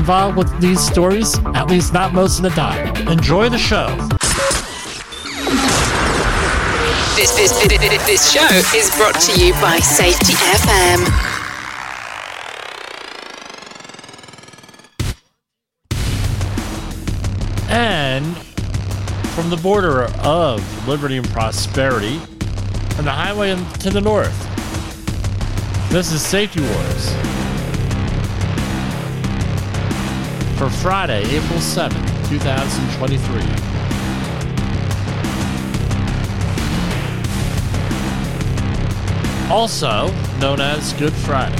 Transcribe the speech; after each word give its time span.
involved 0.00 0.34
with 0.34 0.60
these 0.62 0.80
stories, 0.80 1.38
at 1.54 1.66
least 1.66 1.92
not 1.92 2.14
most 2.14 2.38
of 2.38 2.42
the 2.42 2.48
time. 2.50 2.96
Enjoy 3.06 3.50
the 3.50 3.58
show. 3.58 3.86
This, 7.16 7.30
this, 7.36 7.52
this, 7.60 8.06
this 8.06 8.32
show 8.32 8.48
is 8.74 8.90
brought 8.96 9.20
to 9.20 9.38
you 9.38 9.52
by 9.60 9.78
Safety 9.78 10.32
FM. 10.32 11.04
And 17.68 18.34
from 19.34 19.50
the 19.50 19.58
border 19.58 20.04
of 20.22 20.88
liberty 20.88 21.18
and 21.18 21.28
prosperity 21.28 22.18
and 22.96 23.06
the 23.06 23.12
highway 23.12 23.54
to 23.80 23.90
the 23.90 24.00
north, 24.00 24.38
this 25.90 26.10
is 26.10 26.22
Safety 26.22 26.62
Wars. 26.62 27.39
For 30.60 30.68
Friday, 30.68 31.22
April 31.22 31.58
7th, 31.58 32.28
2023. 32.28 33.40
Also 39.50 40.12
known 40.38 40.60
as 40.60 40.92
Good 40.98 41.14
Friday. 41.14 41.56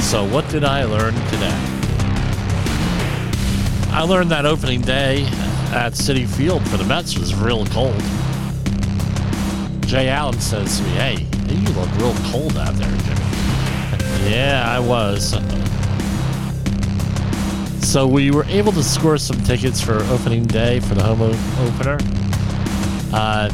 So, 0.00 0.24
what 0.24 0.48
did 0.48 0.64
I 0.64 0.82
learn 0.82 1.14
today? 1.30 1.56
I 3.92 4.02
learned 4.02 4.32
that 4.32 4.44
opening 4.44 4.80
day 4.80 5.22
at 5.70 5.92
Citi 5.92 6.26
Field 6.26 6.68
for 6.68 6.78
the 6.78 6.84
Mets 6.84 7.16
was 7.16 7.32
real 7.32 7.64
cold. 7.66 8.02
Jay 9.86 10.08
Allen 10.08 10.40
says 10.40 10.78
to 10.78 10.82
me, 10.82 10.90
Hey, 10.90 11.26
you 11.46 11.68
look 11.74 11.88
real 11.98 12.16
cold 12.32 12.56
out 12.56 12.74
there, 12.74 12.90
Jimmy. 12.90 13.20
yeah, 14.34 14.64
I 14.66 14.80
was. 14.80 15.61
So 17.82 18.06
we 18.06 18.30
were 18.30 18.44
able 18.44 18.72
to 18.72 18.82
score 18.82 19.18
some 19.18 19.42
tickets 19.44 19.80
for 19.80 20.02
opening 20.04 20.46
day 20.46 20.80
for 20.80 20.94
the 20.94 21.02
home 21.02 21.20
opener. 21.20 21.98
Uh, 23.12 23.48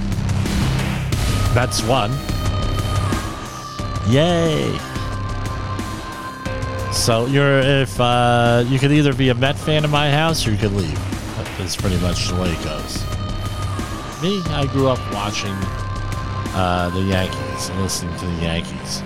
that's 1.55 1.83
one. 1.83 2.13
Yay! 4.09 4.79
So 6.93 7.27
you're 7.27 7.59
if 7.59 7.99
uh, 8.01 8.65
you 8.69 8.79
could 8.79 8.93
either 8.93 9.13
be 9.13 9.31
a 9.31 9.35
Met 9.35 9.59
fan 9.59 9.85
in 9.85 9.91
my 9.91 10.11
house 10.11 10.47
or 10.47 10.53
you 10.53 10.59
could 10.59 10.73
leave. 10.73 10.99
That's 11.59 11.75
pretty 11.75 11.99
much 11.99 12.29
the 12.29 12.37
way 12.37 12.51
it 12.51 12.65
goes. 12.65 13.03
Me, 14.23 14.41
I 14.55 14.69
grew 14.73 14.89
up 14.89 15.01
watching 15.13 15.55
uh, 16.55 16.91
the 16.95 17.01
Yankees 17.01 17.69
and 17.69 17.83
listening 17.83 18.17
to 18.19 18.27
the 18.27 18.43
Yankees. 18.43 19.03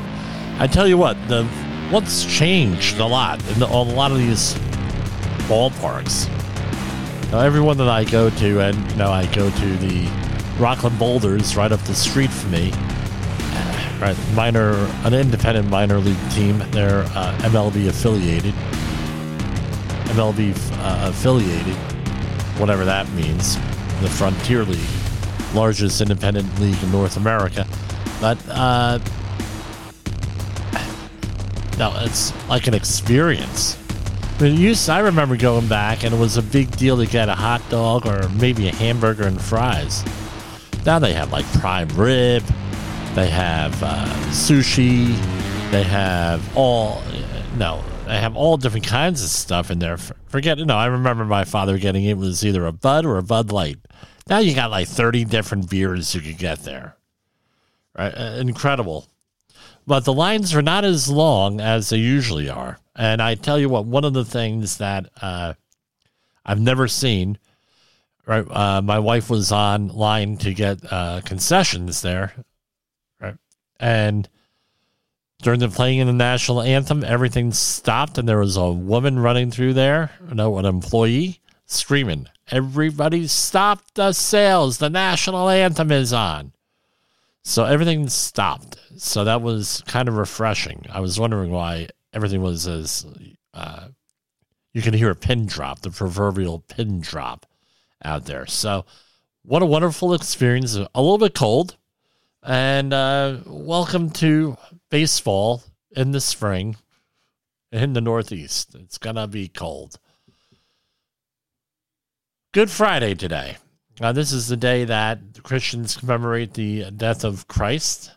I 0.59 0.67
tell 0.67 0.87
you 0.87 0.99
what, 0.99 1.17
the 1.29 1.45
what's 1.91 2.25
changed 2.25 2.99
a 2.99 3.07
lot 3.07 3.41
in 3.51 3.61
the, 3.61 3.67
a 3.67 3.69
lot 3.69 4.13
of 4.13 4.19
these 4.19 4.55
ballparks. 5.53 6.31
Now, 7.31 7.41
everyone 7.41 7.77
that 7.77 7.89
I 7.89 8.05
go 8.05 8.31
to, 8.31 8.61
and 8.61 8.91
you 8.91 8.97
know, 8.97 9.11
I 9.11 9.27
go 9.35 9.51
to 9.51 9.77
the 9.77 10.09
Rockland 10.59 10.99
Boulders 10.99 11.57
right 11.57 11.71
up 11.71 11.81
the 11.81 11.95
street 11.95 12.31
from 12.31 12.53
me. 12.53 12.73
Right, 14.01 14.17
minor, 14.35 14.73
an 15.05 15.13
independent 15.13 15.69
minor 15.69 15.99
league 15.99 16.31
team. 16.31 16.59
They're 16.71 17.03
uh, 17.03 17.39
MLB 17.43 17.87
affiliated. 17.89 18.55
MLB 20.15 20.57
uh, 20.79 21.11
affiliated, 21.11 21.77
whatever 22.59 22.87
that 22.87 23.07
means. 23.11 23.57
The 24.01 24.09
Frontier 24.09 24.65
League, 24.65 24.81
largest 25.55 26.01
independent 26.01 26.59
league 26.61 26.83
in 26.83 26.91
North 26.91 27.19
America. 27.19 27.67
But 28.23 28.39
uh, 28.49 28.99
no, 31.79 31.95
it's 31.99 32.33
like 32.49 32.67
an 32.67 32.75
experience 32.75 33.77
I 34.43 34.99
remember 34.99 35.37
going 35.37 35.69
back 35.69 36.03
and 36.03 36.13
it 36.13 36.19
was 36.19 36.37
a 36.37 36.43
big 36.43 36.77
deal 36.77 36.97
to 36.97 37.07
get 37.07 37.29
a 37.29 37.35
hot 37.35 37.63
dog 37.69 38.07
or 38.07 38.29
maybe 38.31 38.67
a 38.67 38.75
hamburger 38.75 39.23
and 39.29 39.41
fries. 39.41 40.05
Now 40.85 40.99
they 40.99 41.13
have 41.13 41.31
like 41.31 41.47
prime 41.61 41.87
rib, 41.91 42.43
they 43.15 43.29
have 43.29 43.81
uh, 43.81 44.05
sushi, 44.31 45.11
they 45.71 45.85
have 45.85 46.57
all 46.57 47.05
no, 47.57 47.85
they 48.07 48.19
have 48.19 48.37
all 48.37 48.57
different 48.57 48.85
kinds 48.85 49.23
of 49.23 49.29
stuff 49.29 49.71
in 49.71 49.79
there. 49.79 49.97
Forget 50.27 50.59
it. 50.59 50.65
no, 50.65 50.77
I 50.77 50.87
remember 50.87 51.25
my 51.25 51.45
father 51.45 51.79
getting 51.79 52.05
it 52.05 52.19
was 52.19 52.45
either 52.45 52.67
a 52.67 52.73
Bud 52.73 53.07
or 53.07 53.19
a 53.19 53.23
Bud 53.23 53.53
Light. 53.53 53.79
Now 54.29 54.41
you 54.41 54.57
got 54.57 54.73
like 54.73 54.89
thirty 54.89 55.25
different 55.25 55.71
beers 55.71 56.17
you 56.17 56.21
could 56.21 56.39
get 56.39 56.65
there. 56.65 56.97
Right, 57.97 58.13
uh, 58.13 58.39
incredible. 58.41 59.07
But 59.87 60.05
the 60.05 60.13
lines 60.13 60.53
are 60.53 60.63
not 60.63 60.85
as 60.85 61.09
long 61.09 61.61
as 61.61 61.91
they 61.91 61.99
usually 61.99 62.51
are. 62.51 62.81
And 62.95 63.23
I 63.23 63.35
tell 63.35 63.59
you 63.59 63.69
what, 63.69 63.87
one 63.87 64.05
of 64.05 64.13
the 64.13 64.25
things 64.25 64.79
that 64.79 65.11
uh, 65.21 65.55
I've 66.45 66.61
never 66.61 66.89
seen, 66.89 67.39
right? 68.27 68.45
Uh, 68.51 68.83
my 68.83 68.99
wife 68.99 69.31
was 69.31 69.51
online 69.53 70.37
to 70.39 70.53
get 70.53 70.81
uh, 70.93 71.23
concessions 71.25 72.03
there, 72.03 72.35
right? 73.21 73.37
And 73.81 74.29
during 75.43 75.61
the 75.61 75.69
playing 75.69 76.01
of 76.01 76.07
the 76.07 76.13
national 76.13 76.63
anthem, 76.63 77.03
everything 77.03 77.53
stopped, 77.53 78.19
and 78.19 78.29
there 78.29 78.39
was 78.39 78.57
a 78.57 78.71
woman 78.71 79.19
running 79.19 79.51
through 79.51 79.75
there, 79.75 80.11
know, 80.33 80.59
an 80.59 80.67
employee 80.67 81.41
screaming, 81.67 82.29
"Everybody, 82.49 83.27
stop 83.27 83.81
the 83.95 84.13
sales! 84.13 84.79
The 84.79 84.91
national 84.91 85.49
anthem 85.49 85.91
is 85.91 86.13
on!" 86.13 86.53
So 87.43 87.65
everything 87.65 88.09
stopped. 88.09 88.77
So 88.99 89.25
that 89.25 89.43
was 89.43 89.83
kind 89.87 90.09
of 90.09 90.17
refreshing. 90.17 90.87
I 90.93 91.01
was 91.01 91.19
wondering 91.19 91.51
why 91.51 91.89
everything 92.13 92.43
was 92.43 92.67
as 92.67 93.07
uh, 93.55 93.89
you 94.73 94.83
can 94.83 94.95
hear 94.95 95.11
a 95.11 95.17
pin 95.17 95.47
drop, 95.47 95.81
the 95.81 95.91
proverbial 95.91 96.61
pin 96.61 97.01
drop 97.01 97.47
out 98.05 98.25
there. 98.25 98.47
So, 98.47 98.85
what 99.43 99.63
a 99.63 99.67
wonderful 99.67 100.15
experience. 100.15 100.77
A 100.77 100.89
little 100.95 101.19
bit 101.19 101.35
cold, 101.35 101.77
and 102.43 102.93
uh, 102.93 103.39
welcome 103.47 104.11
to 104.11 104.57
baseball 104.91 105.63
in 105.91 106.13
the 106.13 106.21
spring 106.21 106.77
in 107.71 107.93
the 107.93 108.01
Northeast. 108.01 108.75
It's 108.75 108.99
gonna 108.99 109.27
be 109.27 109.49
cold. 109.49 109.99
Good 112.53 112.71
Friday 112.71 113.15
today. 113.15 113.57
Uh, 114.01 114.13
this 114.13 114.33
is 114.33 114.49
the 114.49 114.57
day 114.57 114.85
that 114.85 115.21
Christians 115.43 115.97
commemorate 115.97 116.55
the 116.55 116.91
death 116.91 117.25
of 117.25 117.47
Christ 117.49 118.11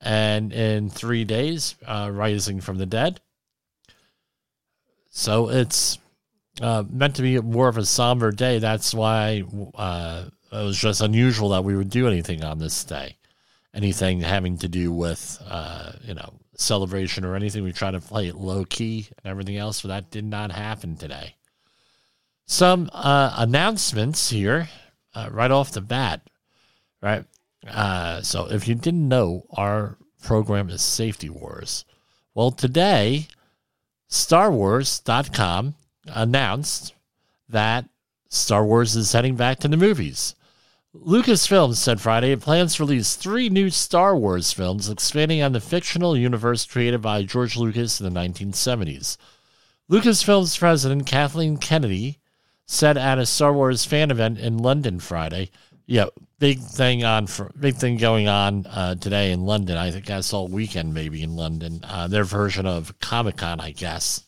and 0.00 0.52
in 0.52 0.90
three 0.90 1.24
days, 1.24 1.74
uh, 1.86 2.10
rising 2.12 2.60
from 2.60 2.78
the 2.78 2.86
dead. 2.86 3.20
So 5.10 5.50
it's 5.50 5.98
uh, 6.60 6.84
meant 6.88 7.16
to 7.16 7.22
be 7.22 7.40
more 7.40 7.68
of 7.68 7.76
a 7.76 7.84
somber 7.84 8.32
day. 8.32 8.58
That's 8.58 8.94
why 8.94 9.42
uh, 9.74 10.24
it 10.52 10.56
was 10.56 10.78
just 10.78 11.00
unusual 11.00 11.50
that 11.50 11.64
we 11.64 11.76
would 11.76 11.90
do 11.90 12.06
anything 12.06 12.44
on 12.44 12.58
this 12.58 12.84
day, 12.84 13.16
anything 13.74 14.20
having 14.20 14.58
to 14.58 14.68
do 14.68 14.92
with 14.92 15.42
uh, 15.48 15.92
you 16.02 16.14
know 16.14 16.34
celebration 16.56 17.24
or 17.24 17.34
anything. 17.34 17.64
We 17.64 17.72
try 17.72 17.90
to 17.90 18.00
play 18.00 18.28
it 18.28 18.36
low 18.36 18.64
key 18.64 19.08
and 19.22 19.30
everything 19.30 19.56
else, 19.56 19.82
but 19.82 19.88
that 19.88 20.10
did 20.10 20.24
not 20.24 20.52
happen 20.52 20.96
today. 20.96 21.34
Some 22.46 22.90
uh, 22.92 23.34
announcements 23.36 24.30
here 24.30 24.68
uh, 25.14 25.28
right 25.30 25.50
off 25.50 25.72
the 25.72 25.80
bat, 25.80 26.20
right? 27.00 27.24
Uh, 27.66 28.22
so 28.22 28.46
if 28.50 28.66
you 28.66 28.74
didn't 28.74 29.08
know, 29.08 29.44
our 29.50 29.98
program 30.22 30.70
is 30.70 30.82
Safety 30.82 31.28
Wars. 31.28 31.84
Well, 32.34 32.50
today, 32.50 33.28
StarWars.com 34.08 35.74
announced 36.06 36.94
that 37.48 37.86
Star 38.28 38.64
Wars 38.64 38.96
is 38.96 39.12
heading 39.12 39.36
back 39.36 39.58
to 39.60 39.68
the 39.68 39.76
movies. 39.76 40.34
Lucasfilm 40.94 41.74
said 41.74 42.00
Friday 42.00 42.32
it 42.32 42.40
plans 42.40 42.74
to 42.74 42.82
release 42.82 43.14
three 43.14 43.48
new 43.48 43.70
Star 43.70 44.16
Wars 44.16 44.52
films 44.52 44.88
expanding 44.88 45.40
on 45.42 45.52
the 45.52 45.60
fictional 45.60 46.16
universe 46.16 46.64
created 46.64 47.00
by 47.00 47.22
George 47.22 47.56
Lucas 47.56 48.00
in 48.00 48.12
the 48.12 48.20
1970s. 48.20 49.16
Lucasfilm's 49.88 50.56
president, 50.56 51.06
Kathleen 51.06 51.56
Kennedy, 51.58 52.18
said 52.66 52.96
at 52.96 53.18
a 53.18 53.26
Star 53.26 53.52
Wars 53.52 53.84
fan 53.84 54.10
event 54.10 54.38
in 54.38 54.58
London 54.58 54.98
Friday, 54.98 55.50
yeah, 55.86 56.06
big 56.40 56.58
thing 56.58 57.04
on 57.04 57.26
for 57.26 57.52
big 57.60 57.76
thing 57.76 57.98
going 57.98 58.26
on 58.26 58.66
uh, 58.66 58.96
today 58.96 59.30
in 59.30 59.44
London. 59.44 59.76
I 59.76 59.92
think 59.92 60.10
I 60.10 60.20
saw 60.20 60.44
weekend 60.44 60.92
maybe 60.92 61.22
in 61.22 61.36
London. 61.36 61.84
Uh, 61.84 62.08
their 62.08 62.24
version 62.24 62.66
of 62.66 62.98
Comic 62.98 63.36
Con, 63.36 63.60
I 63.60 63.70
guess. 63.70 64.24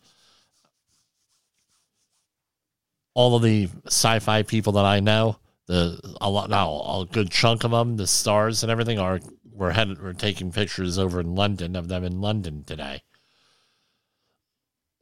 All 3.15 3.35
of 3.35 3.43
the 3.43 3.69
sci-fi 3.87 4.43
people 4.43 4.75
that 4.75 4.85
I 4.85 5.01
know, 5.01 5.39
the 5.67 5.99
a 6.21 6.31
lot 6.31 6.49
now 6.49 6.71
a 6.71 7.07
good 7.11 7.31
chunk 7.31 7.65
of 7.65 7.73
them, 7.73 7.97
the 7.97 8.07
stars 8.07 8.63
and 8.63 8.71
everything 8.71 8.99
are 8.99 9.19
we're 9.51 9.73
headed 9.73 10.03
we're 10.03 10.13
taking 10.13 10.53
pictures 10.53 10.99
over 10.99 11.21
in 11.21 11.35
London 11.35 11.77
of 11.77 11.89
them 11.89 12.05
in 12.05 12.21
London 12.21 12.63
today. 12.65 13.03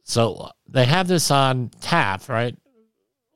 So 0.05 0.51
they 0.69 0.87
have 0.87 1.07
this 1.07 1.31
on 1.31 1.71
tap, 1.81 2.29
right? 2.29 2.57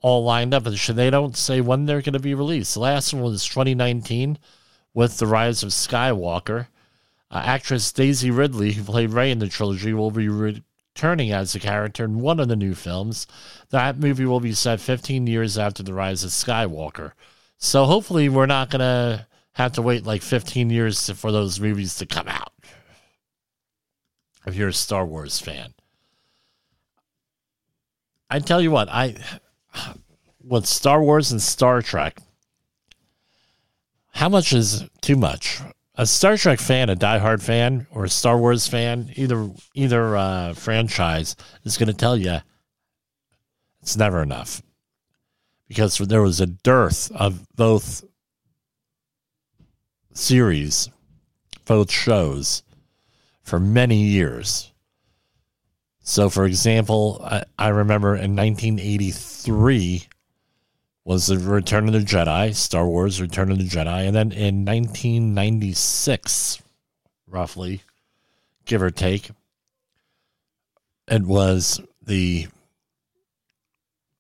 All 0.05 0.23
lined 0.23 0.53
up, 0.53 0.67
and 0.67 0.77
they 0.77 1.09
don't 1.09 1.35
say 1.35 1.63
when 1.63 1.87
they're 1.87 2.03
going 2.03 2.13
to 2.13 2.19
be 2.19 2.35
released. 2.35 2.75
The 2.75 2.81
last 2.81 3.15
one 3.15 3.23
was 3.23 3.47
2019 3.47 4.37
with 4.93 5.17
The 5.17 5.27
Rise 5.27 5.63
of 5.63 5.71
Skywalker. 5.71 6.67
Uh, 7.31 7.41
actress 7.43 7.91
Daisy 7.91 8.31
Ridley, 8.31 8.73
who 8.73 8.85
played 8.85 9.15
Rey 9.15 9.31
in 9.31 9.39
the 9.39 9.49
trilogy, 9.49 9.95
will 9.95 10.11
be 10.11 10.29
returning 10.29 11.33
as 11.33 11.55
a 11.55 11.59
character 11.59 12.05
in 12.05 12.21
one 12.21 12.39
of 12.39 12.49
the 12.49 12.55
new 12.55 12.75
films. 12.75 13.27
That 13.71 13.99
movie 13.99 14.27
will 14.27 14.41
be 14.41 14.53
set 14.53 14.79
15 14.79 15.27
years 15.27 15.57
after 15.57 15.83
The 15.83 15.95
Rise 15.95 16.23
of 16.23 16.33
Skywalker. 16.33 17.13
So 17.57 17.87
hopefully, 17.87 18.29
we're 18.29 18.45
not 18.45 18.69
going 18.69 18.81
to 18.81 19.27
have 19.53 19.73
to 19.73 19.81
wait 19.81 20.05
like 20.05 20.21
15 20.21 20.69
years 20.69 21.09
for 21.09 21.33
those 21.33 21.59
movies 21.59 21.97
to 21.97 22.05
come 22.05 22.29
out. 22.29 22.53
If 24.45 24.55
you're 24.55 24.69
a 24.69 24.75
Star 24.75 25.07
Wars 25.07 25.41
fan, 25.41 25.73
I 28.29 28.41
tell 28.41 28.61
you 28.61 28.71
what, 28.71 28.91
I 28.91 29.17
with 30.43 30.67
Star 30.67 31.03
Wars 31.03 31.33
and 31.33 31.41
Star 31.41 31.83
Trek, 31.83 32.19
how 34.13 34.29
much 34.29 34.53
is 34.53 34.85
too 35.01 35.17
much? 35.17 35.61
A 35.97 36.07
Star 36.07 36.37
Trek 36.37 36.59
fan, 36.59 36.91
a 36.91 36.97
diehard 36.97 37.43
fan, 37.43 37.87
or 37.91 38.05
a 38.05 38.11
Star 38.11 38.39
Wars 38.39 38.67
fan, 38.67 39.13
either 39.17 39.51
either 39.75 40.17
uh, 40.17 40.55
franchise 40.55 41.37
is 41.65 41.77
going 41.77 41.89
to 41.89 41.95
tell 41.95 42.17
you 42.17 42.39
it's 43.81 43.97
never 43.97 44.23
enough 44.23 44.63
because 45.69 45.99
there 45.99 46.23
was 46.23 46.41
a 46.41 46.47
dearth 46.47 47.11
of 47.13 47.47
both 47.55 48.05
series, 50.13 50.89
both 51.65 51.91
shows, 51.91 52.63
for 53.43 53.59
many 53.61 54.03
years. 54.05 54.73
So, 56.07 56.29
for 56.29 56.45
example, 56.45 57.21
I, 57.25 57.45
I 57.59 57.69
remember 57.69 58.11
in 58.11 58.37
1983 58.37 60.07
was 61.03 61.27
the 61.27 61.39
Return 61.39 61.87
of 61.87 61.95
the 61.95 62.01
Jedi, 62.01 62.55
Star 62.55 62.87
Wars 62.87 63.23
Return 63.23 63.51
of 63.51 63.57
the 63.57 63.65
Jedi. 63.65 64.07
And 64.07 64.15
then 64.15 64.31
in 64.31 64.67
1996, 64.67 66.63
roughly, 67.27 67.81
give 68.67 68.83
or 68.83 68.91
take, 68.91 69.31
it 71.09 71.23
was 71.23 71.81
the 72.03 72.49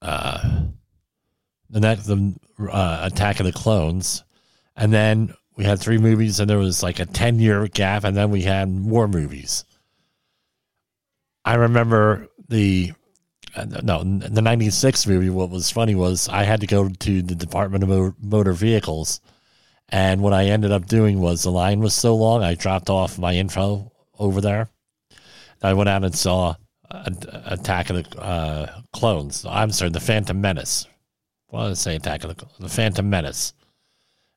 uh, 0.00 0.62
the 1.70 1.80
next 1.80 2.04
the 2.04 2.34
uh, 2.70 3.00
Attack 3.02 3.40
of 3.40 3.46
the 3.46 3.52
Clones, 3.52 4.22
and 4.76 4.92
then 4.92 5.34
we 5.56 5.64
had 5.64 5.80
three 5.80 5.96
movies, 5.98 6.40
and 6.40 6.48
there 6.48 6.58
was 6.58 6.82
like 6.82 6.98
a 6.98 7.06
ten 7.06 7.38
year 7.38 7.66
gap, 7.68 8.04
and 8.04 8.14
then 8.14 8.30
we 8.30 8.42
had 8.42 8.68
more 8.68 9.08
movies. 9.08 9.64
I 11.44 11.54
remember 11.54 12.28
the 12.48 12.92
uh, 13.54 13.64
no 13.82 14.02
the 14.02 14.42
'96 14.42 15.06
movie. 15.06 15.30
What 15.30 15.50
was 15.50 15.70
funny 15.70 15.94
was 15.94 16.28
I 16.28 16.44
had 16.44 16.60
to 16.60 16.66
go 16.66 16.88
to 16.88 17.22
the 17.22 17.34
Department 17.34 17.84
of 17.84 18.22
Motor 18.22 18.52
Vehicles, 18.52 19.20
and 19.88 20.22
what 20.22 20.32
I 20.32 20.46
ended 20.46 20.72
up 20.72 20.86
doing 20.86 21.20
was 21.20 21.42
the 21.42 21.50
line 21.50 21.80
was 21.80 21.94
so 21.94 22.16
long. 22.16 22.42
I 22.42 22.54
dropped 22.54 22.90
off 22.90 23.18
my 23.18 23.34
info 23.34 23.92
over 24.18 24.40
there. 24.40 24.68
I 25.62 25.74
went 25.74 25.88
out 25.88 26.04
and 26.04 26.14
saw 26.14 26.56
Attack 26.90 27.90
of 27.90 28.04
the 28.04 28.20
uh, 28.20 28.80
Clones. 28.92 29.44
I'm 29.48 29.70
sorry, 29.70 29.90
the 29.90 30.00
Phantom 30.00 30.40
Menace. 30.40 30.86
Well, 31.50 31.70
I 31.70 31.74
say 31.74 31.96
Attack 31.96 32.24
of 32.24 32.36
the 32.36 32.46
the 32.58 32.68
Phantom 32.68 33.08
Menace. 33.08 33.54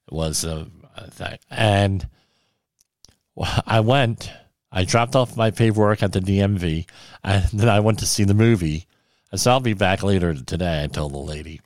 Was 0.10 0.45
a, 0.45 0.68
a 0.95 1.12
thing, 1.12 1.38
and 1.50 2.07
I 3.65 3.81
went 3.81 4.31
I 4.71 4.83
dropped 4.83 5.15
off 5.15 5.37
my 5.37 5.51
paperwork 5.51 6.03
at 6.03 6.11
the 6.11 6.19
DMV, 6.19 6.87
and 7.23 7.45
then 7.53 7.69
I 7.69 7.79
went 7.79 7.99
to 7.99 8.05
see 8.05 8.23
the 8.23 8.33
movie. 8.33 8.85
I 9.31 9.37
said, 9.37 9.51
I'll 9.51 9.59
be 9.59 9.73
back 9.73 10.03
later 10.03 10.33
today, 10.33 10.83
I 10.83 10.87
told 10.87 11.13
the 11.13 11.17
lady. 11.17 11.61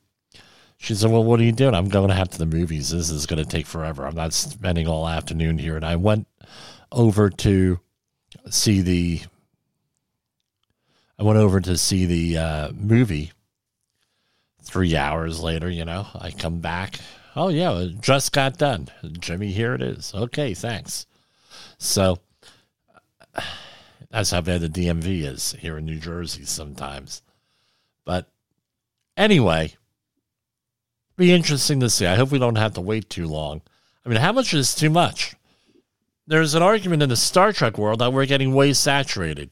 She 0.78 0.96
said, 0.96 1.12
Well, 1.12 1.24
what 1.24 1.40
are 1.40 1.44
you 1.44 1.52
doing? 1.52 1.76
I'm 1.76 1.90
going 1.90 2.10
to 2.10 2.16
have 2.16 2.30
to 2.30 2.40
the 2.40 2.46
movies. 2.48 2.90
This 2.90 3.12
is 3.12 3.28
going 3.28 3.44
to 3.44 3.48
take 3.48 3.68
forever. 3.68 4.08
I'm 4.08 4.16
not 4.16 4.34
spending 4.34 4.88
all 4.88 5.08
afternoon 5.08 5.60
here. 5.60 5.76
And 5.76 5.86
I 5.86 5.96
went 5.96 6.28
over 6.92 7.30
to 7.30 7.80
see 8.50 8.82
the. 8.82 9.22
I 11.20 11.24
went 11.24 11.38
over 11.38 11.62
to 11.62 11.78
see 11.78 12.08
the 12.08 12.38
uh, 12.38 12.72
movie. 12.74 13.32
Three 14.64 14.96
hours 14.96 15.40
later, 15.40 15.70
you 15.70 15.86
know, 15.86 16.08
I 16.16 16.32
come 16.32 16.62
back. 16.62 17.00
Oh, 17.36 17.50
yeah, 17.50 17.78
it 17.78 18.02
just 18.02 18.32
got 18.32 18.58
done. 18.58 18.90
Jimmy, 19.20 19.52
here 19.52 19.76
it 19.76 19.84
is. 19.84 20.14
Okay, 20.16 20.56
thanks. 20.56 21.06
So 21.78 22.18
that's 24.10 24.32
how 24.32 24.42
bad 24.42 24.62
the 24.62 24.70
DMV 24.70 25.24
is 25.24 25.54
here 25.60 25.78
in 25.78 25.86
New 25.86 26.00
Jersey 26.00 26.46
sometimes. 26.46 27.22
But 28.06 28.30
anyway, 29.16 29.76
be 31.18 31.32
interesting 31.32 31.80
to 31.82 31.90
see. 31.90 32.06
I 32.06 32.16
hope 32.16 32.32
we 32.32 32.40
don't 32.40 32.58
have 32.58 32.74
to 32.74 32.82
wait 32.82 33.10
too 33.10 33.28
long. 33.28 33.62
I 34.06 34.10
mean, 34.10 34.20
how 34.20 34.32
much 34.32 34.54
is 34.54 34.74
too 34.76 34.90
much? 34.90 35.36
There's 36.28 36.56
an 36.56 36.64
argument 36.64 37.04
in 37.04 37.10
the 37.10 37.16
Star 37.16 37.54
Trek 37.54 37.78
world 37.78 38.00
that 38.00 38.14
we're 38.14 38.26
getting 38.26 38.54
way 38.54 38.74
saturated. 38.74 39.52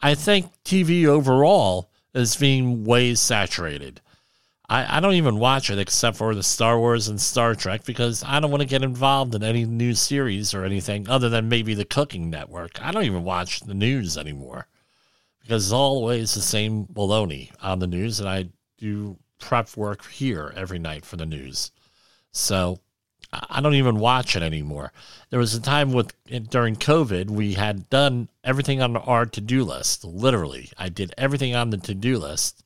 I 0.00 0.14
think 0.14 0.52
TV 0.64 1.06
overall 1.06 1.90
is 2.14 2.36
being 2.36 2.84
way 2.84 3.14
saturated. 3.14 4.00
I, 4.68 4.98
I 4.98 5.00
don't 5.00 5.14
even 5.14 5.38
watch 5.38 5.70
it 5.70 5.78
except 5.78 6.18
for 6.18 6.34
the 6.34 6.42
Star 6.42 6.78
Wars 6.78 7.08
and 7.08 7.20
Star 7.20 7.54
Trek 7.54 7.84
because 7.84 8.22
I 8.22 8.38
don't 8.38 8.50
want 8.50 8.60
to 8.60 8.68
get 8.68 8.82
involved 8.82 9.34
in 9.34 9.42
any 9.42 9.64
new 9.64 9.94
series 9.94 10.52
or 10.52 10.64
anything 10.64 11.08
other 11.08 11.28
than 11.28 11.48
maybe 11.48 11.74
the 11.74 11.86
Cooking 11.86 12.28
Network. 12.28 12.82
I 12.82 12.90
don't 12.90 13.04
even 13.04 13.24
watch 13.24 13.60
the 13.60 13.74
news 13.74 14.18
anymore 14.18 14.66
because 15.40 15.66
it's 15.66 15.72
always 15.72 16.34
the 16.34 16.42
same 16.42 16.84
baloney 16.84 17.50
on 17.62 17.78
the 17.78 17.86
news, 17.86 18.20
and 18.20 18.28
I 18.28 18.50
do 18.76 19.16
prep 19.38 19.74
work 19.76 20.06
here 20.06 20.52
every 20.54 20.78
night 20.78 21.06
for 21.06 21.16
the 21.16 21.24
news. 21.24 21.72
So 22.32 22.80
I 23.32 23.62
don't 23.62 23.74
even 23.74 23.98
watch 23.98 24.36
it 24.36 24.42
anymore. 24.42 24.92
There 25.30 25.40
was 25.40 25.54
a 25.54 25.60
time 25.60 25.92
with 25.92 26.12
during 26.50 26.76
COVID 26.76 27.30
we 27.30 27.54
had 27.54 27.88
done 27.88 28.28
everything 28.44 28.82
on 28.82 28.96
our 28.98 29.24
to 29.24 29.40
do 29.40 29.64
list. 29.64 30.04
Literally, 30.04 30.70
I 30.76 30.90
did 30.90 31.14
everything 31.16 31.54
on 31.54 31.70
the 31.70 31.78
to 31.78 31.94
do 31.94 32.18
list 32.18 32.62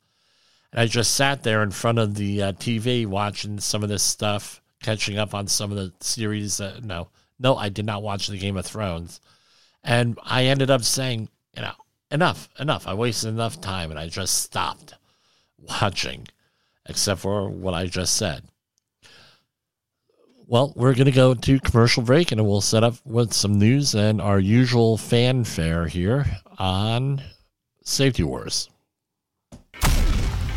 and 0.73 0.81
I 0.81 0.87
just 0.87 1.15
sat 1.15 1.43
there 1.43 1.63
in 1.63 1.71
front 1.71 1.99
of 1.99 2.15
the 2.15 2.43
uh, 2.43 2.53
TV 2.53 3.07
watching 3.07 3.61
some 3.61 3.83
of 3.83 3.91
this 3.91 4.03
stuff, 4.03 4.63
catching 4.83 5.19
up 5.19 5.35
on 5.35 5.47
some 5.47 5.71
of 5.71 5.77
the 5.77 5.93
series. 6.01 6.61
Uh, 6.61 6.81
no, 6.83 7.09
no, 7.39 7.57
I 7.57 7.69
did 7.69 7.85
not 7.85 8.03
watch 8.03 8.29
the 8.29 8.39
Game 8.39 8.57
of 8.57 8.65
Thrones. 8.65 9.21
And 9.85 10.19
I 10.23 10.45
ended 10.45 10.71
up 10.71 10.83
saying, 10.83 11.29
you 11.55 11.63
know, 11.63 11.75
enough, 12.11 12.49
enough. 12.59 12.87
I 12.89 12.95
wasted 12.95 13.31
enough 13.31 13.61
time 13.61 13.91
and 13.91 13.99
I 13.99 14.09
just 14.09 14.43
stopped 14.43 14.95
watching, 15.59 16.27
except 16.87 17.21
for 17.21 17.51
what 17.51 17.75
I 17.75 17.87
just 17.87 18.17
said. 18.17 18.45
Well, 20.47 20.73
we're 20.75 20.95
going 20.95 21.07
to 21.07 21.13
go 21.13 21.35
to 21.35 21.61
commercial 21.61 22.03
break 22.03 22.33
and 22.33 22.47
we'll 22.47 22.61
set 22.61 22.85
up 22.85 22.95
with 23.05 23.33
some 23.33 23.59
news 23.59 23.95
and 23.95 24.21
our 24.21 24.39
usual 24.39 24.97
fanfare 24.97 25.87
here 25.87 26.27
on 26.59 27.23
Safety 27.85 28.23
Wars. 28.23 28.69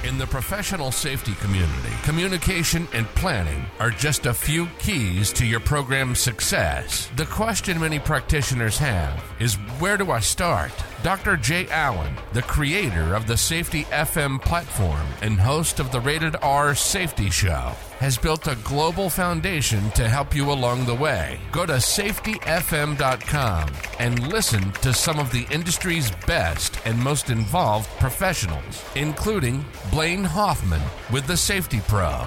In 0.06 0.20
the 0.20 0.28
professional 0.28 0.92
safety 0.92 1.34
community, 1.42 1.90
communication 2.04 2.88
and 2.94 3.08
planning 3.16 3.66
are 3.80 3.90
just 3.90 4.28
a 4.28 4.34
few 4.36 4.68
keys 4.78 5.34
to 5.34 5.48
your 5.48 5.60
program's 5.60 6.20
success. 6.20 7.10
The 7.16 7.26
question 7.26 7.80
many 7.80 7.98
practitioners 7.98 8.78
have 8.78 9.24
is 9.40 9.56
where 9.80 9.98
do 9.98 10.12
I 10.12 10.20
start? 10.20 10.72
Dr. 11.04 11.38
Jay 11.38 11.68
Allen, 11.70 12.16
the 12.34 12.42
creator 12.42 13.14
of 13.16 13.28
the 13.28 13.38
Safety 13.38 13.84
FM 13.86 14.42
platform 14.42 15.06
and 15.22 15.40
host 15.40 15.80
of 15.80 15.92
the 15.92 16.00
Rated 16.00 16.36
R 16.42 16.74
Safety 16.74 17.30
Show, 17.30 17.74
has 18.00 18.18
built 18.18 18.48
a 18.48 18.58
global 18.64 19.10
foundation 19.10 19.92
to 19.92 20.10
help 20.10 20.36
you 20.36 20.52
along 20.52 20.86
the 20.86 20.96
way. 20.96 21.40
Go 21.52 21.66
to 21.66 21.74
safetyfm.com 21.74 23.70
and 24.00 24.28
listen 24.28 24.72
to 24.72 24.94
some 24.94 25.20
of 25.20 25.32
the 25.32 25.46
industry's 25.52 26.12
best 26.26 26.80
and 26.86 26.98
most 26.98 27.30
involved 27.30 27.90
professionals, 28.00 28.84
including 28.96 29.64
Blaine 29.92 30.24
Hoffman 30.24 30.82
with 31.12 31.28
the 31.28 31.38
Safety 31.38 31.82
Pro, 31.88 32.26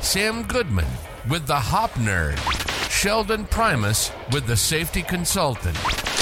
Sam 0.00 0.42
Goodman 0.42 0.90
with 1.28 1.46
the 1.46 1.54
Hop 1.54 1.92
Nerd, 1.92 2.38
Sheldon 2.90 3.46
Primus 3.46 4.10
with 4.32 4.46
the 4.46 4.56
Safety 4.56 5.02
Consultant. 5.02 5.78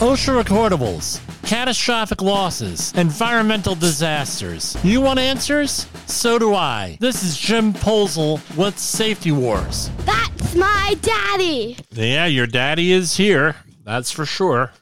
OSHA 0.00 0.42
recordables, 0.42 1.20
catastrophic 1.46 2.22
losses, 2.22 2.90
environmental 2.94 3.74
disasters. 3.74 4.74
You 4.82 5.02
want 5.02 5.18
answers? 5.18 5.86
So 6.06 6.38
do 6.38 6.54
I. 6.54 6.96
This 7.00 7.22
is 7.22 7.36
Jim 7.36 7.74
Poesl 7.74 8.40
with 8.56 8.78
Safety 8.78 9.30
Wars. 9.30 9.90
That's 10.06 10.54
my 10.54 10.96
daddy. 11.02 11.76
Yeah, 11.90 12.24
your 12.24 12.46
daddy 12.46 12.92
is 12.92 13.18
here. 13.18 13.56
That's 13.84 14.10
for 14.10 14.24
sure. 14.24 14.72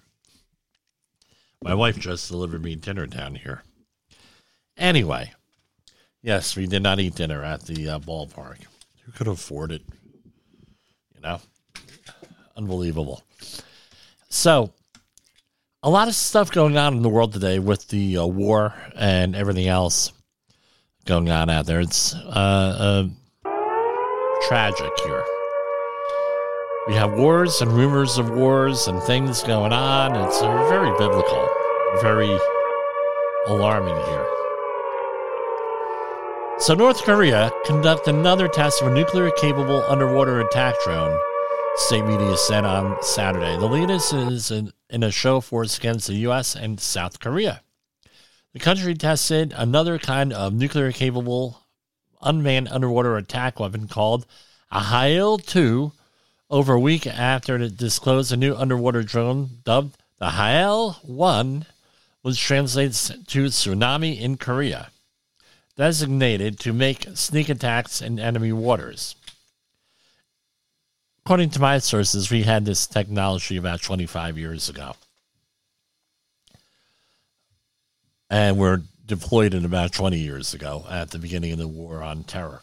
My 1.64 1.74
wife 1.74 1.98
just 1.98 2.30
delivered 2.30 2.62
me 2.62 2.76
dinner 2.76 3.08
down 3.08 3.34
here. 3.34 3.64
Anyway, 4.76 5.32
yes, 6.22 6.54
we 6.54 6.68
did 6.68 6.84
not 6.84 7.00
eat 7.00 7.16
dinner 7.16 7.42
at 7.42 7.62
the 7.62 7.88
uh, 7.88 7.98
ballpark. 7.98 8.58
Who 9.04 9.10
could 9.10 9.26
afford 9.26 9.72
it? 9.72 9.82
You 11.16 11.22
know, 11.22 11.40
unbelievable. 12.56 13.24
So, 14.28 14.72
a 15.82 15.90
lot 15.90 16.08
of 16.08 16.14
stuff 16.14 16.50
going 16.50 16.76
on 16.76 16.96
in 16.96 17.02
the 17.02 17.08
world 17.08 17.32
today 17.32 17.58
with 17.58 17.86
the 17.88 18.18
uh, 18.18 18.26
war 18.26 18.74
and 18.96 19.36
everything 19.36 19.68
else 19.68 20.12
going 21.04 21.30
on 21.30 21.48
out 21.48 21.66
there. 21.66 21.80
It's 21.80 22.14
uh, 22.14 23.08
uh, 23.44 23.48
tragic 24.48 24.92
here. 25.04 25.24
We 26.88 26.94
have 26.94 27.12
wars 27.12 27.60
and 27.60 27.70
rumors 27.70 28.18
of 28.18 28.30
wars 28.30 28.88
and 28.88 29.00
things 29.02 29.42
going 29.42 29.72
on. 29.72 30.16
It's 30.16 30.42
uh, 30.42 30.68
very 30.68 30.90
biblical, 30.98 31.48
very 32.02 32.36
alarming 33.46 33.94
here. 33.94 34.26
So, 36.58 36.74
North 36.74 37.02
Korea 37.02 37.52
conducted 37.66 38.16
another 38.16 38.48
test 38.48 38.82
of 38.82 38.88
a 38.88 38.94
nuclear 38.94 39.30
capable 39.38 39.84
underwater 39.88 40.40
attack 40.40 40.74
drone, 40.84 41.16
state 41.76 42.04
media 42.04 42.36
said 42.36 42.64
on 42.64 43.00
Saturday. 43.00 43.56
The 43.56 43.68
latest 43.68 44.12
is 44.12 44.50
in, 44.50 44.72
in 44.90 45.02
a 45.02 45.10
show 45.10 45.40
force 45.40 45.78
against 45.78 46.06
the 46.06 46.14
U.S. 46.14 46.54
and 46.56 46.80
South 46.80 47.20
Korea. 47.20 47.62
The 48.52 48.58
country 48.58 48.94
tested 48.94 49.54
another 49.56 49.98
kind 49.98 50.32
of 50.32 50.52
nuclear 50.52 50.92
capable 50.92 51.62
unmanned 52.22 52.68
underwater 52.68 53.16
attack 53.16 53.60
weapon 53.60 53.86
called 53.88 54.26
a 54.70 54.80
Haeil 54.80 55.44
2 55.44 55.92
over 56.50 56.74
a 56.74 56.80
week 56.80 57.06
after 57.06 57.56
it 57.56 57.76
disclosed 57.76 58.32
a 58.32 58.36
new 58.36 58.54
underwater 58.54 59.02
drone 59.02 59.60
dubbed 59.64 59.96
the 60.18 60.30
Haeil 60.30 61.04
1, 61.04 61.66
which 62.22 62.40
translates 62.40 63.08
to 63.08 63.44
tsunami 63.46 64.18
in 64.18 64.36
Korea, 64.36 64.90
designated 65.76 66.58
to 66.60 66.72
make 66.72 67.06
sneak 67.14 67.48
attacks 67.48 68.00
in 68.00 68.18
enemy 68.18 68.52
waters. 68.52 69.14
According 71.28 71.50
to 71.50 71.60
my 71.60 71.76
sources, 71.76 72.30
we 72.30 72.44
had 72.44 72.64
this 72.64 72.86
technology 72.86 73.58
about 73.58 73.82
25 73.82 74.38
years 74.38 74.70
ago. 74.70 74.96
And 78.30 78.56
we're 78.56 78.80
deployed 79.04 79.52
it 79.52 79.62
about 79.62 79.92
20 79.92 80.18
years 80.18 80.54
ago 80.54 80.86
at 80.88 81.10
the 81.10 81.18
beginning 81.18 81.52
of 81.52 81.58
the 81.58 81.68
war 81.68 82.02
on 82.02 82.24
terror. 82.24 82.62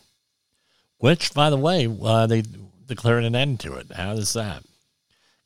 Which, 0.98 1.32
by 1.32 1.52
the 1.52 1.58
way, 1.58 1.88
uh, 2.02 2.26
they 2.26 2.42
declared 2.88 3.24
an 3.24 3.36
end 3.36 3.60
to 3.60 3.76
it. 3.76 3.92
How 3.92 4.14
is 4.14 4.34
that? 4.34 4.64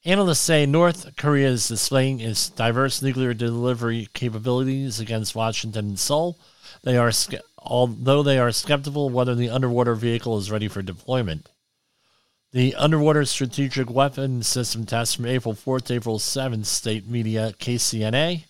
Analysts 0.06 0.40
say 0.40 0.66
North 0.66 1.18
Korea 1.18 1.50
is 1.50 1.68
displaying 1.68 2.22
its 2.22 2.48
diverse 2.48 3.02
nuclear 3.02 3.34
delivery 3.34 4.08
capabilities 4.14 5.02
against 5.02 5.36
Washington 5.36 5.90
and 5.90 6.00
Seoul. 6.00 6.40
They 6.84 6.96
are, 6.96 7.12
although 7.58 8.24
they 8.24 8.40
are 8.40 8.54
skeptical 8.54 9.10
whether 9.10 9.36
the 9.36 9.50
underwater 9.50 9.96
vehicle 9.96 10.38
is 10.38 10.50
ready 10.50 10.70
for 10.70 10.82
deployment. 10.82 11.50
The 12.52 12.74
underwater 12.76 13.26
strategic 13.26 13.92
weapon 13.92 14.42
system 14.42 14.86
test 14.86 15.16
from 15.16 15.28
April 15.28 15.54
4th 15.54 15.86
to 15.86 15.94
April 15.94 16.18
7th, 16.18 16.66
state 16.66 17.08
media 17.08 17.54
KCNA 17.60 18.46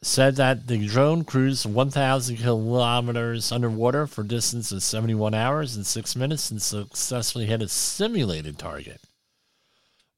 said 0.00 0.36
that 0.36 0.68
the 0.68 0.86
drone 0.86 1.24
cruised 1.24 1.66
1,000 1.66 2.36
kilometers 2.36 3.52
underwater 3.52 4.06
for 4.06 4.22
a 4.22 4.26
distance 4.26 4.72
of 4.72 4.82
71 4.82 5.34
hours 5.34 5.76
and 5.76 5.86
6 5.86 6.16
minutes 6.16 6.50
and 6.50 6.62
successfully 6.62 7.44
hit 7.44 7.60
a 7.60 7.68
simulated 7.68 8.58
target. 8.58 9.00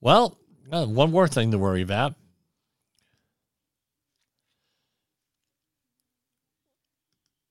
Well, 0.01 0.39
uh, 0.71 0.87
one 0.87 1.11
more 1.11 1.27
thing 1.27 1.51
to 1.51 1.59
worry 1.59 1.83
about. 1.83 2.15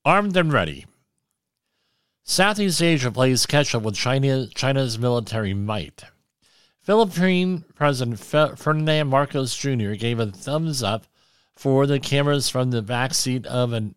Armed 0.05 0.38
and 0.38 0.53
ready. 0.53 0.86
Southeast 2.29 2.79
Asia 2.79 3.09
plays 3.09 3.48
catch 3.48 3.74
up 3.74 3.81
with 3.81 3.95
China, 3.95 4.45
China's 4.53 5.00
military 5.00 5.55
might. 5.55 6.03
Philippine 6.83 7.65
President 7.74 8.19
Ferdinand 8.19 9.07
Marcos 9.07 9.57
Jr. 9.57 9.93
gave 9.93 10.19
a 10.19 10.27
thumbs 10.27 10.83
up 10.83 11.07
for 11.55 11.88
the 11.88 12.00
cameras 12.00 12.48
from 12.48 12.69
the 12.69 12.83
backseat 12.83 13.48
of 13.48 13.74
an 13.74 13.95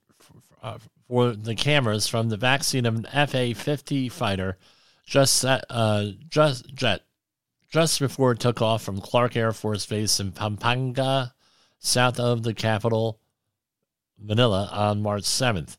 uh, 0.62 0.78
for 1.06 1.32
the 1.32 1.54
cameras 1.54 2.08
from 2.08 2.30
the 2.30 2.38
backseat 2.38 2.86
of 2.86 2.96
an 2.96 3.04
FA-50 3.04 4.10
fighter 4.10 4.56
just 5.04 5.44
uh, 5.44 6.06
just 6.30 6.74
jet 6.74 7.02
just 7.68 8.00
before 8.00 8.32
it 8.32 8.40
took 8.40 8.62
off 8.62 8.82
from 8.82 9.02
Clark 9.02 9.36
Air 9.36 9.52
Force 9.52 9.84
Base 9.84 10.20
in 10.20 10.32
Pampanga, 10.32 11.34
south 11.80 12.18
of 12.18 12.44
the 12.44 12.54
capital, 12.54 13.20
Manila, 14.18 14.70
on 14.72 15.02
March 15.02 15.24
7th. 15.24 15.76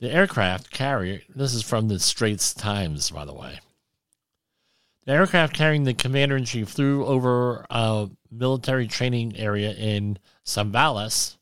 The 0.00 0.12
aircraft 0.12 0.70
carrier, 0.70 1.22
this 1.34 1.54
is 1.54 1.62
from 1.62 1.88
the 1.88 1.98
Straits 1.98 2.54
Times, 2.54 3.10
by 3.10 3.24
the 3.24 3.34
way. 3.34 3.58
The 5.04 5.12
aircraft 5.12 5.54
carrying 5.54 5.82
the 5.82 5.94
commander 5.94 6.36
in 6.36 6.44
chief 6.44 6.68
flew 6.68 7.04
over 7.04 7.66
a 7.68 8.08
military 8.30 8.86
training 8.86 9.36
area 9.36 9.72
in 9.72 10.18
Zambales, 10.46 11.36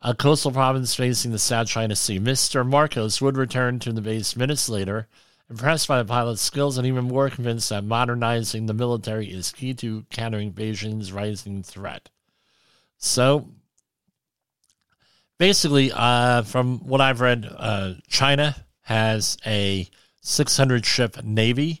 a 0.00 0.14
coastal 0.14 0.52
province 0.52 0.94
facing 0.94 1.32
the 1.32 1.38
South 1.38 1.68
China 1.68 1.94
Sea. 1.94 2.18
Mr. 2.18 2.66
Marcos 2.66 3.20
would 3.20 3.36
return 3.36 3.78
to 3.80 3.92
the 3.92 4.00
base 4.00 4.34
minutes 4.34 4.68
later 4.70 5.06
impressed 5.50 5.86
by 5.86 5.98
the 5.98 6.08
pilot's 6.08 6.40
skills 6.40 6.78
and 6.78 6.86
even 6.86 7.04
more 7.04 7.28
convinced 7.28 7.68
that 7.68 7.84
modernizing 7.84 8.64
the 8.64 8.72
military 8.72 9.26
is 9.26 9.52
key 9.52 9.74
to 9.74 10.06
countering 10.08 10.52
Beijing's 10.52 11.12
rising 11.12 11.62
threat. 11.62 12.08
So, 12.96 13.48
basically, 15.38 15.92
uh, 15.92 16.42
from 16.42 16.78
what 16.80 17.00
I've 17.00 17.20
read, 17.20 17.48
uh, 17.56 17.94
China 18.08 18.56
has 18.82 19.36
a 19.46 19.88
600 20.20 20.84
ship 20.84 21.22
navy. 21.24 21.80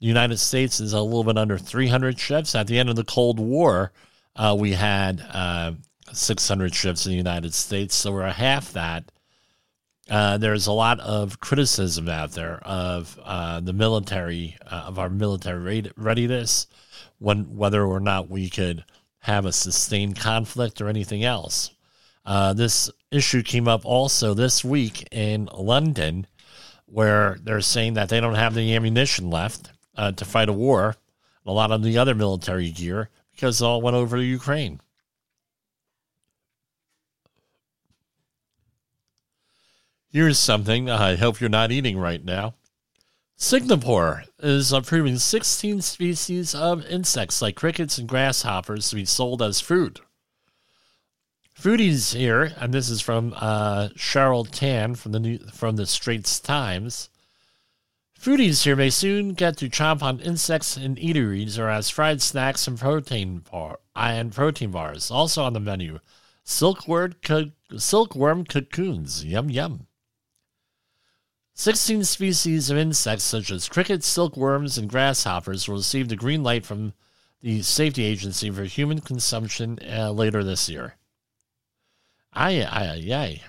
The 0.00 0.06
United 0.06 0.38
States 0.38 0.80
is 0.80 0.92
a 0.92 1.02
little 1.02 1.24
bit 1.24 1.36
under 1.36 1.58
300 1.58 2.18
ships. 2.18 2.54
At 2.54 2.66
the 2.66 2.78
end 2.78 2.88
of 2.88 2.96
the 2.96 3.04
Cold 3.04 3.38
War, 3.38 3.92
uh, 4.36 4.56
we 4.58 4.72
had 4.72 5.24
uh, 5.32 5.72
600 6.12 6.74
ships 6.74 7.06
in 7.06 7.12
the 7.12 7.18
United 7.18 7.54
States, 7.54 7.94
so 7.94 8.12
we're 8.12 8.22
a 8.22 8.32
half 8.32 8.72
that 8.72 9.10
uh, 10.08 10.38
there's 10.38 10.66
a 10.66 10.72
lot 10.72 10.98
of 11.00 11.38
criticism 11.38 12.08
out 12.08 12.32
there 12.32 12.58
of 12.64 13.18
uh, 13.22 13.60
the 13.60 13.72
military, 13.72 14.56
of 14.68 14.98
our 14.98 15.08
military 15.08 15.84
readiness, 15.96 16.66
when 17.18 17.56
whether 17.56 17.84
or 17.84 18.00
not 18.00 18.28
we 18.28 18.50
could 18.50 18.84
have 19.20 19.44
a 19.44 19.52
sustained 19.52 20.18
conflict 20.18 20.80
or 20.80 20.88
anything 20.88 21.22
else. 21.22 21.70
Uh, 22.24 22.52
this 22.52 22.90
issue 23.10 23.42
came 23.42 23.66
up 23.66 23.84
also 23.84 24.34
this 24.34 24.64
week 24.64 25.06
in 25.10 25.48
London, 25.54 26.26
where 26.86 27.38
they're 27.42 27.60
saying 27.60 27.94
that 27.94 28.08
they 28.08 28.20
don't 28.20 28.34
have 28.34 28.54
the 28.54 28.74
ammunition 28.74 29.30
left 29.30 29.70
uh, 29.96 30.12
to 30.12 30.24
fight 30.24 30.48
a 30.48 30.52
war, 30.52 30.96
a 31.46 31.52
lot 31.52 31.70
of 31.72 31.82
the 31.82 31.98
other 31.98 32.14
military 32.14 32.70
gear, 32.70 33.08
because 33.32 33.60
it 33.60 33.64
all 33.64 33.80
went 33.80 33.96
over 33.96 34.16
to 34.16 34.24
Ukraine. 34.24 34.80
Here's 40.12 40.38
something 40.38 40.90
I 40.90 41.14
hope 41.14 41.40
you're 41.40 41.48
not 41.48 41.70
eating 41.70 41.96
right 41.96 42.24
now. 42.24 42.54
Singapore 43.36 44.24
is 44.40 44.72
approving 44.72 45.16
16 45.16 45.80
species 45.80 46.54
of 46.54 46.84
insects 46.86 47.40
like 47.40 47.54
crickets 47.56 47.96
and 47.96 48.08
grasshoppers 48.08 48.90
to 48.90 48.96
be 48.96 49.04
sold 49.04 49.40
as 49.40 49.60
food. 49.60 50.00
Foodies 51.60 52.14
here, 52.14 52.54
and 52.56 52.72
this 52.72 52.88
is 52.88 53.02
from 53.02 53.34
uh, 53.36 53.90
Cheryl 53.94 54.48
Tan 54.50 54.94
from 54.94 55.12
the 55.12 55.20
New, 55.20 55.38
from 55.52 55.76
the 55.76 55.84
Straits 55.84 56.40
Times. 56.40 57.10
Foodies 58.18 58.62
here 58.62 58.76
may 58.76 58.88
soon 58.88 59.34
get 59.34 59.58
to 59.58 59.68
chomp 59.68 60.02
on 60.02 60.20
insects 60.20 60.78
in 60.78 60.96
eateries 60.96 61.58
or 61.58 61.68
as 61.68 61.90
fried 61.90 62.22
snacks 62.22 62.66
and 62.66 62.80
protein 62.80 63.44
bar 63.50 63.78
and 63.94 64.32
protein 64.32 64.70
bars. 64.70 65.10
Also 65.10 65.44
on 65.44 65.52
the 65.52 65.60
menu, 65.60 65.98
silkworm, 66.44 67.16
co- 67.22 67.50
silkworm 67.76 68.46
cocoons. 68.46 69.22
Yum, 69.22 69.50
yum. 69.50 69.86
16 71.52 72.04
species 72.04 72.70
of 72.70 72.78
insects 72.78 73.24
such 73.24 73.50
as 73.50 73.68
crickets, 73.68 74.06
silkworms, 74.06 74.78
and 74.78 74.88
grasshoppers 74.88 75.68
will 75.68 75.76
receive 75.76 76.08
the 76.08 76.16
green 76.16 76.42
light 76.42 76.64
from 76.64 76.94
the 77.42 77.60
Safety 77.60 78.04
Agency 78.04 78.50
for 78.50 78.64
human 78.64 79.02
consumption 79.02 79.78
uh, 79.86 80.10
later 80.10 80.42
this 80.42 80.66
year. 80.70 80.94
Aye, 82.32 82.64
aye. 82.64 83.42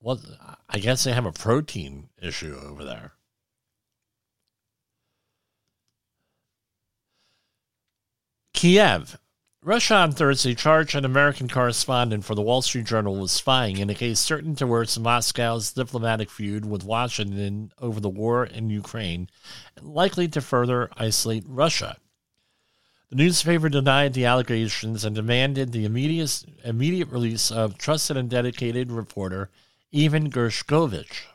Well, 0.00 0.20
I 0.68 0.78
guess 0.78 1.04
they 1.04 1.12
have 1.12 1.26
a 1.26 1.32
protein 1.32 2.08
issue 2.20 2.58
over 2.60 2.84
there. 2.84 3.12
Kiev. 8.52 9.18
Russia 9.64 9.94
on 9.94 10.10
Thursday 10.10 10.56
charged 10.56 10.96
an 10.96 11.04
American 11.04 11.48
correspondent 11.48 12.24
for 12.24 12.34
the 12.34 12.42
Wall 12.42 12.62
Street 12.62 12.84
Journal 12.84 13.16
with 13.16 13.30
spying 13.30 13.78
in 13.78 13.90
a 13.90 13.94
case 13.94 14.18
certain 14.18 14.56
to 14.56 14.66
worsen 14.66 15.04
Moscow's 15.04 15.72
diplomatic 15.72 16.30
feud 16.30 16.64
with 16.64 16.82
Washington 16.82 17.72
over 17.80 18.00
the 18.00 18.08
war 18.08 18.44
in 18.44 18.70
Ukraine 18.70 19.28
and 19.76 19.86
likely 19.86 20.26
to 20.28 20.40
further 20.40 20.90
isolate 20.96 21.44
Russia. 21.46 21.96
The 23.12 23.16
newspaper 23.16 23.68
denied 23.68 24.14
the 24.14 24.24
allegations 24.24 25.04
and 25.04 25.14
demanded 25.14 25.70
the 25.70 25.84
immediate, 25.84 26.46
immediate 26.64 27.10
release 27.10 27.50
of 27.50 27.76
trusted 27.76 28.16
and 28.16 28.30
dedicated 28.30 28.90
reporter 28.90 29.50
Ivan 29.94 30.30
Gershkovich. 30.30 31.26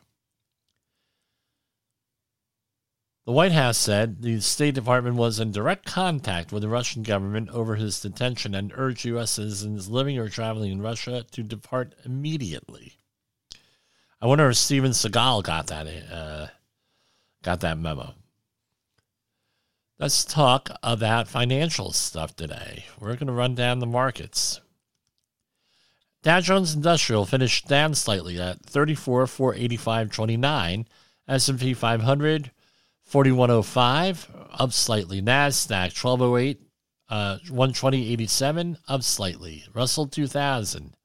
The 3.27 3.31
White 3.31 3.51
House 3.51 3.77
said 3.77 4.23
the 4.23 4.39
State 4.39 4.73
Department 4.73 5.17
was 5.17 5.39
in 5.39 5.51
direct 5.51 5.85
contact 5.85 6.51
with 6.51 6.63
the 6.63 6.67
Russian 6.67 7.03
government 7.03 7.49
over 7.51 7.75
his 7.75 8.01
detention 8.01 8.55
and 8.55 8.73
urged 8.73 9.05
U.S. 9.05 9.29
citizens 9.29 9.87
living 9.87 10.17
or 10.17 10.29
traveling 10.29 10.71
in 10.71 10.81
Russia 10.81 11.25
to 11.29 11.43
depart 11.43 11.93
immediately. 12.03 12.97
I 14.19 14.25
wonder 14.25 14.49
if 14.49 14.57
Steven 14.57 14.93
Seagal 14.93 15.43
got 15.43 15.67
that 15.67 15.85
uh, 16.11 16.47
got 17.43 17.59
that 17.59 17.77
memo. 17.77 18.15
Let's 19.99 20.23
talk 20.23 20.69
about 20.83 21.27
financial 21.27 21.91
stuff 21.91 22.35
today. 22.35 22.85
We're 22.99 23.15
going 23.15 23.25
to 23.25 23.33
run 23.33 23.55
down 23.55 23.79
the 23.79 23.87
markets. 23.87 24.61
Dow 26.21 26.39
Jones 26.39 26.75
Industrial 26.75 27.25
finished 27.25 27.67
down 27.67 27.95
slightly 27.95 28.39
at 28.39 28.63
34 28.63 29.25
485.29. 29.25 30.85
S&P 31.27 31.73
500 31.73 32.51
4105 33.05 34.31
up 34.51 34.71
slightly. 34.71 35.19
Nasdaq 35.19 35.99
1208 36.03 36.61
uh 37.09 37.39
120.87 37.47 38.77
up 38.87 39.01
slightly. 39.01 39.63
Russell 39.73 40.05
2000 40.05 40.95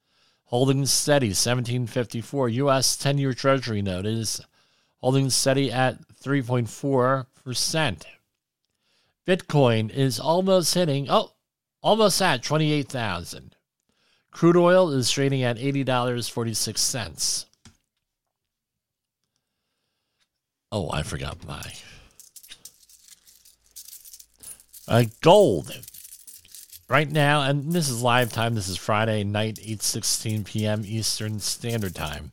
holding 0.45 0.85
steady 0.85 1.29
1754. 1.29 2.51
US 2.51 2.99
10-year 2.99 3.33
treasury 3.33 3.81
note 3.81 4.05
is 4.05 4.43
holding 4.99 5.31
steady 5.31 5.73
at 5.73 5.97
3.4%. 6.23 8.03
Bitcoin 9.27 9.91
is 9.91 10.19
almost 10.19 10.75
hitting 10.75 11.09
oh 11.09 11.33
almost 11.83 12.21
at 12.23 12.43
28,000. 12.43 13.57
Crude 14.31 14.57
oil 14.57 14.91
is 14.91 15.11
trading 15.11 15.43
at 15.43 15.59
$80.46. 15.59 17.45
Oh, 20.71 20.91
I 20.91 21.03
forgot 21.03 21.47
my 21.47 21.73
uh, 24.89 25.05
gold. 25.21 25.81
Right 26.89 27.11
now, 27.11 27.43
and 27.43 27.73
this 27.73 27.89
is 27.89 28.03
live 28.03 28.33
time. 28.33 28.55
This 28.55 28.69
is 28.69 28.77
Friday 28.77 29.25
night, 29.25 29.57
8:16 29.57 30.45
p.m. 30.45 30.83
Eastern 30.85 31.41
Standard 31.41 31.95
Time. 31.95 32.33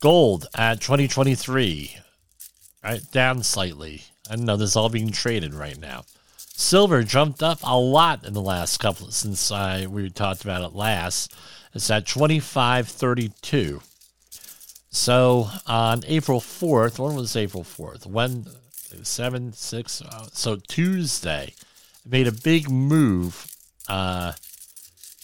Gold 0.00 0.46
at 0.54 0.80
2023, 0.80 1.98
right 2.82 3.02
down 3.12 3.42
slightly. 3.42 4.04
I 4.30 4.36
know 4.36 4.56
this 4.56 4.70
is 4.70 4.76
all 4.76 4.88
being 4.88 5.10
traded 5.10 5.54
right 5.54 5.78
now. 5.78 6.04
Silver 6.36 7.02
jumped 7.02 7.42
up 7.42 7.60
a 7.62 7.78
lot 7.78 8.24
in 8.24 8.32
the 8.32 8.42
last 8.42 8.78
couple 8.78 9.10
since 9.10 9.50
I 9.50 9.86
we 9.86 10.10
talked 10.10 10.42
about 10.44 10.62
it 10.62 10.74
last. 10.74 11.34
It's 11.74 11.90
at 11.90 12.04
25.32. 12.04 13.82
So 14.90 15.48
on 15.66 16.02
April 16.06 16.40
4th, 16.40 16.98
when 16.98 17.14
was 17.14 17.36
April 17.36 17.62
4th? 17.62 18.06
When 18.06 18.46
seven, 19.02 19.52
six. 19.52 20.02
Uh, 20.02 20.26
so 20.32 20.56
Tuesday 20.68 21.54
made 22.06 22.26
a 22.26 22.32
big 22.32 22.70
move 22.70 23.46
uh, 23.88 24.32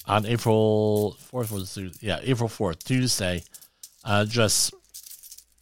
on 0.07 0.27
April 0.27 1.17
fourth. 1.21 1.51
Was 1.51 1.79
yeah, 2.01 2.21
April 2.23 2.49
fourth, 2.49 2.85
Tuesday. 2.85 3.43
Uh, 4.05 4.25
just 4.25 4.75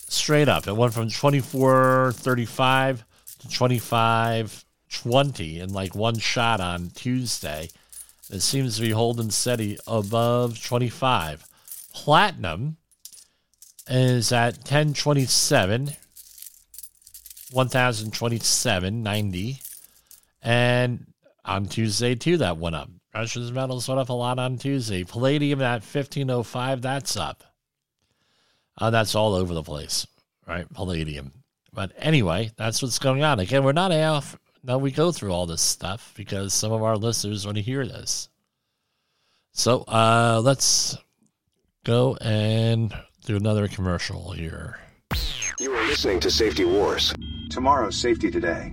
straight 0.08 0.48
up, 0.48 0.66
it 0.66 0.76
went 0.76 0.94
from 0.94 1.08
twenty 1.08 1.40
four 1.40 2.12
thirty 2.16 2.46
five 2.46 3.04
to 3.42 3.48
twenty 3.48 3.78
five 3.78 4.64
twenty 4.90 5.60
in 5.60 5.72
like 5.72 5.94
one 5.94 6.18
shot 6.18 6.60
on 6.60 6.90
Tuesday. 6.90 7.68
It 8.30 8.40
seems 8.40 8.76
to 8.76 8.82
be 8.82 8.90
holding 8.90 9.30
steady 9.30 9.78
above 9.86 10.64
twenty 10.64 10.88
five. 10.88 11.44
Platinum 11.92 12.76
is 13.88 14.32
at 14.32 14.56
1027 14.58 15.90
1027.90. 17.52 19.60
And 20.42 21.06
on 21.44 21.66
Tuesday, 21.66 22.14
too, 22.14 22.38
that 22.38 22.56
went 22.56 22.76
up. 22.76 22.88
Precious 23.12 23.50
metals 23.50 23.88
went 23.88 24.00
up 24.00 24.08
a 24.08 24.14
lot 24.14 24.38
on 24.38 24.56
Tuesday. 24.56 25.04
Palladium 25.04 25.60
at 25.60 25.82
1505, 25.82 26.80
that's 26.80 27.14
up. 27.16 27.44
Uh, 28.78 28.88
that's 28.90 29.14
all 29.14 29.34
over 29.34 29.52
the 29.52 29.62
place, 29.62 30.06
right? 30.46 30.66
Palladium. 30.72 31.30
But 31.72 31.92
anyway, 31.96 32.50
that's 32.56 32.82
what's 32.82 32.98
going 32.98 33.22
on. 33.22 33.40
Again, 33.40 33.64
we're 33.64 33.72
not 33.72 33.92
off. 33.92 34.38
Now 34.62 34.78
we 34.78 34.92
go 34.92 35.10
through 35.10 35.32
all 35.32 35.46
this 35.46 35.62
stuff 35.62 36.12
because 36.16 36.52
some 36.52 36.70
of 36.72 36.82
our 36.82 36.96
listeners 36.96 37.44
want 37.44 37.56
to 37.56 37.62
hear 37.62 37.86
this. 37.86 38.28
So 39.52 39.82
uh, 39.82 40.40
let's 40.44 40.96
go 41.84 42.16
and 42.20 42.94
do 43.24 43.36
another 43.36 43.68
commercial 43.68 44.32
here. 44.32 44.78
You 45.58 45.72
are 45.72 45.86
listening 45.88 46.20
to 46.20 46.30
Safety 46.30 46.64
Wars. 46.64 47.12
Tomorrow's 47.50 47.96
Safety 47.96 48.30
Today. 48.30 48.72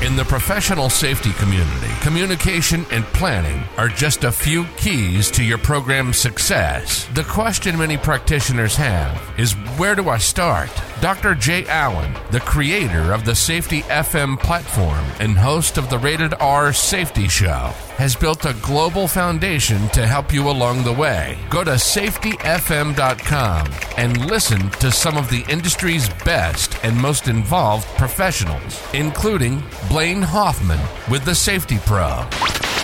In 0.00 0.14
the 0.14 0.24
professional 0.24 0.90
safety 0.90 1.32
community, 1.32 1.92
communication 2.02 2.86
and 2.92 3.04
planning 3.06 3.64
are 3.76 3.88
just 3.88 4.22
a 4.22 4.30
few 4.30 4.64
keys 4.76 5.28
to 5.32 5.42
your 5.42 5.58
program's 5.58 6.16
success. 6.16 7.08
The 7.14 7.24
question 7.24 7.76
many 7.76 7.96
practitioners 7.96 8.76
have 8.76 9.20
is 9.36 9.54
where 9.76 9.96
do 9.96 10.08
I 10.08 10.18
start? 10.18 10.70
Dr. 11.00 11.34
Jay 11.34 11.66
Allen, 11.66 12.14
the 12.30 12.38
creator 12.38 13.12
of 13.12 13.24
the 13.24 13.34
Safety 13.34 13.82
FM 13.82 14.38
platform 14.38 15.04
and 15.18 15.36
host 15.36 15.78
of 15.78 15.90
the 15.90 15.98
Rated 15.98 16.32
R 16.34 16.72
Safety 16.72 17.26
Show, 17.26 17.72
has 17.98 18.14
built 18.14 18.44
a 18.44 18.54
global 18.62 19.08
foundation 19.08 19.88
to 19.88 20.06
help 20.06 20.32
you 20.32 20.48
along 20.48 20.84
the 20.84 20.92
way. 20.92 21.36
Go 21.50 21.64
to 21.64 21.72
safetyfm.com 21.72 23.66
and 23.96 24.30
listen 24.30 24.70
to 24.70 24.92
some 24.92 25.16
of 25.16 25.28
the 25.28 25.44
industry's 25.48 26.08
best 26.24 26.78
and 26.84 26.96
most 26.96 27.26
involved 27.26 27.88
professionals, 27.98 28.80
including 28.94 29.60
Blaine 29.88 30.22
Hoffman 30.22 30.78
with 31.10 31.24
the 31.24 31.34
Safety 31.34 31.78
Pro, 31.86 32.24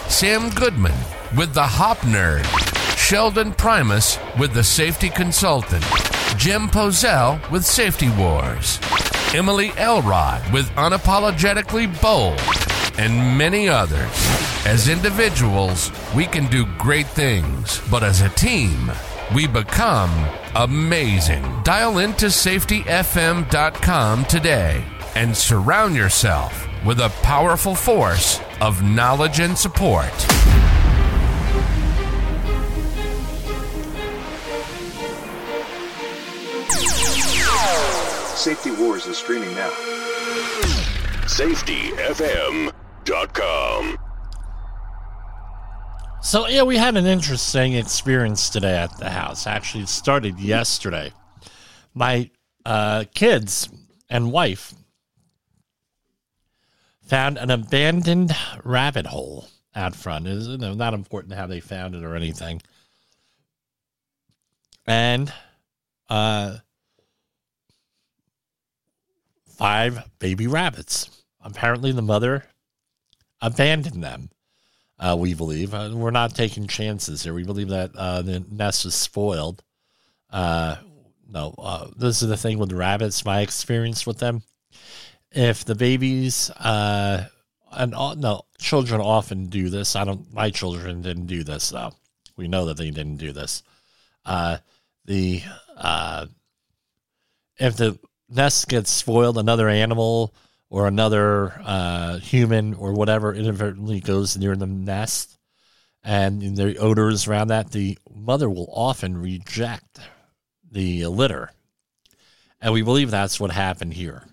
Sam 0.09 0.51
Goodman 0.51 0.99
with 1.37 1.55
the 1.55 1.63
Hop 1.63 1.99
Nerd, 1.99 2.45
Sheldon 2.99 3.53
Primus 3.53 4.19
with 4.37 4.53
the 4.53 4.65
Safety 4.65 5.11
Consultant, 5.11 5.85
Jim 6.37 6.67
Poesl 6.69 7.39
with 7.53 7.65
Safety 7.65 8.11
Wars, 8.19 8.81
Emily 9.33 9.71
Elrod 9.77 10.53
with 10.53 10.69
Unapologetically 10.71 11.87
Bold, 12.03 12.41
and 12.99 13.39
many 13.39 13.69
others. 13.69 14.11
As 14.67 14.89
individuals, 14.89 15.91
we 16.15 16.27
can 16.27 16.47
do 16.47 16.67
great 16.79 17.07
things, 17.09 17.81
but 17.91 18.03
as 18.03 18.23
a 18.23 18.29
team, 18.31 18.91
we 19.35 19.47
become 19.47 20.11
amazing. 20.55 21.45
Dial 21.63 21.99
into 21.99 22.27
safetyfm.com 22.27 24.25
today 24.27 24.85
and 25.15 25.37
surround 25.37 25.95
yourself 25.97 26.67
with 26.85 27.01
a 27.01 27.09
powerful 27.23 27.75
force 27.75 28.41
of 28.61 28.83
knowledge 28.83 29.41
and 29.41 29.57
support. 29.57 30.13
Safety 38.37 38.71
Wars 38.73 39.07
is 39.07 39.17
streaming 39.17 39.55
now. 39.55 39.71
SafetyFM.com. 43.05 43.99
So 46.23 46.47
yeah, 46.49 46.63
we 46.63 46.77
had 46.77 46.97
an 46.97 47.07
interesting 47.07 47.75
experience 47.75 48.49
today 48.49 48.77
at 48.77 48.97
the 48.99 49.11
house. 49.11 49.47
Actually, 49.47 49.85
it 49.85 49.89
started 49.91 50.41
yesterday. 50.41 51.13
My 51.93 52.31
uh, 52.65 53.05
kids 53.15 53.69
and 54.09 54.33
wife 54.33 54.73
found 57.03 57.37
an 57.37 57.51
abandoned 57.51 58.35
rabbit 58.65 59.07
hole 59.07 59.49
out 59.75 59.95
front. 59.95 60.27
It's 60.27 60.47
you 60.47 60.57
know, 60.57 60.73
not 60.73 60.95
important 60.95 61.35
how 61.35 61.47
they 61.47 61.61
found 61.61 61.95
it 61.95 62.03
or 62.03 62.17
anything. 62.17 62.63
And 64.87 65.33
uh, 66.09 66.59
five 69.47 70.09
baby 70.19 70.47
rabbits. 70.47 71.11
Apparently, 71.43 71.93
the 71.93 72.03
mother 72.03 72.45
abandoned 73.45 74.03
them. 74.03 74.31
Uh, 74.99 75.17
we 75.19 75.35
believe 75.35 75.75
uh, 75.75 75.91
we're 75.93 76.11
not 76.11 76.35
taking 76.35 76.67
chances 76.67 77.25
here. 77.25 77.35
We 77.35 77.45
believe 77.45 77.69
that 77.69 77.91
uh, 77.95 78.23
the 78.23 78.41
nest 78.51 78.87
is 78.87 78.95
spoiled. 78.95 79.63
Uh, 80.31 80.77
no, 81.29 81.55
uh, 81.59 81.89
this 81.97 82.23
is 82.23 82.29
the 82.29 82.37
thing 82.37 82.59
with 82.59 82.73
rabbits. 82.73 83.25
My 83.25 83.41
experience 83.41 84.07
with 84.07 84.19
them, 84.19 84.43
if 85.31 85.65
the 85.65 85.75
babies 85.75 86.51
uh, 86.51 87.27
and 87.73 87.91
no 87.91 88.43
children 88.59 89.01
often 89.01 89.47
do 89.47 89.69
this. 89.69 89.97
I 89.97 90.05
don't. 90.05 90.33
My 90.33 90.51
children 90.51 91.03
didn't 91.03 91.27
do 91.27 91.43
this 91.43 91.71
though. 91.71 91.93
We 92.37 92.49
know 92.49 92.67
that 92.67 92.77
they 92.77 92.91
didn't 92.91 93.17
do 93.17 93.33
this. 93.33 93.63
The 94.25 95.43
if 97.57 97.77
the 97.77 97.99
nest 98.31 98.69
gets 98.69 98.91
spoiled, 98.91 99.39
another 99.39 99.69
animal 99.69 100.35
or 100.75 100.89
another 100.89 101.53
uh, 101.65 102.19
human 102.19 102.75
or 102.75 102.93
whatever 102.93 103.33
inadvertently 103.33 104.01
goes 104.01 104.37
near 104.37 104.57
the 104.57 104.67
nest, 104.67 105.39
and 106.03 106.57
the 106.57 106.77
odors 106.79 107.29
around 107.29 107.47
that, 107.47 107.71
the 107.71 107.97
mother 108.13 108.51
will 108.51 108.69
often 108.73 109.17
reject 109.17 110.01
the 110.73 111.07
litter, 111.07 111.53
and 112.61 112.73
we 112.73 112.83
believe 112.83 113.13
that's 113.13 113.39
what 113.39 113.53
happened 113.53 113.95
here. 113.95 114.25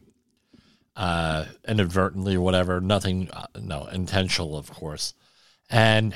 Uh, 0.95 1.45
inadvertently 1.67 2.37
or 2.37 2.41
whatever, 2.41 2.81
nothing, 2.81 3.29
uh, 3.31 3.45
no, 3.61 3.85
intentional, 3.85 4.57
of 4.57 4.71
course. 4.71 5.13
And 5.69 6.15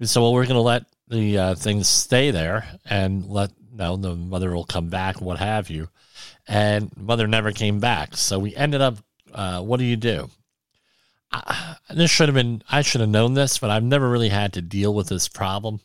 said, 0.00 0.20
well, 0.20 0.32
we're 0.32 0.44
going 0.44 0.54
to 0.54 0.60
let 0.60 0.84
the 1.08 1.36
uh, 1.36 1.54
things 1.56 1.88
stay 1.88 2.30
there 2.30 2.64
and 2.88 3.26
let, 3.26 3.50
no, 3.72 3.96
the 3.96 4.14
mother 4.14 4.54
will 4.54 4.64
come 4.64 4.88
back, 4.88 5.20
what 5.20 5.40
have 5.40 5.68
you 5.68 5.88
and 6.50 6.90
mother 6.96 7.28
never 7.28 7.52
came 7.52 7.78
back. 7.78 8.16
So 8.16 8.40
we 8.40 8.56
ended 8.56 8.80
up, 8.80 8.98
uh, 9.32 9.62
what 9.62 9.78
do 9.78 9.84
you 9.84 9.96
do? 9.96 10.28
I, 11.30 11.76
this 11.88 12.10
should 12.10 12.28
have 12.28 12.34
been, 12.34 12.64
I 12.68 12.82
should 12.82 13.00
have 13.00 13.08
known 13.08 13.34
this, 13.34 13.58
but 13.58 13.70
I've 13.70 13.84
never 13.84 14.10
really 14.10 14.30
had 14.30 14.52
to 14.54 14.60
deal 14.60 14.92
with 14.92 15.08
this 15.08 15.28
problem. 15.28 15.80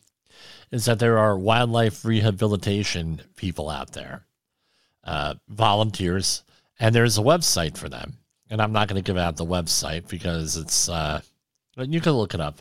Is 0.72 0.86
that 0.86 0.98
there 0.98 1.18
are 1.18 1.38
wildlife 1.38 2.04
rehabilitation 2.04 3.20
people 3.36 3.70
out 3.70 3.92
there, 3.92 4.24
uh, 5.04 5.34
volunteers, 5.48 6.42
and 6.80 6.92
there's 6.92 7.16
a 7.16 7.22
website 7.22 7.78
for 7.78 7.88
them. 7.88 8.14
And 8.50 8.60
I'm 8.60 8.72
not 8.72 8.88
going 8.88 9.00
to 9.00 9.06
give 9.06 9.16
out 9.16 9.36
the 9.36 9.46
website 9.46 10.08
because 10.08 10.56
it's, 10.56 10.88
uh, 10.88 11.20
you 11.76 12.00
can 12.00 12.12
look 12.12 12.34
it 12.34 12.40
up 12.40 12.58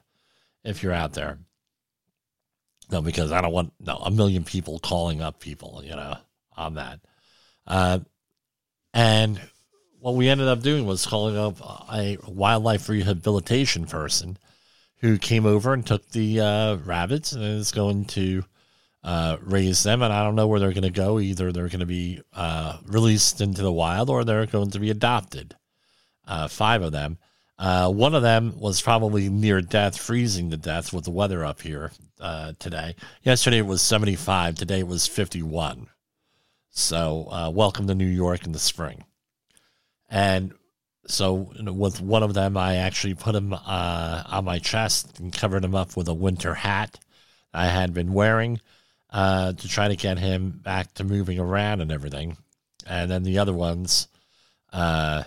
if 0.64 0.84
you're 0.84 0.94
out 0.94 1.14
there. 1.14 1.40
No, 2.92 3.02
because 3.02 3.32
I 3.32 3.42
don't 3.42 3.52
want 3.52 3.74
no 3.80 3.96
a 3.96 4.12
million 4.12 4.44
people 4.44 4.78
calling 4.78 5.22
up 5.24 5.40
people, 5.40 5.82
you 5.84 5.96
know, 5.96 6.18
on 6.56 6.76
that. 6.76 7.00
Uh, 7.68 8.00
and 8.94 9.40
what 10.00 10.16
we 10.16 10.30
ended 10.30 10.48
up 10.48 10.62
doing 10.62 10.86
was 10.86 11.06
calling 11.06 11.38
up 11.38 11.60
a 11.92 12.18
wildlife 12.28 12.88
rehabilitation 12.90 13.86
person 13.86 14.38
who 15.00 15.18
came 15.18 15.46
over 15.46 15.74
and 15.74 15.86
took 15.86 16.10
the 16.10 16.40
uh, 16.40 16.76
rabbits 16.78 17.32
and 17.32 17.44
is 17.44 17.72
going 17.72 18.06
to 18.06 18.44
uh, 19.04 19.38
raise 19.42 19.84
them. 19.84 20.02
And 20.02 20.14
I 20.14 20.24
don't 20.24 20.36
know 20.36 20.48
where 20.48 20.60
they're 20.60 20.74
going 20.74 20.84
to 20.84 20.90
go. 20.90 21.20
Either 21.20 21.52
they're 21.52 21.70
going 21.70 21.80
to 21.80 21.86
be 21.86 22.22
uh, 22.34 22.78
released 22.86 23.42
into 23.42 23.62
the 23.62 23.72
wild 23.72 24.10
or 24.10 24.24
they're 24.24 24.46
going 24.46 24.72
to 24.72 24.80
be 24.80 24.90
adopted. 24.90 25.56
Uh, 26.28 26.48
five 26.48 26.82
of 26.82 26.92
them. 26.92 27.18
Uh, 27.58 27.90
one 27.90 28.16
of 28.16 28.22
them 28.22 28.60
was 28.60 28.82
probably 28.82 29.30
near 29.30 29.62
death, 29.62 29.98
freezing 29.98 30.50
to 30.50 30.58
death 30.58 30.92
with 30.92 31.06
the 31.06 31.12
weather 31.12 31.46
up 31.46 31.62
here 31.62 31.92
today. 32.60 32.96
Yesterday 33.24 33.60
it 33.60 33.66
was 33.66 33.82
75. 33.82 34.56
Today 34.56 34.80
it 34.80 34.88
was 34.88 35.08
51. 35.08 35.88
So, 36.78 37.30
uh, 37.32 37.50
welcome 37.52 37.88
to 37.88 37.96
New 37.96 38.06
York 38.06 38.46
in 38.46 38.52
the 38.52 38.60
spring. 38.60 39.06
And 40.10 40.54
so, 41.08 41.50
with 41.58 42.02
one 42.02 42.22
of 42.22 42.34
them, 42.34 42.58
I 42.58 42.76
actually 42.76 43.14
put 43.14 43.34
him 43.34 43.54
uh, 43.54 44.24
on 44.26 44.44
my 44.44 44.60
chest 44.60 45.18
and 45.22 45.32
covered 45.32 45.64
him 45.64 45.74
up 45.74 45.96
with 45.96 46.10
a 46.10 46.14
winter 46.14 46.54
hat 46.54 47.00
I 47.54 47.68
had 47.68 47.94
been 47.94 48.12
wearing 48.12 48.60
uh, 49.10 49.54
to 49.54 49.68
try 49.70 49.88
to 49.88 49.96
get 49.96 50.20
him 50.20 50.50
back 50.52 50.94
to 50.96 51.06
moving 51.06 51.40
around 51.40 51.80
and 51.80 51.94
everything. 51.94 52.36
And 52.86 53.10
then 53.10 53.24
the 53.24 53.40
other 53.40 53.54
ones, 53.54 54.10
uh, 54.74 55.24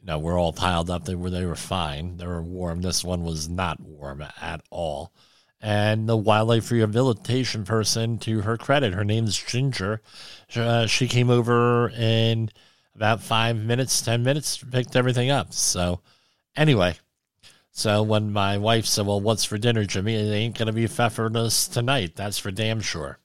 you 0.00 0.06
know, 0.06 0.18
were 0.18 0.36
all 0.36 0.52
piled 0.52 0.90
up. 0.90 1.04
They 1.04 1.14
were 1.14 1.30
they 1.30 1.46
were 1.46 1.54
fine. 1.54 2.16
They 2.16 2.26
were 2.26 2.42
warm. 2.42 2.82
This 2.82 3.04
one 3.04 3.22
was 3.22 3.48
not 3.48 3.78
warm 3.78 4.20
at 4.40 4.62
all 4.68 5.12
and 5.60 6.08
the 6.08 6.16
wildlife 6.16 6.70
rehabilitation 6.70 7.64
person, 7.64 8.18
to 8.18 8.42
her 8.42 8.56
credit, 8.56 8.94
her 8.94 9.04
name's 9.04 9.36
Ginger. 9.36 10.00
Uh, 10.54 10.86
she 10.86 11.08
came 11.08 11.30
over 11.30 11.90
in 11.90 12.50
about 12.94 13.22
five 13.22 13.56
minutes, 13.56 14.00
10 14.02 14.22
minutes, 14.22 14.58
picked 14.58 14.96
everything 14.96 15.30
up. 15.30 15.52
So, 15.52 16.00
anyway, 16.56 16.96
so 17.70 18.02
when 18.02 18.32
my 18.32 18.58
wife 18.58 18.86
said, 18.86 19.06
Well, 19.06 19.20
what's 19.20 19.44
for 19.44 19.58
dinner, 19.58 19.84
Jimmy? 19.84 20.14
It 20.14 20.32
ain't 20.32 20.58
going 20.58 20.66
to 20.66 20.72
be 20.72 20.86
pfefferness 20.86 21.72
tonight. 21.72 22.16
That's 22.16 22.38
for 22.38 22.50
damn 22.50 22.80
sure. 22.80 23.18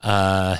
Uh, 0.00 0.56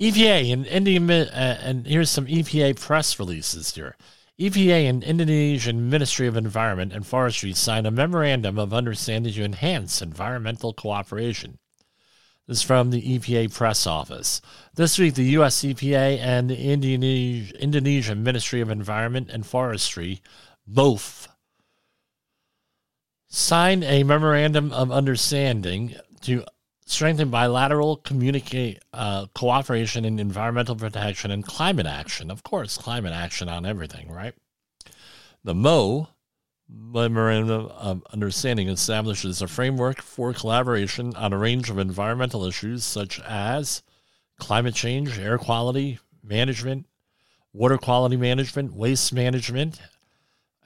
EPA 0.00 0.52
and 0.52 0.66
Indian, 0.66 1.10
uh, 1.10 1.58
and 1.62 1.86
here's 1.86 2.10
some 2.10 2.26
EPA 2.26 2.78
press 2.78 3.18
releases 3.18 3.74
here. 3.74 3.96
EPA 4.40 4.88
and 4.88 5.04
Indonesian 5.04 5.90
Ministry 5.90 6.26
of 6.26 6.36
Environment 6.36 6.92
and 6.92 7.06
Forestry 7.06 7.52
signed 7.52 7.86
a 7.86 7.90
memorandum 7.90 8.58
of 8.58 8.72
understanding 8.72 9.32
to 9.34 9.44
enhance 9.44 10.00
environmental 10.00 10.72
cooperation. 10.72 11.58
This 12.48 12.58
is 12.58 12.62
from 12.62 12.90
the 12.90 13.18
EPA 13.18 13.54
press 13.54 13.86
office. 13.86 14.40
This 14.74 14.98
week, 14.98 15.14
the 15.14 15.24
U.S. 15.24 15.62
EPA 15.62 16.18
and 16.18 16.50
the 16.50 16.72
Indonesian 17.60 18.22
Ministry 18.24 18.60
of 18.60 18.70
Environment 18.70 19.30
and 19.30 19.46
Forestry 19.46 20.20
both 20.66 21.28
signed 23.28 23.84
a 23.84 24.02
memorandum 24.02 24.72
of 24.72 24.90
understanding 24.90 25.94
to 26.22 26.44
strengthen 26.92 27.30
bilateral 27.30 27.96
communicate 27.96 28.78
uh, 28.92 29.26
cooperation 29.34 30.04
in 30.04 30.18
environmental 30.18 30.76
protection 30.76 31.30
and 31.30 31.44
climate 31.44 31.86
action. 31.86 32.30
Of 32.30 32.42
course, 32.42 32.76
climate 32.76 33.12
action 33.12 33.48
on 33.48 33.64
everything, 33.64 34.10
right? 34.10 34.34
The 35.42 35.54
MO 35.54 36.08
Memorandum 36.68 37.66
of 37.66 38.02
Understanding 38.12 38.68
establishes 38.68 39.40
a 39.40 39.48
framework 39.48 40.02
for 40.02 40.32
collaboration 40.32 41.14
on 41.16 41.32
a 41.32 41.38
range 41.38 41.70
of 41.70 41.78
environmental 41.78 42.44
issues 42.44 42.84
such 42.84 43.20
as 43.20 43.82
climate 44.38 44.74
change, 44.74 45.18
air 45.18 45.38
quality 45.38 45.98
management, 46.22 46.86
water 47.52 47.78
quality 47.78 48.16
management, 48.16 48.74
waste 48.74 49.12
management, 49.12 49.80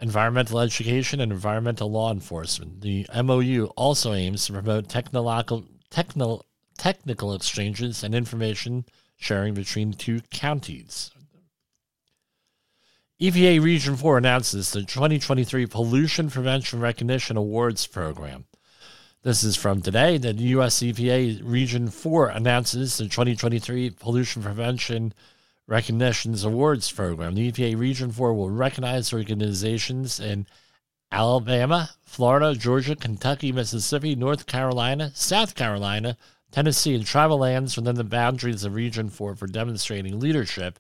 environmental 0.01 0.61
education, 0.61 1.21
and 1.21 1.33
environmental 1.33 1.91
law 1.91 2.13
enforcement. 2.13 2.81
The 2.81 3.07
MOU 3.23 3.67
also 3.77 4.13
aims 4.13 4.47
to 4.47 4.53
promote 4.53 4.89
technological 4.89 5.65
technical 6.77 7.35
exchanges 7.35 8.05
and 8.05 8.15
information 8.15 8.85
sharing 9.17 9.55
between 9.55 9.93
two 9.93 10.21
counties. 10.31 11.11
EPA 13.21 13.63
Region 13.63 13.97
4 13.97 14.19
announces 14.19 14.73
the 14.73 14.81
2023 14.81 15.65
Pollution 15.67 16.29
Prevention 16.29 16.81
Recognition 16.81 17.39
Awards 17.39 17.87
Program. 17.87 18.45
This 19.23 19.43
is 19.43 19.57
from 19.57 19.81
today. 19.81 20.19
The 20.19 20.35
U.S. 20.35 20.81
EPA 20.83 21.41
Region 21.43 21.89
4 21.89 22.29
announces 22.29 22.99
the 22.99 23.05
2023 23.05 23.91
Pollution 23.91 24.43
Prevention 24.43 25.15
Recognitions 25.67 26.45
Awards 26.45 26.93
Program. 26.93 27.35
The 27.35 27.51
EPA 27.51 27.79
Region 27.79 28.13
4 28.13 28.35
will 28.35 28.51
recognize 28.51 29.15
organizations 29.15 30.21
in 30.21 30.47
Alabama, 31.13 31.91
Florida, 32.03 32.55
Georgia, 32.55 32.97
Kentucky, 32.97 33.53
Mississippi, 33.53 34.15
North 34.15 34.47
Carolina, 34.47 35.13
South 35.15 35.55
Carolina, 35.55 36.17
Tennessee, 36.51 36.95
and 36.95 37.07
tribal 37.07 37.39
lands 37.39 37.77
within 37.77 37.97
the 37.97 38.05
boundaries 38.05 38.65
of 38.65 38.75
Region 38.75 39.09
4 39.09 39.37
for 39.37 39.47
demonstrating 39.47 40.19
leadership 40.19 40.79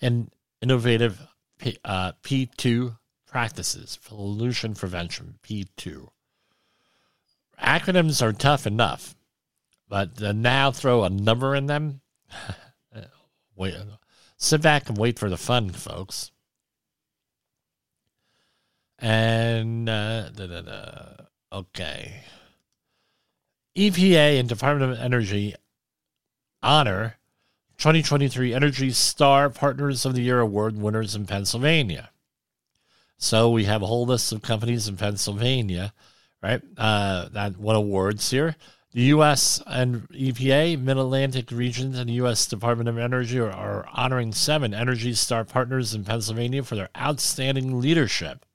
and 0.00 0.30
innovative 0.62 1.20
P, 1.58 1.76
uh, 1.84 2.12
P2 2.22 2.96
practices, 3.26 3.98
pollution 4.04 4.74
prevention, 4.74 5.38
P2. 5.42 6.08
Acronyms 7.62 8.22
are 8.22 8.32
tough 8.32 8.66
enough, 8.66 9.14
but 9.88 10.16
to 10.16 10.32
now 10.32 10.70
throw 10.70 11.04
a 11.04 11.10
number 11.10 11.54
in 11.54 11.66
them, 11.66 12.00
wait, 13.56 13.74
sit 14.36 14.62
back 14.62 14.88
and 14.88 14.98
wait 14.98 15.18
for 15.18 15.30
the 15.30 15.36
fun, 15.36 15.70
folks. 15.70 16.30
And 18.98 19.88
uh, 19.88 20.30
da, 20.30 20.46
da, 20.46 20.60
da. 20.62 21.12
okay, 21.52 22.22
EPA 23.76 24.40
and 24.40 24.48
Department 24.48 24.92
of 24.92 24.98
Energy 24.98 25.54
honor 26.62 27.18
2023 27.78 28.54
Energy 28.54 28.90
Star 28.90 29.50
Partners 29.50 30.06
of 30.06 30.14
the 30.14 30.22
Year 30.22 30.40
Award 30.40 30.78
winners 30.78 31.14
in 31.14 31.26
Pennsylvania. 31.26 32.10
So 33.18 33.50
we 33.50 33.64
have 33.64 33.82
a 33.82 33.86
whole 33.86 34.06
list 34.06 34.32
of 34.32 34.40
companies 34.40 34.88
in 34.88 34.96
Pennsylvania, 34.96 35.92
right? 36.42 36.62
Uh, 36.78 37.28
that 37.32 37.58
won 37.58 37.76
awards 37.76 38.30
here. 38.30 38.56
The 38.92 39.02
U.S. 39.02 39.62
and 39.66 40.08
EPA, 40.08 40.80
Mid 40.80 40.96
Atlantic 40.96 41.50
regions, 41.50 41.98
and 41.98 42.08
the 42.08 42.14
U.S. 42.14 42.46
Department 42.46 42.88
of 42.88 42.96
Energy 42.96 43.38
are, 43.38 43.50
are 43.50 43.86
honoring 43.92 44.32
seven 44.32 44.72
Energy 44.72 45.12
Star 45.12 45.44
partners 45.44 45.94
in 45.94 46.02
Pennsylvania 46.02 46.62
for 46.62 46.76
their 46.76 46.88
outstanding 46.96 47.78
leadership 47.78 48.46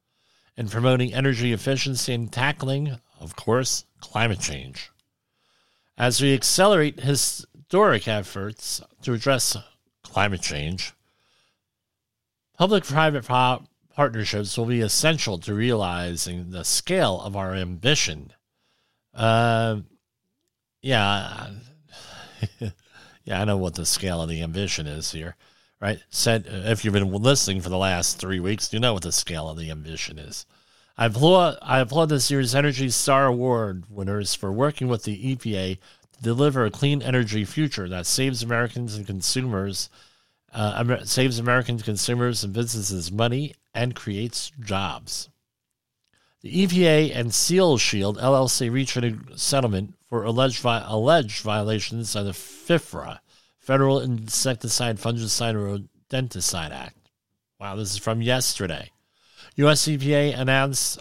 in 0.58 0.68
promoting 0.68 1.14
energy 1.14 1.54
efficiency 1.54 2.14
and 2.14 2.32
tackling, 2.32 3.00
of 3.20 3.36
course, 3.36 3.86
climate 4.00 4.40
change. 4.40 4.92
As 5.98 6.22
we 6.22 6.34
accelerate 6.34 7.00
historic 7.00 8.08
efforts 8.08 8.82
to 9.04 9.14
address 9.14 9.56
climate 10.04 10.42
change, 10.42 10.94
public 12.58 12.84
private 12.84 13.26
partnerships 13.96 14.58
will 14.58 14.66
be 14.66 14.82
essential 14.82 15.38
to 15.40 15.54
realizing 15.54 16.52
the 16.52 16.64
scale 16.64 17.20
of 17.22 17.36
our 17.36 17.54
ambition. 17.54 18.34
Uh, 19.14 19.82
yeah, 20.82 21.50
yeah, 23.24 23.42
I 23.42 23.46
know 23.46 23.58
what 23.58 23.76
the 23.76 23.86
scale 23.86 24.22
of 24.22 24.30
the 24.30 24.42
ambition 24.42 24.88
is 24.88 25.12
here, 25.12 25.36
right? 25.82 26.00
Said 26.10 26.46
if 26.48 26.86
you've 26.86 26.94
been 26.94 27.12
listening 27.12 27.60
for 27.60 27.70
the 27.70 27.78
last 27.78 28.20
three 28.20 28.40
weeks, 28.40 28.72
you 28.72 28.80
know 28.80 28.94
what 28.94 29.04
the 29.04 29.12
scale 29.12 29.50
of 29.50 29.58
the 29.58 29.72
ambition 29.72 30.20
is. 30.20 30.46
I 30.98 31.08
applaud, 31.08 31.58
I 31.62 31.80
applaud 31.80 32.10
this 32.10 32.30
year's 32.30 32.54
Energy 32.54 32.90
Star 32.90 33.26
Award 33.26 33.86
winners 33.90 34.36
for 34.36 34.52
working 34.52 34.88
with 34.88 35.04
the 35.04 35.36
EPA 35.36 35.80
to 36.14 36.22
deliver 36.22 36.64
a 36.64 36.72
clean 36.72 37.02
energy 37.02 37.44
future 37.44 37.90
that 37.90 38.06
saves 38.06 38.44
Americans 38.44 38.96
and 38.96 39.08
consumers, 39.08 39.90
uh, 40.54 41.04
saves 41.04 41.40
American 41.40 41.80
consumers 41.80 42.44
and 42.44 42.54
businesses 42.54 43.12
money 43.12 43.56
and 43.74 43.96
creates 43.96 44.52
jobs. 44.60 45.30
The 46.42 46.68
EPA 46.68 47.16
and 47.16 47.34
Seal 47.34 47.78
Shield 47.78 48.18
LLC 48.18 48.72
reached 48.72 48.98
a 48.98 49.18
settlement 49.36 49.96
for 50.08 50.24
alleged, 50.24 50.60
vi- 50.60 50.84
alleged 50.86 51.42
violations 51.42 52.16
of 52.16 52.26
the 52.26 52.32
FIFRA, 52.32 53.20
Federal 53.72 54.02
Insecticide, 54.02 54.98
Fungicide, 54.98 55.52
and 55.52 55.90
Rodenticide 56.10 56.72
Act. 56.72 56.98
Wow, 57.58 57.78
this 57.78 57.92
is 57.92 57.98
from 57.98 58.22
yesterday. 58.22 58.92
US 59.56 59.88
EPA 59.88 60.38
announced 60.38 61.00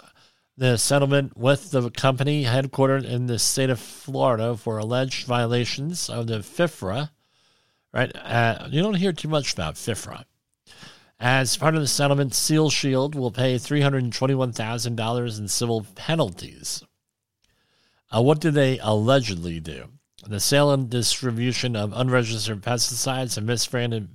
the 0.56 0.76
settlement 0.76 1.36
with 1.36 1.72
the 1.72 1.90
company 1.90 2.44
headquartered 2.44 3.04
in 3.04 3.26
the 3.26 3.40
state 3.40 3.70
of 3.70 3.80
Florida 3.80 4.56
for 4.56 4.78
alleged 4.78 5.26
violations 5.26 6.08
of 6.08 6.28
the 6.28 6.44
FIFRA. 6.44 7.10
Right? 7.92 8.14
Uh, 8.14 8.68
you 8.70 8.82
don't 8.82 8.94
hear 8.94 9.12
too 9.12 9.26
much 9.26 9.52
about 9.52 9.74
FIFRA. 9.74 10.24
As 11.18 11.56
part 11.56 11.74
of 11.74 11.80
the 11.80 11.88
settlement, 11.88 12.34
Seal 12.34 12.70
Shield 12.70 13.16
will 13.16 13.32
pay 13.32 13.56
$321,000 13.56 15.38
in 15.40 15.48
civil 15.48 15.84
penalties. 15.96 16.84
Uh, 18.14 18.22
what 18.22 18.40
did 18.40 18.54
they 18.54 18.78
allegedly 18.78 19.58
do? 19.58 19.88
The 20.26 20.40
sale 20.40 20.70
and 20.70 20.90
distribution 20.90 21.74
of 21.74 21.92
unregistered 21.94 22.60
pesticides 22.60 23.38
and 23.38 23.48
misbranded 23.48 24.08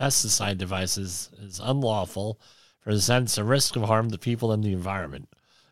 pesticide 0.00 0.58
devices 0.58 1.30
is 1.40 1.60
unlawful, 1.62 2.40
presents 2.82 3.36
a 3.36 3.44
risk 3.44 3.76
of 3.76 3.82
harm 3.82 4.10
to 4.10 4.18
people 4.18 4.52
and 4.52 4.62
the 4.62 4.72
environment. 4.72 5.28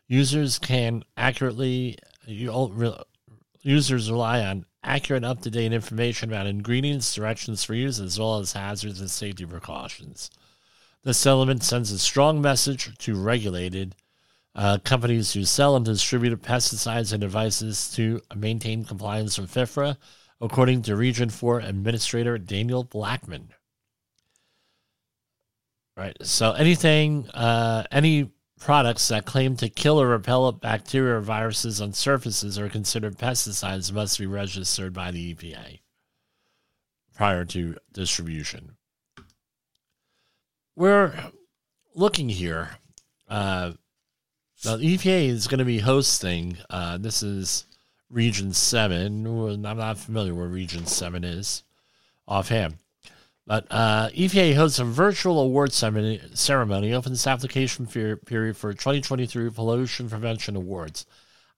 Users 0.07 0.59
can 0.59 1.03
accurately 1.15 1.97
users 2.25 4.11
rely 4.11 4.43
on 4.43 4.65
accurate, 4.83 5.23
up 5.23 5.41
to 5.41 5.49
date 5.49 5.73
information 5.73 6.29
about 6.29 6.47
ingredients, 6.47 7.13
directions 7.13 7.63
for 7.63 7.73
use, 7.73 7.99
as 7.99 8.19
well 8.19 8.39
as 8.39 8.53
hazards 8.53 8.99
and 8.99 9.09
safety 9.09 9.45
precautions. 9.45 10.29
This 11.03 11.25
element 11.25 11.63
sends 11.63 11.91
a 11.91 11.99
strong 11.99 12.41
message 12.41 12.97
to 12.99 13.15
regulated 13.15 13.95
uh, 14.57 14.79
companies 14.83 15.31
who 15.31 15.45
sell 15.45 15.75
and 15.77 15.85
distribute 15.85 16.41
pesticides 16.41 17.13
and 17.13 17.21
devices 17.21 17.89
to 17.91 18.21
maintain 18.35 18.83
compliance 18.83 19.37
with 19.37 19.53
FIFRA, 19.53 19.95
according 20.41 20.81
to 20.81 20.95
Region 20.95 21.29
4 21.29 21.61
Administrator 21.61 22.37
Daniel 22.37 22.83
Blackman. 22.83 23.53
Right. 25.95 26.17
So 26.21 26.51
anything, 26.51 27.29
uh, 27.29 27.83
any 27.91 28.29
Products 28.59 29.09
that 29.09 29.25
claim 29.25 29.55
to 29.57 29.69
kill 29.69 30.01
or 30.01 30.07
repel 30.07 30.51
bacteria 30.51 31.17
or 31.17 31.21
viruses 31.21 31.79
on 31.79 31.93
surfaces 31.93 32.57
are 32.57 32.69
considered 32.69 33.17
pesticides 33.17 33.91
must 33.91 34.17
be 34.17 34.25
registered 34.25 34.93
by 34.93 35.11
the 35.11 35.35
EPA 35.35 35.79
prior 37.15 37.45
to 37.45 37.77
distribution. 37.93 38.75
We're 40.75 41.31
looking 41.93 42.29
here. 42.29 42.71
Uh, 43.29 43.73
the 44.63 44.77
EPA 44.77 45.27
is 45.27 45.47
going 45.47 45.59
to 45.59 45.65
be 45.65 45.79
hosting, 45.79 46.57
uh, 46.69 46.97
this 46.97 47.21
is 47.23 47.65
Region 48.09 48.53
7. 48.53 49.25
I'm 49.65 49.77
not 49.77 49.97
familiar 49.97 50.33
where 50.33 50.47
Region 50.47 50.85
7 50.85 51.23
is 51.23 51.63
offhand. 52.27 52.77
But 53.45 53.65
uh, 53.71 54.09
EPA 54.09 54.55
hosts 54.55 54.79
a 54.79 54.83
virtual 54.83 55.39
award 55.39 55.71
ceremony, 55.71 56.93
opens 56.93 57.25
application 57.25 57.87
period 57.87 58.57
for 58.57 58.73
2023 58.73 59.49
Pollution 59.51 60.09
Prevention 60.09 60.57
Awards. 60.57 61.05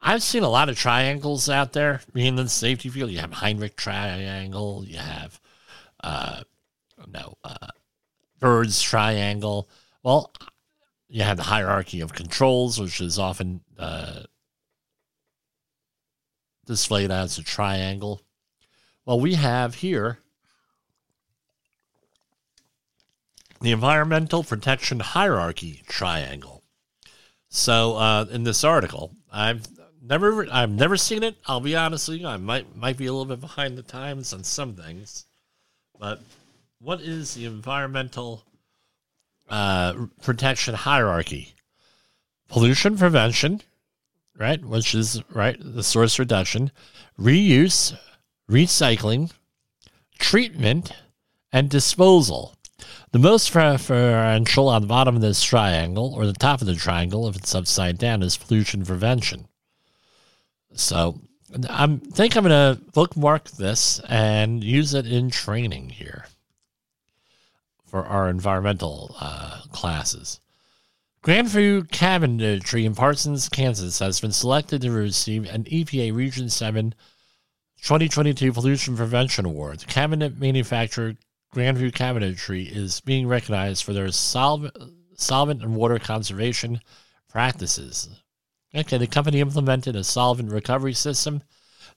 I've 0.01 0.21
seen 0.21 0.43
a 0.43 0.49
lot 0.49 0.69
of 0.69 0.77
triangles 0.77 1.49
out 1.49 1.73
there 1.73 2.01
in 2.13 2.35
the 2.35 2.47
safety 2.47 2.89
field. 2.89 3.09
You 3.09 3.19
have 3.19 3.33
Heinrich 3.33 3.75
Triangle, 3.75 4.85
you 4.85 4.97
have 4.97 5.41
uh, 6.03 6.43
no 7.07 7.37
uh, 7.43 7.67
Bird's 8.39 8.81
Triangle. 8.81 9.67
Well, 10.03 10.31
you 11.09 11.23
have 11.23 11.37
the 11.37 11.43
hierarchy 11.43 12.01
of 12.01 12.13
controls, 12.13 12.79
which 12.79 13.01
is 13.01 13.17
often 13.17 13.61
uh, 13.77 14.21
displayed 16.65 17.11
as 17.11 17.37
a 17.37 17.43
triangle. 17.43 18.21
Well, 19.05 19.19
we 19.19 19.33
have 19.33 19.75
here 19.75 20.19
the 23.61 23.71
Environmental 23.71 24.43
Protection 24.43 24.99
Hierarchy 24.99 25.81
Triangle. 25.87 26.63
So 27.49 27.95
uh, 27.95 28.25
in 28.31 28.43
this 28.43 28.63
article, 28.63 29.11
I've 29.31 29.67
never 30.01 30.47
I've 30.51 30.69
never 30.69 30.95
seen 30.95 31.23
it. 31.23 31.35
I'll 31.47 31.59
be 31.59 31.75
honest 31.75 32.07
with 32.07 32.19
you, 32.19 32.27
I 32.27 32.37
might 32.37 32.75
might 32.75 32.97
be 32.97 33.07
a 33.07 33.11
little 33.11 33.25
bit 33.25 33.41
behind 33.41 33.77
the 33.77 33.81
times 33.81 34.31
on 34.31 34.43
some 34.43 34.75
things, 34.75 35.25
but 35.99 36.21
what 36.79 37.01
is 37.01 37.33
the 37.33 37.45
environmental 37.45 38.43
uh, 39.49 40.07
protection 40.21 40.75
hierarchy? 40.75 41.53
Pollution 42.47 42.97
prevention, 42.97 43.61
right, 44.37 44.63
which 44.63 44.95
is 44.95 45.21
right 45.33 45.57
the 45.59 45.83
source 45.83 46.17
reduction, 46.17 46.71
reuse, 47.19 47.95
recycling, 48.49 49.31
treatment, 50.17 50.91
and 51.51 51.69
disposal. 51.69 52.55
The 53.11 53.19
most 53.19 53.51
preferential 53.51 54.67
on 54.69 54.81
the 54.81 54.87
bottom 54.87 55.15
of 55.15 55.21
this 55.21 55.43
triangle, 55.43 56.13
or 56.15 56.25
the 56.25 56.33
top 56.33 56.61
of 56.61 56.67
the 56.67 56.75
triangle 56.75 57.27
if 57.27 57.35
it's 57.35 57.55
upside 57.55 57.97
down, 57.97 58.23
is 58.23 58.37
pollution 58.37 58.85
prevention. 58.85 59.47
So 60.73 61.19
I 61.67 61.87
think 62.13 62.35
I'm 62.37 62.43
going 62.43 62.77
to 62.77 62.81
bookmark 62.93 63.49
this 63.51 63.99
and 64.07 64.63
use 64.63 64.93
it 64.93 65.07
in 65.07 65.29
training 65.29 65.89
here 65.89 66.25
for 67.89 68.05
our 68.05 68.29
environmental 68.29 69.15
uh, 69.19 69.61
classes. 69.71 70.39
Grandview 71.23 71.87
Cabinetry 71.89 72.85
in 72.85 72.95
Parsons, 72.95 73.49
Kansas 73.49 73.99
has 73.99 74.21
been 74.21 74.31
selected 74.31 74.81
to 74.81 74.91
receive 74.91 75.45
an 75.49 75.65
EPA 75.65 76.15
Region 76.15 76.49
7 76.49 76.93
2022 77.81 78.53
Pollution 78.53 78.95
Prevention 78.95 79.45
Award. 79.45 79.79
The 79.79 79.85
cabinet 79.85 80.37
manufacturer 80.37 81.15
Grandview 81.53 81.91
Cabinetry 81.91 82.69
is 82.69 83.01
being 83.01 83.27
recognized 83.27 83.83
for 83.83 83.93
their 83.93 84.11
solvent, 84.11 84.77
solvent 85.15 85.63
and 85.63 85.75
water 85.75 85.97
conservation 85.97 86.79
practices. 87.27 88.09
Okay, 88.75 88.97
the 88.97 89.07
company 89.07 89.39
implemented 89.39 89.95
a 89.95 90.03
solvent 90.03 90.51
recovery 90.51 90.93
system 90.93 91.41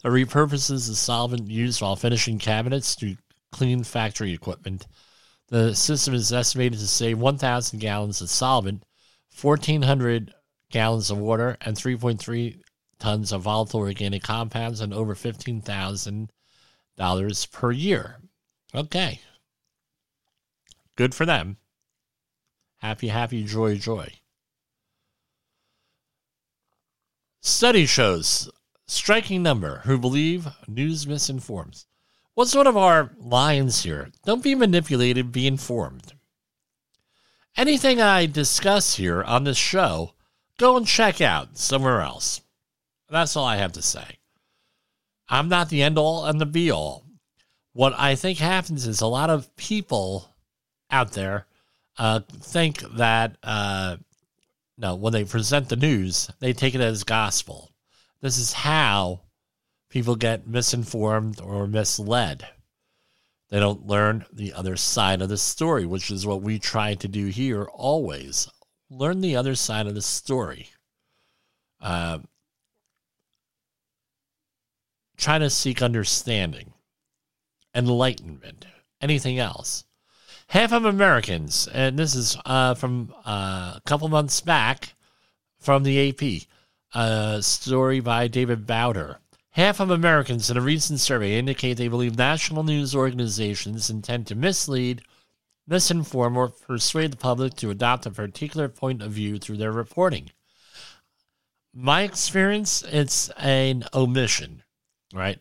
that 0.02 0.08
repurposes 0.08 0.88
the 0.88 0.96
solvent 0.96 1.48
used 1.48 1.82
while 1.82 1.96
finishing 1.96 2.38
cabinets 2.38 2.96
to 2.96 3.16
clean 3.50 3.84
factory 3.84 4.32
equipment. 4.32 4.86
The 5.52 5.74
system 5.74 6.14
is 6.14 6.32
estimated 6.32 6.78
to 6.78 6.88
save 6.88 7.18
1,000 7.18 7.78
gallons 7.78 8.22
of 8.22 8.30
solvent, 8.30 8.84
1,400 9.38 10.32
gallons 10.70 11.10
of 11.10 11.18
water, 11.18 11.58
and 11.60 11.76
3.3 11.76 12.58
tons 12.98 13.32
of 13.32 13.42
volatile 13.42 13.80
organic 13.80 14.22
compounds, 14.22 14.80
and 14.80 14.94
over 14.94 15.14
$15,000 15.14 17.52
per 17.52 17.70
year. 17.70 18.22
Okay. 18.74 19.20
Good 20.96 21.14
for 21.14 21.26
them. 21.26 21.58
Happy, 22.78 23.08
happy, 23.08 23.44
joy, 23.44 23.76
joy. 23.76 24.10
Study 27.42 27.84
shows 27.84 28.50
striking 28.86 29.42
number 29.42 29.82
who 29.84 29.98
believe 29.98 30.48
news 30.66 31.06
misinforms. 31.06 31.84
What's 32.34 32.54
one 32.54 32.66
of 32.66 32.76
our 32.76 33.10
lines 33.18 33.82
here? 33.82 34.08
Don't 34.24 34.42
be 34.42 34.54
manipulated, 34.54 35.32
be 35.32 35.46
informed. 35.46 36.14
Anything 37.56 38.00
I 38.00 38.24
discuss 38.24 38.94
here 38.94 39.22
on 39.22 39.44
this 39.44 39.58
show, 39.58 40.14
go 40.58 40.76
and 40.76 40.86
check 40.86 41.20
out 41.20 41.58
somewhere 41.58 42.00
else. 42.00 42.40
That's 43.10 43.36
all 43.36 43.44
I 43.44 43.56
have 43.56 43.72
to 43.72 43.82
say. 43.82 44.18
I'm 45.28 45.50
not 45.50 45.68
the 45.68 45.82
end 45.82 45.98
all 45.98 46.24
and 46.24 46.40
the 46.40 46.46
be 46.46 46.70
all. 46.70 47.04
What 47.74 47.94
I 47.98 48.14
think 48.14 48.38
happens 48.38 48.86
is 48.86 49.02
a 49.02 49.06
lot 49.06 49.28
of 49.28 49.54
people 49.56 50.34
out 50.90 51.12
there 51.12 51.46
uh, 51.98 52.20
think 52.40 52.80
that 52.96 53.36
uh, 53.42 53.96
no, 54.78 54.94
when 54.94 55.12
they 55.12 55.24
present 55.24 55.68
the 55.68 55.76
news, 55.76 56.30
they 56.40 56.54
take 56.54 56.74
it 56.74 56.80
as 56.80 57.04
gospel. 57.04 57.70
This 58.22 58.38
is 58.38 58.52
how 58.52 59.20
people 59.92 60.16
get 60.16 60.46
misinformed 60.46 61.38
or 61.38 61.66
misled. 61.66 62.48
They 63.50 63.60
don't 63.60 63.86
learn 63.86 64.24
the 64.32 64.54
other 64.54 64.74
side 64.74 65.20
of 65.20 65.28
the 65.28 65.36
story, 65.36 65.84
which 65.84 66.10
is 66.10 66.26
what 66.26 66.40
we 66.40 66.58
try 66.58 66.94
to 66.94 67.06
do 67.06 67.26
here 67.26 67.64
always. 67.64 68.48
Learn 68.88 69.20
the 69.20 69.36
other 69.36 69.54
side 69.54 69.86
of 69.86 69.94
the 69.94 70.00
story. 70.00 70.70
Uh, 71.78 72.20
try 75.18 75.38
to 75.38 75.50
seek 75.50 75.82
understanding, 75.82 76.72
enlightenment, 77.74 78.64
anything 79.02 79.38
else. 79.38 79.84
Half 80.46 80.72
of 80.72 80.86
Americans, 80.86 81.68
and 81.68 81.98
this 81.98 82.14
is 82.14 82.38
uh, 82.46 82.74
from 82.74 83.12
uh, 83.26 83.74
a 83.76 83.82
couple 83.84 84.08
months 84.08 84.40
back 84.40 84.94
from 85.58 85.82
the 85.82 86.08
AP, 86.08 86.48
a 86.94 87.42
story 87.42 88.00
by 88.00 88.26
David 88.26 88.66
Bauder. 88.66 89.18
Half 89.52 89.80
of 89.80 89.90
Americans 89.90 90.48
in 90.48 90.56
a 90.56 90.62
recent 90.62 90.98
survey 90.98 91.38
indicate 91.38 91.74
they 91.74 91.88
believe 91.88 92.16
national 92.16 92.62
news 92.62 92.94
organizations 92.94 93.90
intend 93.90 94.26
to 94.28 94.34
mislead, 94.34 95.02
misinform, 95.68 96.36
or 96.36 96.48
persuade 96.48 97.12
the 97.12 97.18
public 97.18 97.54
to 97.56 97.68
adopt 97.68 98.06
a 98.06 98.10
particular 98.10 98.70
point 98.70 99.02
of 99.02 99.12
view 99.12 99.38
through 99.38 99.58
their 99.58 99.70
reporting. 99.70 100.30
My 101.74 102.02
experience, 102.02 102.82
it's 102.82 103.28
an 103.36 103.84
omission, 103.92 104.62
right? 105.12 105.38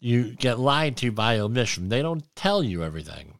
You 0.00 0.34
get 0.34 0.58
lied 0.58 0.96
to 0.98 1.12
by 1.12 1.38
omission. 1.38 1.88
They 1.88 2.02
don't 2.02 2.24
tell 2.34 2.60
you 2.60 2.82
everything. 2.82 3.38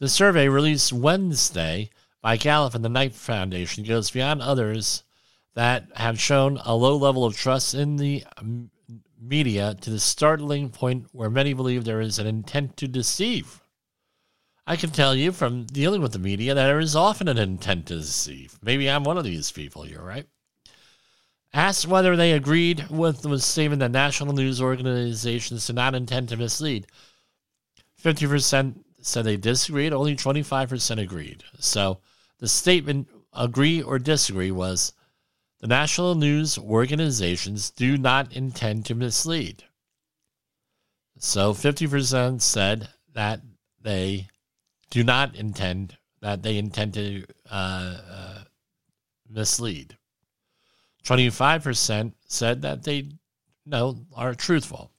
The 0.00 0.08
survey 0.10 0.50
released 0.50 0.92
Wednesday 0.92 1.88
by 2.20 2.36
Gallup 2.36 2.74
and 2.74 2.84
the 2.84 2.90
Knight 2.90 3.14
Foundation 3.14 3.84
goes 3.84 4.10
beyond 4.10 4.42
others 4.42 5.02
that 5.56 5.88
have 5.94 6.20
shown 6.20 6.60
a 6.66 6.76
low 6.76 6.96
level 6.96 7.24
of 7.24 7.34
trust 7.34 7.72
in 7.72 7.96
the 7.96 8.22
media 9.18 9.74
to 9.80 9.88
the 9.88 9.98
startling 9.98 10.68
point 10.68 11.06
where 11.12 11.30
many 11.30 11.54
believe 11.54 11.82
there 11.84 12.02
is 12.02 12.18
an 12.18 12.26
intent 12.26 12.76
to 12.76 12.86
deceive. 12.86 13.62
I 14.66 14.76
can 14.76 14.90
tell 14.90 15.14
you 15.14 15.32
from 15.32 15.64
dealing 15.64 16.02
with 16.02 16.12
the 16.12 16.18
media 16.18 16.52
that 16.52 16.66
there 16.66 16.78
is 16.78 16.94
often 16.94 17.26
an 17.26 17.38
intent 17.38 17.86
to 17.86 17.96
deceive. 17.96 18.58
Maybe 18.62 18.90
I'm 18.90 19.02
one 19.02 19.16
of 19.16 19.24
these 19.24 19.50
people 19.50 19.86
you're 19.86 20.04
right? 20.04 20.26
Asked 21.54 21.86
whether 21.86 22.16
they 22.16 22.32
agreed 22.32 22.90
with 22.90 23.22
the 23.22 23.38
statement 23.38 23.80
that 23.80 23.92
national 23.92 24.34
news 24.34 24.60
organizations 24.60 25.66
do 25.66 25.72
not 25.72 25.94
intend 25.94 26.28
to 26.28 26.36
mislead. 26.36 26.86
50% 28.04 28.74
said 29.00 29.24
they 29.24 29.38
disagreed, 29.38 29.94
only 29.94 30.16
25% 30.16 31.00
agreed. 31.00 31.44
So 31.60 32.00
the 32.40 32.48
statement, 32.48 33.08
agree 33.32 33.80
or 33.80 33.98
disagree, 33.98 34.50
was 34.50 34.92
the 35.60 35.66
national 35.66 36.14
news 36.14 36.58
organizations 36.58 37.70
do 37.70 37.96
not 37.96 38.32
intend 38.32 38.84
to 38.86 38.94
mislead. 38.94 39.64
So 41.18 41.54
50% 41.54 42.42
said 42.42 42.88
that 43.14 43.40
they 43.80 44.28
do 44.90 45.02
not 45.02 45.34
intend, 45.34 45.96
that 46.20 46.42
they 46.42 46.58
intend 46.58 46.94
to 46.94 47.24
uh, 47.50 47.96
uh, 48.10 48.38
mislead. 49.30 49.96
25% 51.04 52.12
said 52.26 52.62
that 52.62 52.82
they 52.82 53.12
no 53.64 53.96
are 54.14 54.34
truthful. 54.34 54.90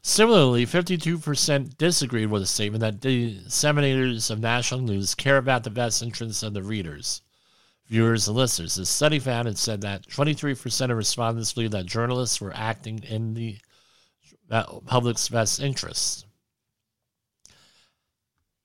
Similarly, 0.00 0.64
52% 0.64 1.76
disagreed 1.76 2.30
with 2.30 2.42
the 2.42 2.46
statement 2.46 2.80
that 2.82 3.00
disseminators 3.00 4.30
of 4.30 4.38
national 4.38 4.80
news 4.80 5.14
care 5.14 5.38
about 5.38 5.64
the 5.64 5.70
best 5.70 6.02
interests 6.02 6.42
of 6.42 6.54
the 6.54 6.62
readers 6.62 7.22
viewers 7.88 8.28
and 8.28 8.36
listeners. 8.36 8.74
The 8.74 8.86
study 8.86 9.18
found 9.18 9.48
and 9.48 9.58
said 9.58 9.80
that 9.80 10.06
23% 10.06 10.90
of 10.90 10.96
respondents 10.96 11.52
believe 11.52 11.70
that 11.72 11.86
journalists 11.86 12.40
were 12.40 12.54
acting 12.54 13.02
in 13.02 13.34
the 13.34 13.58
public's 14.86 15.28
best 15.28 15.60
interests. 15.60 16.24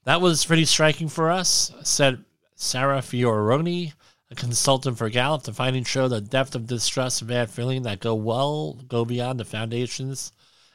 That 0.05 0.21
was 0.21 0.45
pretty 0.45 0.65
striking 0.65 1.07
for 1.07 1.31
us, 1.31 1.71
said 1.83 2.25
Sarah 2.55 2.99
Fioroni, 2.99 3.93
a 4.29 4.36
consultant 4.36 4.97
for 4.97 5.09
Gallup. 5.09 5.43
The 5.43 5.53
findings 5.53 5.88
show 5.88 6.07
the 6.07 6.19
depth 6.19 6.55
of 6.55 6.67
distrust 6.67 7.21
and 7.21 7.29
bad 7.29 7.49
feeling 7.49 7.83
that 7.83 8.01
go 8.01 8.13
well 8.15 8.73
go 8.73 9.05
beyond 9.05 9.39
the 9.39 9.45
foundations 9.45 10.33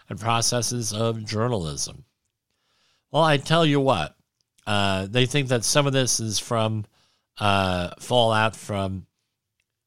and 0.08 0.18
processes 0.18 0.92
of 0.92 1.24
journalism. 1.24 2.04
Well, 3.10 3.24
I 3.24 3.36
tell 3.36 3.66
you 3.66 3.80
what, 3.80 4.16
uh, 4.66 5.06
they 5.06 5.26
think 5.26 5.48
that 5.48 5.64
some 5.64 5.86
of 5.86 5.92
this 5.92 6.20
is 6.20 6.38
from 6.38 6.86
uh, 7.38 7.90
fallout 7.98 8.56
from 8.56 9.06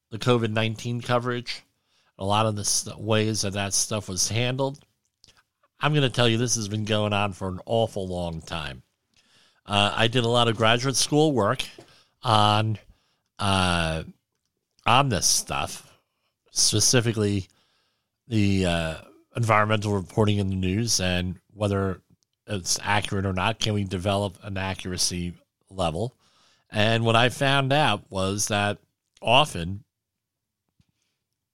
the 0.10 0.20
COVID 0.20 0.52
19 0.52 1.02
coverage, 1.02 1.64
a 2.18 2.26
lot 2.26 2.46
of 2.46 2.56
the 2.56 2.66
st- 2.66 3.00
ways 3.00 3.42
that 3.42 3.54
that 3.54 3.74
stuff 3.74 4.10
was 4.10 4.30
handled. 4.30 4.80
I'm 5.80 5.94
going 5.94 6.04
to 6.04 6.10
tell 6.10 6.28
you, 6.28 6.38
this 6.38 6.56
has 6.56 6.68
been 6.68 6.86
going 6.86 7.14
on 7.14 7.34
for 7.34 7.48
an 7.48 7.60
awful 7.66 8.08
long 8.08 8.42
time. 8.42 8.84
Uh, 9.66 9.94
I 9.96 10.08
did 10.08 10.24
a 10.24 10.30
lot 10.30 10.48
of 10.48 10.58
graduate 10.58 10.96
school 10.96 11.32
work 11.32 11.64
on 12.24 12.78
uh, 13.40 14.04
on 14.86 15.10
this 15.10 15.26
stuff, 15.26 15.88
specifically 16.52 17.48
the 18.28 18.66
uh, 18.66 18.96
environmental 19.36 19.94
reporting 19.94 20.38
in 20.38 20.50
the 20.50 20.56
news 20.56 21.00
and 21.00 21.40
whether 21.54 22.02
it's 22.48 22.80
accurate 22.84 23.26
or 23.26 23.34
not. 23.34 23.60
Can 23.60 23.74
we 23.74 23.84
develop 23.84 24.38
an 24.44 24.58
accuracy 24.58 25.34
level? 25.70 26.16
And 26.72 27.04
what 27.04 27.16
I 27.16 27.30
found 27.30 27.74
out 27.74 28.10
was 28.10 28.48
that 28.48 28.80
often 29.22 29.84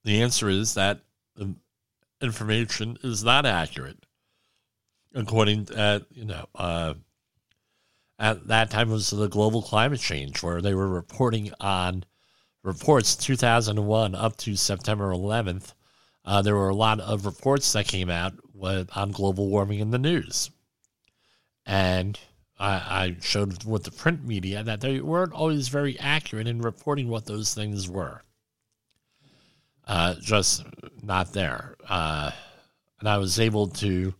the 0.04 0.22
answer 0.22 0.48
is 0.48 0.74
that 0.74 1.00
information 2.20 2.98
is 3.02 3.24
not 3.24 3.46
accurate. 3.46 4.04
According 5.14 5.70
uh, 5.72 6.00
you 6.12 6.24
know, 6.24 6.46
uh, 6.54 6.94
at 8.18 8.46
that 8.48 8.70
time 8.70 8.90
was 8.90 9.10
the 9.10 9.28
global 9.28 9.62
climate 9.62 10.00
change 10.00 10.42
where 10.42 10.60
they 10.60 10.74
were 10.74 10.88
reporting 10.88 11.52
on 11.60 12.04
reports 12.62 13.16
2001 13.16 14.14
up 14.14 14.36
to 14.36 14.56
September 14.56 15.10
11th. 15.10 15.72
Uh, 16.24 16.42
there 16.42 16.56
were 16.56 16.68
a 16.68 16.74
lot 16.74 17.00
of 17.00 17.24
reports 17.24 17.72
that 17.72 17.86
came 17.86 18.10
out 18.10 18.34
with, 18.52 18.90
on 18.96 19.12
global 19.12 19.48
warming 19.48 19.78
in 19.78 19.90
the 19.90 19.98
news. 19.98 20.50
And 21.64 22.18
I, 22.58 22.72
I 22.74 23.16
showed 23.20 23.64
with 23.64 23.84
the 23.84 23.90
print 23.90 24.24
media 24.24 24.62
that 24.62 24.80
they 24.80 25.00
weren't 25.00 25.32
always 25.32 25.68
very 25.68 25.98
accurate 25.98 26.48
in 26.48 26.60
reporting 26.60 27.08
what 27.08 27.26
those 27.26 27.54
things 27.54 27.88
were. 27.88 28.22
Uh, 29.86 30.14
just 30.20 30.64
not 31.02 31.32
there. 31.32 31.76
Uh, 31.88 32.30
and 33.00 33.08
I 33.08 33.18
was 33.18 33.38
able 33.40 33.68
to 33.68 34.12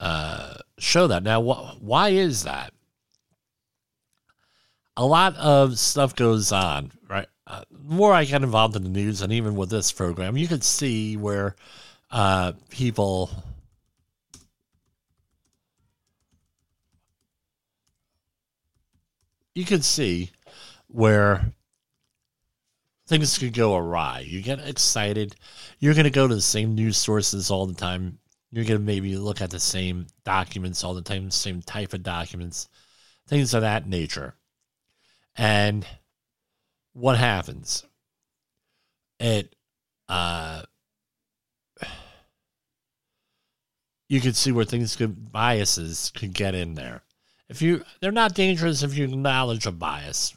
uh, 0.00 0.54
show 0.78 1.06
that. 1.06 1.22
Now, 1.22 1.42
wh- 1.42 1.82
why 1.82 2.08
is 2.10 2.44
that? 2.44 2.72
A 4.96 5.04
lot 5.04 5.36
of 5.36 5.78
stuff 5.78 6.16
goes 6.16 6.50
on, 6.52 6.92
right? 7.08 7.26
Uh, 7.46 7.62
the 7.70 7.94
more 7.94 8.12
I 8.12 8.24
get 8.24 8.42
involved 8.42 8.76
in 8.76 8.84
the 8.84 8.88
news, 8.88 9.22
and 9.22 9.32
even 9.32 9.54
with 9.54 9.68
this 9.68 9.92
program, 9.92 10.36
you 10.36 10.48
could 10.48 10.64
see 10.64 11.16
where 11.16 11.56
uh, 12.10 12.52
people 12.70 13.30
you 19.54 19.64
can 19.64 19.82
see 19.82 20.30
where 20.88 21.52
things 23.06 23.38
could 23.38 23.54
go 23.54 23.76
awry. 23.76 24.20
You 24.26 24.42
get 24.42 24.66
excited. 24.66 25.36
You're 25.78 25.94
going 25.94 26.04
to 26.04 26.10
go 26.10 26.26
to 26.26 26.34
the 26.34 26.40
same 26.40 26.74
news 26.74 26.96
sources 26.96 27.50
all 27.50 27.66
the 27.66 27.74
time. 27.74 28.18
You're 28.50 28.64
going 28.64 28.80
to 28.80 28.84
maybe 28.84 29.16
look 29.16 29.40
at 29.40 29.50
the 29.50 29.60
same 29.60 30.06
documents 30.24 30.84
all 30.84 30.94
the 30.94 31.02
time, 31.02 31.30
same 31.30 31.60
type 31.62 31.92
of 31.92 32.02
documents, 32.02 32.68
things 33.26 33.52
of 33.54 33.62
that 33.62 33.88
nature. 33.88 34.34
And 35.36 35.86
what 36.92 37.18
happens? 37.18 37.84
It, 39.18 39.54
uh, 40.08 40.62
you 44.08 44.20
could 44.20 44.36
see 44.36 44.52
where 44.52 44.64
things 44.64 44.94
could, 44.94 45.32
biases 45.32 46.12
could 46.14 46.32
get 46.32 46.54
in 46.54 46.74
there. 46.74 47.02
If 47.54 47.62
you, 47.62 47.84
they're 48.00 48.10
not 48.10 48.34
dangerous 48.34 48.82
if 48.82 48.98
you 48.98 49.04
acknowledge 49.04 49.64
a 49.64 49.70
bias. 49.70 50.34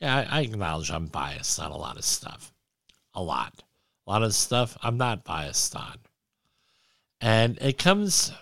Yeah, 0.00 0.26
I, 0.28 0.38
I 0.38 0.40
acknowledge 0.40 0.90
I'm 0.90 1.06
biased 1.06 1.60
on 1.60 1.70
a 1.70 1.76
lot 1.76 1.96
of 1.96 2.04
stuff. 2.04 2.52
A 3.14 3.22
lot. 3.22 3.62
A 4.04 4.10
lot 4.10 4.24
of 4.24 4.34
stuff 4.34 4.76
I'm 4.82 4.96
not 4.96 5.22
biased 5.22 5.76
on. 5.76 5.98
And 7.20 7.58
it 7.60 7.78
comes 7.78 8.32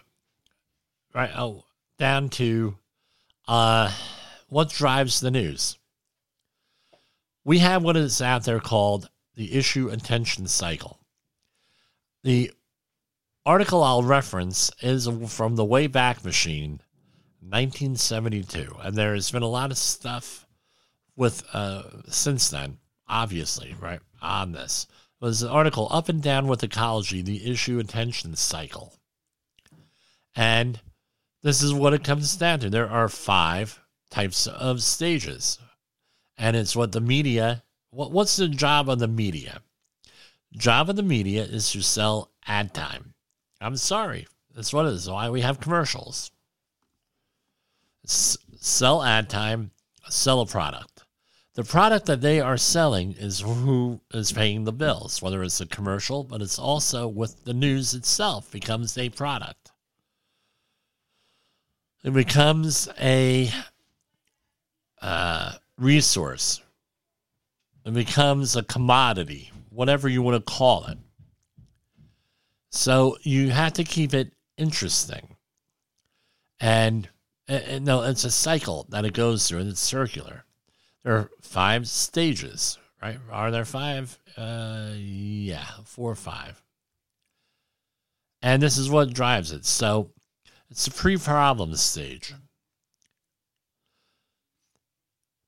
right 1.14 1.30
oh, 1.36 1.64
down 1.98 2.30
to 2.30 2.78
uh, 3.46 3.92
what 4.48 4.70
drives 4.70 5.20
the 5.20 5.30
news. 5.30 5.76
We 7.44 7.58
have 7.58 7.82
what 7.82 7.98
is 7.98 8.22
out 8.22 8.44
there 8.44 8.60
called 8.60 9.10
the 9.34 9.52
issue 9.52 9.90
attention 9.90 10.46
cycle. 10.46 11.00
The 12.24 12.50
article 13.44 13.82
I'll 13.82 14.02
reference 14.02 14.70
is 14.80 15.06
from 15.28 15.56
the 15.56 15.66
Wayback 15.66 16.24
Machine, 16.24 16.80
1972, 17.40 18.76
and 18.82 18.96
there 18.96 19.14
has 19.14 19.30
been 19.30 19.42
a 19.42 19.48
lot 19.48 19.70
of 19.70 19.78
stuff 19.78 20.46
with 21.16 21.44
uh, 21.52 21.82
since 22.08 22.50
then, 22.50 22.78
obviously, 23.08 23.74
right 23.80 24.00
on 24.22 24.52
this 24.52 24.86
was 25.20 25.42
an 25.42 25.50
article 25.50 25.86
Up 25.90 26.08
and 26.08 26.22
Down 26.22 26.46
with 26.46 26.62
Ecology, 26.62 27.22
the 27.22 27.50
issue 27.50 27.78
attention 27.78 28.34
cycle. 28.36 28.94
And 30.34 30.80
this 31.42 31.62
is 31.62 31.74
what 31.74 31.92
it 31.92 32.04
comes 32.04 32.36
down 32.36 32.60
to. 32.60 32.70
There 32.70 32.88
are 32.88 33.08
five 33.08 33.80
types 34.10 34.46
of 34.46 34.82
stages. 34.82 35.58
And 36.38 36.56
it's 36.56 36.74
what 36.74 36.92
the 36.92 37.00
media, 37.00 37.62
what, 37.90 38.12
what's 38.12 38.36
the 38.36 38.48
job 38.48 38.88
of 38.88 38.98
the 38.98 39.08
media? 39.08 39.60
Job 40.56 40.88
of 40.88 40.96
the 40.96 41.02
media 41.02 41.42
is 41.42 41.70
to 41.72 41.82
sell 41.82 42.32
ad 42.46 42.72
time. 42.72 43.14
I'm 43.60 43.76
sorry. 43.76 44.26
That's 44.54 44.72
what 44.72 44.86
it 44.86 44.94
is. 44.94 45.08
Why 45.08 45.28
we 45.28 45.42
have 45.42 45.60
commercials. 45.60 46.30
S- 48.04 48.38
sell 48.58 49.02
ad 49.02 49.28
time, 49.28 49.70
sell 50.08 50.40
a 50.40 50.46
product 50.46 50.90
the 51.60 51.64
product 51.64 52.06
that 52.06 52.20
they 52.20 52.40
are 52.40 52.56
selling 52.56 53.12
is 53.18 53.40
who 53.40 54.00
is 54.14 54.32
paying 54.32 54.64
the 54.64 54.72
bills, 54.72 55.20
whether 55.20 55.42
it's 55.42 55.60
a 55.60 55.66
commercial, 55.66 56.22
but 56.24 56.40
it's 56.40 56.58
also 56.58 57.08
with 57.08 57.44
the 57.44 57.52
news 57.52 57.92
itself 57.92 58.50
becomes 58.50 58.96
a 58.96 59.08
product. 59.10 59.72
It 62.02 62.14
becomes 62.14 62.88
a 62.98 63.50
uh, 65.02 65.52
resource. 65.76 66.62
It 67.84 67.94
becomes 67.94 68.56
a 68.56 68.62
commodity, 68.62 69.50
whatever 69.70 70.08
you 70.08 70.22
want 70.22 70.36
to 70.36 70.52
call 70.52 70.86
it. 70.86 70.98
So 72.70 73.18
you 73.22 73.50
have 73.50 73.74
to 73.74 73.84
keep 73.84 74.14
it 74.14 74.32
interesting. 74.56 75.36
And, 76.60 77.08
and 77.50 77.84
no, 77.84 78.02
it's 78.02 78.24
a 78.24 78.30
cycle 78.30 78.86
that 78.90 79.04
it 79.04 79.14
goes 79.14 79.48
through, 79.48 79.60
and 79.60 79.68
it's 79.68 79.80
circular 79.80 80.44
there 81.02 81.16
are 81.16 81.30
five 81.40 81.88
stages, 81.88 82.78
right? 83.02 83.18
Are 83.30 83.50
there 83.50 83.64
five? 83.64 84.18
Uh, 84.36 84.90
yeah, 84.96 85.64
four 85.84 86.10
or 86.10 86.16
five. 86.16 86.62
And 88.42 88.62
this 88.62 88.78
is 88.78 88.90
what 88.90 89.12
drives 89.12 89.52
it. 89.52 89.64
So 89.64 90.10
it's 90.70 90.84
the 90.84 90.90
pre 90.90 91.16
problem 91.16 91.74
stage. 91.76 92.34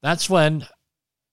That's 0.03 0.29
when, 0.29 0.67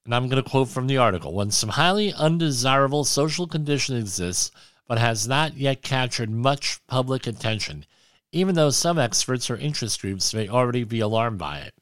and 0.05 0.13
I'm 0.13 0.30
going 0.30 0.41
to 0.41 0.49
quote 0.49 0.70
from 0.70 0.88
the 0.88 0.97
article 0.97 1.34
when 1.34 1.51
some 1.51 1.70
highly 1.70 2.13
undesirable 2.13 3.03
social 3.03 3.47
condition 3.47 3.97
exists 3.97 4.51
but 4.88 4.99
has 4.99 5.28
not 5.28 5.55
yet 5.55 5.82
captured 5.82 6.30
much 6.30 6.80
public 6.88 7.28
attention, 7.28 7.86
even 8.32 8.56
though 8.56 8.70
some 8.70 9.00
experts 9.00 9.50
or 9.50 9.58
interest 9.58 10.02
groups 10.02 10.34
may 10.34 10.48
already 10.48 10.84
be 10.84 11.00
alarmed 11.00 11.38
by 11.38 11.60
it. 11.60 11.74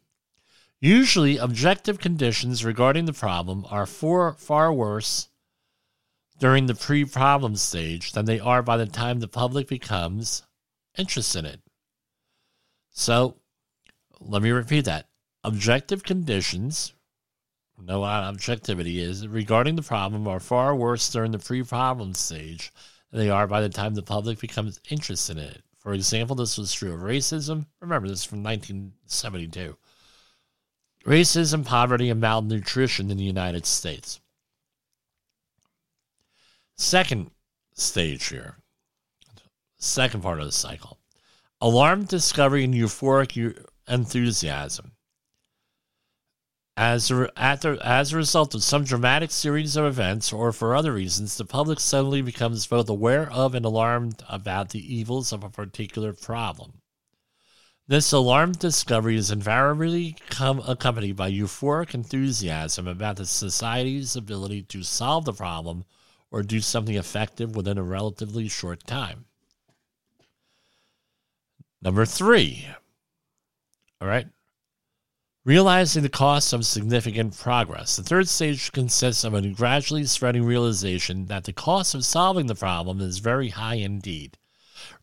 Usually, 0.80 1.38
objective 1.38 2.00
conditions 2.00 2.64
regarding 2.64 3.06
the 3.06 3.14
problem 3.14 3.66
are 3.70 3.86
far, 3.86 4.34
far 4.34 4.72
worse 4.72 5.28
during 6.40 6.68
the 6.68 6.76
pre 6.76 7.04
problem 7.04 7.56
stage 7.56 8.12
than 8.12 8.26
they 8.26 8.40
are 8.40 8.62
by 8.62 8.78
the 8.78 8.86
time 8.86 9.20
the 9.20 9.28
public 9.28 9.68
becomes 9.68 10.44
interested 10.98 11.40
in 11.40 11.46
it. 11.46 11.62
So, 12.92 13.38
let 14.20 14.42
me 14.42 14.52
repeat 14.52 14.86
that. 14.86 15.10
Objective 15.44 16.04
conditions, 16.04 16.94
no 17.80 18.04
objectivity 18.04 19.00
is, 19.00 19.28
regarding 19.28 19.76
the 19.76 19.82
problem 19.82 20.28
are 20.28 20.40
far 20.40 20.76
worse 20.76 21.10
during 21.10 21.32
the 21.32 21.40
pre 21.40 21.64
problem 21.64 22.14
stage 22.14 22.72
than 23.12 23.20
they 23.20 23.30
are 23.30 23.48
by 23.48 23.62
the 23.62 23.70
time 23.70 23.96
the 23.96 24.04
public 24.04 24.40
becomes 24.40 24.80
interested 24.90 25.38
in 25.38 25.44
it. 25.44 25.64
For 25.88 25.94
example, 25.94 26.36
this 26.36 26.58
was 26.58 26.74
true 26.74 26.94
of 26.94 27.00
racism. 27.00 27.66
Remember, 27.80 28.10
this 28.10 28.20
is 28.20 28.26
from 28.26 28.44
1972 28.44 29.78
racism, 31.06 31.66
poverty, 31.66 32.10
and 32.10 32.20
malnutrition 32.20 33.10
in 33.10 33.16
the 33.16 33.24
United 33.24 33.66
States. 33.66 34.20
Second 36.76 37.32
stage 37.74 38.28
here, 38.28 38.58
second 39.78 40.24
part 40.24 40.42
of 40.42 40.46
the 40.46 40.52
cycle 40.52 41.00
alarm 41.62 42.04
discovery 42.04 42.66
and 42.66 42.74
euphoric 42.74 43.58
enthusiasm. 43.88 44.92
As 46.78 47.10
a, 47.10 47.32
as 47.36 48.14
a 48.14 48.18
result 48.18 48.54
of 48.54 48.64
some 48.64 48.84
dramatic 48.84 49.32
series 49.32 49.76
of 49.76 49.86
events, 49.86 50.32
or 50.32 50.52
for 50.52 50.76
other 50.76 50.94
reasons, 50.94 51.36
the 51.36 51.44
public 51.44 51.80
suddenly 51.80 52.22
becomes 52.22 52.68
both 52.68 52.88
aware 52.88 53.32
of 53.32 53.56
and 53.56 53.66
alarmed 53.66 54.24
about 54.30 54.70
the 54.70 54.96
evils 54.96 55.34
of 55.34 55.44
a 55.44 55.50
particular 55.50 56.14
problem. 56.14 56.74
This 57.88 58.12
alarmed 58.12 58.60
discovery 58.60 59.16
is 59.16 59.32
invariably 59.32 60.18
accompanied 60.30 61.16
by 61.16 61.32
euphoric 61.32 61.96
enthusiasm 61.96 62.88
about 62.88 63.16
the 63.16 63.26
society's 63.26 64.16
ability 64.16 64.62
to 64.64 64.84
solve 64.84 65.26
the 65.26 65.34
problem 65.34 65.84
or 66.30 66.44
do 66.44 66.62
something 66.62 66.96
effective 66.96 67.56
within 67.56 67.80
a 67.80 67.84
relatively 67.84 68.48
short 68.48 68.86
time. 68.86 69.26
Number 71.82 72.06
three, 72.06 72.68
all 74.00 74.08
right, 74.08 74.28
realizing 75.48 76.04
the 76.04 76.10
cost 76.10 76.52
of 76.52 76.66
significant 76.66 77.40
progress. 77.40 77.96
The 77.96 78.04
third 78.04 78.28
stage 78.28 78.70
consists 78.74 79.24
of 79.24 79.34
a 79.34 79.48
gradually 79.48 80.04
spreading 80.04 80.44
realization 80.44 81.28
that 81.28 81.46
the 81.46 81.54
cost 81.54 81.96
of 81.96 82.04
solving 82.04 82.48
the 82.48 82.54
problem 82.54 83.00
is 83.00 83.20
very 83.20 83.48
high 83.48 83.76
indeed. 83.76 84.38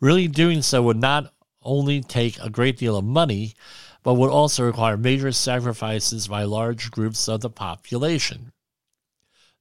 Really 0.01 0.29
doing 0.29 0.61
so 0.61 0.83
would 0.83 0.99
not 0.99 1.33
only 1.63 2.03
take 2.03 2.39
a 2.41 2.51
great 2.51 2.77
deal 2.77 2.99
of 2.99 3.07
money, 3.07 3.55
but 4.03 4.15
would 4.15 4.29
also 4.29 4.65
require 4.65 4.99
major 4.99 5.33
sacrifices 5.33 6.29
by 6.29 6.43
large 6.43 6.91
groups 6.91 7.27
of 7.27 7.41
the 7.41 7.49
population. 7.49 8.53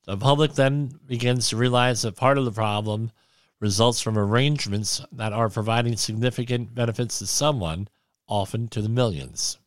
The 0.03 0.17
public 0.17 0.55
then 0.55 0.99
begins 1.05 1.47
to 1.47 1.55
realize 1.55 2.01
that 2.01 2.17
part 2.17 2.37
of 2.37 2.43
the 2.43 2.51
problem 2.51 3.13
results 3.61 4.01
from 4.01 4.17
arrangements 4.17 4.99
that 5.13 5.31
are 5.31 5.47
providing 5.47 5.95
significant 5.95 6.75
benefits 6.75 7.19
to 7.19 7.25
someone, 7.25 7.87
often 8.27 8.67
to 8.67 8.81
the 8.81 8.89
millions. 8.89 9.59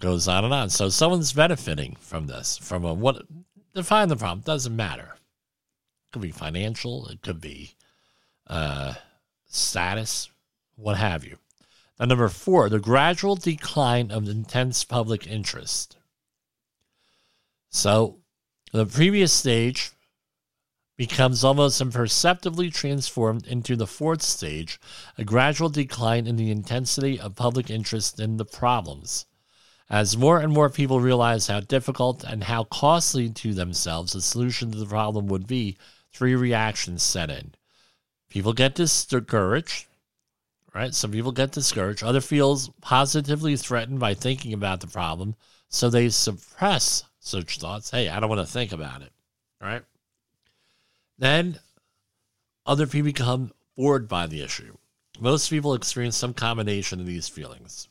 Goes 0.00 0.28
on 0.28 0.44
and 0.44 0.52
on. 0.52 0.70
So 0.70 0.88
someone's 0.88 1.32
benefiting 1.32 1.96
from 2.00 2.26
this, 2.26 2.58
from 2.58 2.84
a 2.84 2.92
what 2.92 3.22
define 3.74 4.08
the 4.08 4.16
problem, 4.16 4.40
doesn't 4.40 4.74
matter. 4.74 5.14
It 5.14 6.12
could 6.12 6.22
be 6.22 6.30
financial, 6.30 7.08
it 7.08 7.22
could 7.22 7.40
be 7.40 7.74
uh, 8.46 8.94
status, 9.46 10.30
what 10.76 10.96
have 10.96 11.24
you. 11.24 11.38
Now, 11.98 12.06
number 12.06 12.28
four, 12.28 12.68
the 12.68 12.78
gradual 12.78 13.36
decline 13.36 14.10
of 14.10 14.28
intense 14.28 14.84
public 14.84 15.26
interest. 15.26 15.96
So, 17.70 18.18
the 18.72 18.86
previous 18.86 19.32
stage 19.32 19.92
becomes 20.96 21.44
almost 21.44 21.80
imperceptibly 21.80 22.70
transformed 22.70 23.46
into 23.46 23.76
the 23.76 23.86
fourth 23.86 24.22
stage, 24.22 24.80
a 25.18 25.24
gradual 25.24 25.68
decline 25.68 26.26
in 26.26 26.36
the 26.36 26.50
intensity 26.50 27.20
of 27.20 27.36
public 27.36 27.70
interest 27.70 28.18
in 28.18 28.36
the 28.36 28.44
problems. 28.44 29.26
As 29.88 30.16
more 30.16 30.40
and 30.40 30.52
more 30.52 30.68
people 30.68 31.00
realize 31.00 31.46
how 31.46 31.60
difficult 31.60 32.24
and 32.24 32.44
how 32.44 32.64
costly 32.64 33.30
to 33.30 33.54
themselves 33.54 34.12
the 34.12 34.20
solution 34.20 34.72
to 34.72 34.78
the 34.78 34.86
problem 34.86 35.28
would 35.28 35.46
be, 35.46 35.76
three 36.12 36.34
reactions 36.34 37.02
set 37.02 37.30
in. 37.30 37.54
People 38.28 38.52
get 38.52 38.74
discouraged, 38.74 39.86
right? 40.74 40.92
Some 40.94 41.12
people 41.12 41.32
get 41.32 41.52
discouraged. 41.52 42.02
Other 42.02 42.20
feels 42.20 42.68
positively 42.80 43.56
threatened 43.56 44.00
by 44.00 44.14
thinking 44.14 44.52
about 44.52 44.80
the 44.80 44.88
problem, 44.88 45.36
so 45.68 45.88
they 45.88 46.08
suppress 46.08 47.04
such 47.20 47.58
thoughts. 47.58 47.90
Hey, 47.90 48.08
I 48.08 48.18
don't 48.18 48.28
want 48.28 48.40
to 48.46 48.52
think 48.52 48.72
about 48.72 49.02
it, 49.02 49.12
right? 49.60 49.82
Then 51.18 51.60
Other 52.66 52.88
people 52.88 53.06
become 53.06 53.52
bored 53.76 54.08
by 54.08 54.26
the 54.26 54.42
issue. 54.42 54.76
Most 55.20 55.48
people 55.48 55.72
experience 55.74 56.16
some 56.16 56.34
combination 56.34 56.98
of 56.98 57.06
these 57.06 57.28
feelings. 57.28 57.88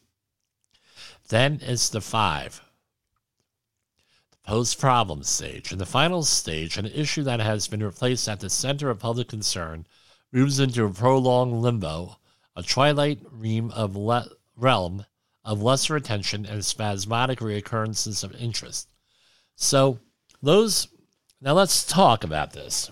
Then 1.28 1.60
it's 1.62 1.90
the 1.90 2.02
five, 2.02 2.62
the 4.32 4.38
post 4.46 4.80
problem 4.80 5.24
stage. 5.24 5.72
In 5.72 5.80
the 5.80 5.86
final 5.86 6.24
stage, 6.24 6.78
an 6.78 6.86
issue 6.86 7.24
that 7.24 7.40
has 7.40 7.68
been 7.68 7.84
replaced 7.84 8.30
at 8.30 8.40
the 8.40 8.50
center 8.50 8.90
of 8.90 9.00
public 9.00 9.30
concern 9.30 9.88
moves 10.32 10.60
into 10.60 10.86
a 10.86 10.90
prolonged 10.90 11.54
limbo, 11.54 12.18
a 12.56 12.62
twilight 12.62 13.20
realm 13.32 13.72
of, 13.72 13.96
le- 13.96 14.30
realm 14.56 15.06
of 15.44 15.62
lesser 15.62 15.96
attention 15.96 16.46
and 16.46 16.64
spasmodic 16.64 17.40
reoccurrences 17.40 18.24
of 18.24 18.36
interest. 18.36 18.90
So, 19.56 20.00
those. 20.42 20.88
Now 21.42 21.54
let's 21.54 21.86
talk 21.86 22.24
about 22.24 22.54
this. 22.54 22.92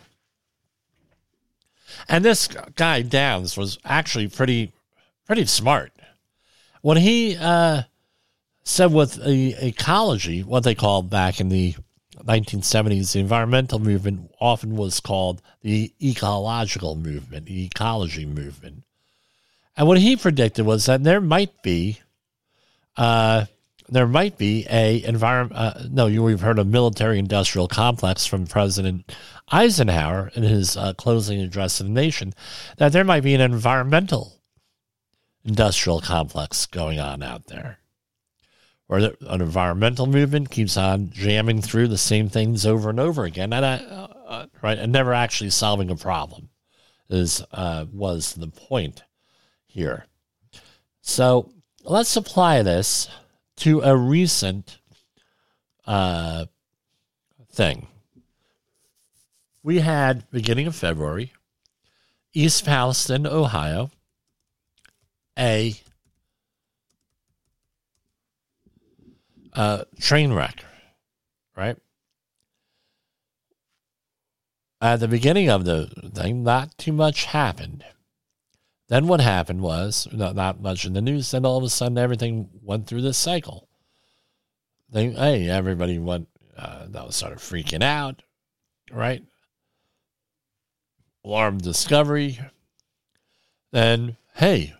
And 2.10 2.26
this 2.26 2.48
guy 2.76 3.02
Downs 3.02 3.58
was 3.58 3.78
actually 3.86 4.28
pretty, 4.28 4.74
pretty 5.26 5.46
smart 5.46 5.92
when 6.82 6.98
he 6.98 7.38
uh, 7.38 7.84
said 8.64 8.94
with 8.94 9.24
the 9.24 9.56
ecology, 9.60 10.42
what 10.42 10.64
they 10.64 10.76
called 10.76 11.10
back 11.10 11.40
in 11.40 11.50
the 11.50 11.76
1970s, 12.18 13.14
the 13.14 13.20
environmental 13.20 13.80
movement 13.80 14.32
often 14.40 14.76
was 14.76 15.00
called 15.00 15.42
the 15.62 15.94
ecological 16.02 16.96
movement, 16.96 17.46
the 17.46 17.66
ecology 17.66 18.26
movement. 18.26 18.84
And 19.76 19.88
what 19.88 19.98
he 19.98 20.16
predicted 20.16 20.66
was 20.66 20.86
that 20.86 21.04
there 21.04 21.20
might 21.20 21.62
be, 21.62 22.00
uh, 22.96 23.46
there 23.90 24.08
might 24.08 24.38
be 24.38 24.66
a 24.70 25.04
environment. 25.04 25.60
Uh, 25.60 25.74
no, 25.90 26.06
you 26.06 26.26
have 26.28 26.42
heard 26.42 26.60
of 26.60 26.68
military-industrial 26.68 27.68
complex 27.68 28.26
from 28.26 28.48
President 28.48 29.12
Eisenhower 29.52 30.32
in 30.36 30.44
his 30.44 30.78
uh, 30.78 30.94
closing 30.94 31.42
address 31.42 31.78
to 31.78 31.84
the 31.84 31.90
nation. 31.90 32.34
That 32.78 32.94
there 32.94 33.04
might 33.04 33.24
be 33.24 33.34
an 33.34 33.42
environmental 33.42 34.40
industrial 35.44 36.00
complex 36.00 36.66
going 36.66 37.00
on 37.00 37.22
out 37.22 37.48
there 37.48 37.80
or 38.90 38.98
an 38.98 39.42
environmental 39.42 40.06
movement 40.08 40.52
keeps 40.52 40.78
on 40.78 41.10
jamming 41.10 41.62
through 41.62 41.88
the 41.88 41.98
same 41.98 42.30
things 42.30 42.66
over 42.66 42.90
and 42.90 43.00
over 43.00 43.24
again, 43.24 43.54
and 43.54 43.66
I, 43.66 43.76
uh, 43.78 44.08
uh, 44.28 44.46
right, 44.62 44.78
and 44.78 44.92
never 44.92 45.14
actually 45.14 45.50
solving 45.50 45.90
a 45.90 45.96
problem 45.96 46.50
is 47.10 47.44
uh, 47.52 47.86
was 47.92 48.34
the 48.34 48.48
point 48.48 49.04
here. 49.66 50.06
So 51.02 51.52
let's 51.84 52.16
apply 52.16 52.64
this 52.64 53.10
to 53.58 53.82
a 53.82 53.96
recent 53.96 54.80
uh, 55.86 56.46
thing. 57.52 57.88
We 59.62 59.80
had 59.80 60.30
beginning 60.32 60.68
of 60.68 60.76
February, 60.76 61.34
East 62.34 62.66
Palestine, 62.66 63.26
Ohio, 63.26 63.92
a 65.38 65.76
uh, 69.54 69.84
train 70.00 70.34
wreck, 70.34 70.64
right? 71.56 71.78
At 74.82 75.00
the 75.00 75.08
beginning 75.08 75.50
of 75.50 75.64
the 75.64 75.88
thing, 76.14 76.44
not 76.44 76.78
too 76.78 76.92
much 76.92 77.26
happened. 77.26 77.86
Then 78.90 79.08
what 79.08 79.22
happened 79.22 79.62
was 79.62 80.08
not, 80.12 80.36
not 80.36 80.62
much 80.62 80.86
in 80.86 80.94
the 80.94 81.02
news. 81.02 81.32
Then 81.32 81.46
all 81.46 81.58
of 81.58 81.64
a 81.64 81.70
sudden, 81.70 81.98
everything 81.98 82.50
went 82.62 82.86
through 82.86 83.02
this 83.02 83.18
cycle. 83.18 83.70
Then, 84.90 85.14
hey, 85.14 85.50
everybody 85.50 85.98
went, 86.00 86.28
uh, 86.58 86.88
that 86.90 87.06
was 87.08 87.16
sort 87.16 87.32
of 87.32 87.40
freaking 87.40 87.82
out, 87.82 88.22
right? 88.92 89.24
Alarm 91.24 91.60
discovery. 91.60 92.40
Then, 93.72 94.18
hey, 94.36 94.74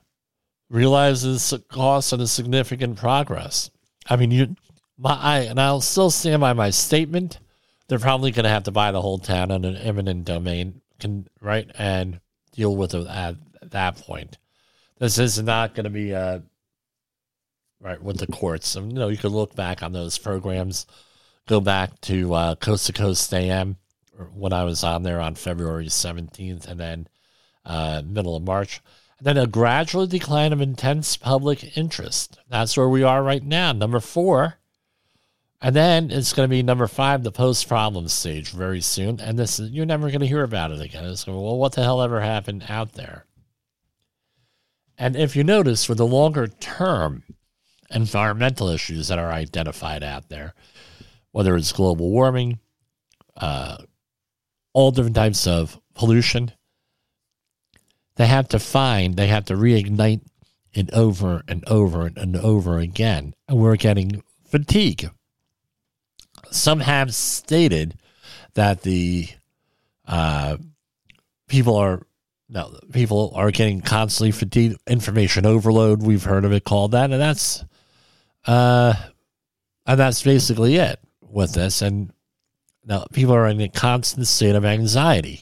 realizes 0.70 1.50
the 1.50 1.60
cost 1.60 2.12
of 2.12 2.20
the 2.20 2.28
significant 2.28 2.98
progress. 2.98 3.72
I 4.08 4.18
mean, 4.18 4.32
you, 4.32 4.56
my, 5.04 5.20
I, 5.20 5.40
and 5.40 5.60
I'll 5.60 5.82
still 5.82 6.10
stand 6.10 6.40
by 6.40 6.54
my 6.54 6.70
statement. 6.70 7.40
They're 7.88 8.00
probably 8.00 8.32
going 8.32 8.46
to 8.46 8.50
have 8.50 8.64
to 8.64 8.72
buy 8.72 8.92
the 8.92 9.02
whole 9.02 9.20
town 9.20 9.52
on 9.52 9.66
an 9.66 9.76
eminent 9.76 10.24
domain, 10.24 10.82
can 11.00 11.28
right, 11.42 11.70
and 11.78 12.22
deal 12.54 12.76
with 12.76 12.94
it 12.94 13.06
at 13.08 13.36
that 13.72 13.98
point. 13.98 14.38
This 15.00 15.20
is 15.20 15.38
not 15.42 15.76
going 15.76 15.84
to 15.84 15.90
be 15.90 16.16
uh, 16.16 16.40
right 17.82 18.02
with 18.02 18.18
the 18.18 18.28
courts. 18.28 18.78
And, 18.78 18.94
you 18.94 19.00
know, 19.00 19.10
you 19.10 19.18
could 19.18 19.34
look 19.34 19.54
back 19.56 19.84
on 19.84 19.92
those 19.92 20.18
programs, 20.18 20.86
go 21.48 21.60
back 21.60 22.00
to 22.02 22.34
uh, 22.34 22.56
Coast 22.56 22.88
to 22.88 22.94
Coast 22.94 23.34
AM 23.34 23.76
when 24.34 24.54
I 24.54 24.64
was 24.64 24.84
on 24.84 25.04
there 25.04 25.20
on 25.20 25.36
February 25.36 25.88
17th, 25.88 26.66
and 26.68 26.80
then 26.80 27.08
uh, 27.66 28.02
middle 28.06 28.38
of 28.38 28.44
March 28.44 28.82
and 29.18 29.38
then 29.38 29.38
a 29.38 29.48
gradual 29.48 30.08
decline 30.08 30.52
of 30.52 30.62
intense 30.62 31.18
public 31.18 31.78
interest. 31.78 32.40
That's 32.50 32.76
where 32.76 32.90
we 32.90 33.04
are 33.04 33.24
right 33.24 33.44
now, 33.44 33.72
number 33.72 34.00
four. 34.00 34.60
And 35.64 35.74
then 35.74 36.12
it's 36.12 36.34
going 36.34 36.44
to 36.46 36.52
be 36.52 36.62
number 36.62 36.88
five, 36.88 37.24
the 37.24 37.32
post 37.32 37.70
problem 37.70 38.10
stage, 38.10 38.52
very 38.52 38.82
soon. 38.82 39.22
And 39.22 39.40
this 39.40 39.62
is, 39.62 39.72
you're 39.72 39.86
never 39.86 40.10
going 40.10 40.20
to 40.20 40.28
hear 40.28 40.44
about 40.44 40.72
it 40.72 40.82
again. 40.82 41.06
It's 41.06 41.24
going, 41.24 41.42
well, 41.42 41.58
what 41.58 41.72
the 41.72 41.84
hell 41.84 42.02
ever 42.02 42.20
happened 42.20 42.66
out 42.68 42.92
there? 42.94 43.26
And 44.98 45.16
if 45.16 45.38
you 45.38 45.44
notice, 45.46 45.86
for 45.86 45.96
the 45.96 46.06
longer 46.06 46.48
term 46.48 47.24
environmental 47.90 48.68
issues 48.68 49.08
that 49.08 49.20
are 49.20 49.32
identified 49.32 50.04
out 50.04 50.28
there, 50.28 50.54
whether 51.32 51.56
it's 51.56 51.72
global 51.72 52.10
warming, 52.10 52.60
uh, 53.38 53.78
all 54.74 54.92
different 54.92 55.16
types 55.16 55.48
of 55.48 55.80
pollution, 55.96 56.52
they 58.18 58.28
have 58.28 58.50
to 58.50 58.60
find, 58.60 59.16
they 59.16 59.28
have 59.28 59.46
to 59.46 59.54
reignite 59.54 60.22
it 60.74 60.92
over 60.92 61.42
and 61.48 61.64
over 61.70 62.12
and 62.18 62.36
over 62.36 62.80
again. 62.80 63.34
And 63.48 63.60
we're 63.60 63.78
getting 63.78 64.22
fatigue. 64.46 65.10
Some 66.54 66.80
have 66.80 67.14
stated 67.14 67.96
that 68.54 68.82
the 68.82 69.28
uh, 70.08 70.58
people 71.48 71.76
are 71.76 72.02
no 72.50 72.78
people 72.92 73.32
are 73.36 73.52
getting 73.52 73.82
constantly 73.82 74.32
fatigued 74.32 74.78
information 74.88 75.46
overload. 75.46 76.04
We've 76.04 76.24
heard 76.24 76.46
of 76.46 76.52
it 76.52 76.64
called 76.64 76.92
that, 76.92 77.12
and 77.12 77.22
that's 77.22 77.64
uh, 78.46 78.94
and 79.86 80.00
that's 80.00 80.22
basically 80.22 80.76
it 80.76 81.00
with 81.22 81.54
this. 81.54 81.82
And 81.82 82.14
now, 82.86 83.06
people 83.14 83.34
are 83.34 83.48
in 83.48 83.62
a 83.62 83.70
constant 83.70 84.28
state 84.28 84.56
of 84.56 84.66
anxiety. 84.66 85.42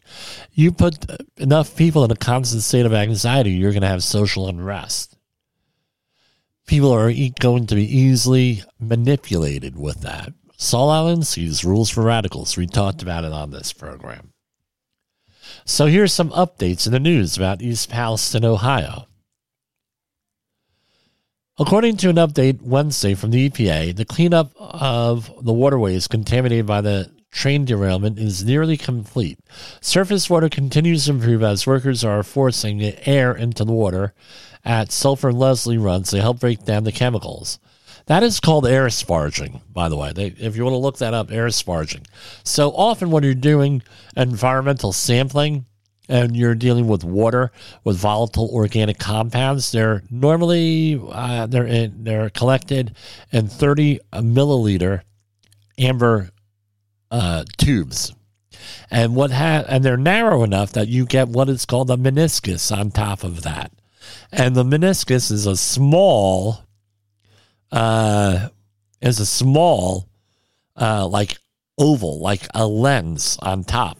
You 0.53 0.71
put 0.71 1.05
enough 1.37 1.75
people 1.75 2.05
in 2.05 2.11
a 2.11 2.15
constant 2.15 2.61
state 2.61 2.85
of 2.85 2.93
anxiety, 2.93 3.51
you're 3.51 3.71
going 3.71 3.81
to 3.81 3.87
have 3.87 4.03
social 4.03 4.47
unrest. 4.47 5.17
People 6.67 6.91
are 6.91 7.11
going 7.39 7.65
to 7.67 7.75
be 7.75 7.97
easily 7.97 8.63
manipulated 8.79 9.75
with 9.75 10.01
that. 10.01 10.33
Saul 10.61 10.89
Alinsky's 10.89 11.65
Rules 11.65 11.89
for 11.89 12.03
Radicals. 12.03 12.55
We 12.55 12.67
talked 12.67 13.01
about 13.01 13.23
it 13.23 13.33
on 13.33 13.49
this 13.49 13.73
program. 13.73 14.29
So 15.65 15.87
here's 15.87 16.13
some 16.13 16.29
updates 16.29 16.85
in 16.85 16.93
the 16.93 16.99
news 16.99 17.35
about 17.35 17.63
East 17.63 17.89
Palestine, 17.89 18.45
Ohio. 18.45 19.07
According 21.57 21.97
to 21.97 22.09
an 22.09 22.17
update 22.17 22.61
Wednesday 22.61 23.15
from 23.15 23.31
the 23.31 23.49
EPA, 23.49 23.95
the 23.95 24.05
cleanup 24.05 24.51
of 24.59 25.31
the 25.43 25.51
waterways 25.51 26.07
contaminated 26.07 26.67
by 26.67 26.81
the 26.81 27.11
train 27.31 27.65
derailment 27.65 28.19
is 28.19 28.45
nearly 28.45 28.77
complete. 28.77 29.39
Surface 29.81 30.29
water 30.29 30.47
continues 30.47 31.05
to 31.05 31.11
improve 31.13 31.41
as 31.41 31.65
workers 31.65 32.03
are 32.03 32.21
forcing 32.21 32.83
air 33.07 33.33
into 33.33 33.65
the 33.65 33.73
water 33.73 34.13
at 34.63 34.91
Sulphur 34.91 35.33
Leslie 35.33 35.79
runs 35.79 36.11
to 36.11 36.21
help 36.21 36.39
break 36.39 36.65
down 36.65 36.83
the 36.83 36.91
chemicals. 36.91 37.57
That 38.07 38.23
is 38.23 38.39
called 38.39 38.65
air 38.65 38.87
sparging, 38.87 39.61
by 39.71 39.89
the 39.89 39.97
way. 39.97 40.11
They, 40.13 40.27
if 40.27 40.55
you 40.55 40.63
want 40.63 40.73
to 40.73 40.77
look 40.77 40.97
that 40.97 41.13
up, 41.13 41.31
air 41.31 41.47
sparging. 41.47 42.05
So 42.43 42.71
often 42.71 43.11
when 43.11 43.23
you're 43.23 43.33
doing 43.33 43.83
environmental 44.15 44.91
sampling 44.93 45.65
and 46.09 46.35
you're 46.35 46.55
dealing 46.55 46.87
with 46.87 47.03
water 47.03 47.51
with 47.83 47.97
volatile 47.97 48.49
organic 48.51 48.97
compounds, 48.99 49.71
they're 49.71 50.03
normally 50.09 51.01
uh, 51.09 51.45
they're 51.47 51.67
in, 51.67 52.03
they're 52.03 52.29
collected 52.29 52.95
in 53.31 53.47
30 53.47 53.99
milliliter 54.13 55.01
amber 55.77 56.31
uh, 57.11 57.43
tubes. 57.57 58.13
And 58.89 59.15
what 59.15 59.31
ha- 59.31 59.63
and 59.67 59.83
they're 59.83 59.97
narrow 59.97 60.43
enough 60.43 60.73
that 60.73 60.87
you 60.87 61.05
get 61.05 61.29
what 61.29 61.49
is 61.49 61.65
called 61.65 61.89
a 61.89 61.97
meniscus 61.97 62.75
on 62.75 62.91
top 62.91 63.23
of 63.23 63.43
that. 63.43 63.71
And 64.31 64.55
the 64.55 64.63
meniscus 64.63 65.31
is 65.31 65.45
a 65.45 65.55
small 65.55 66.65
uh 67.71 68.49
is 69.01 69.19
a 69.19 69.25
small 69.25 70.09
uh 70.75 71.07
like 71.07 71.37
oval, 71.77 72.19
like 72.19 72.47
a 72.53 72.67
lens 72.67 73.37
on 73.41 73.63
top. 73.63 73.97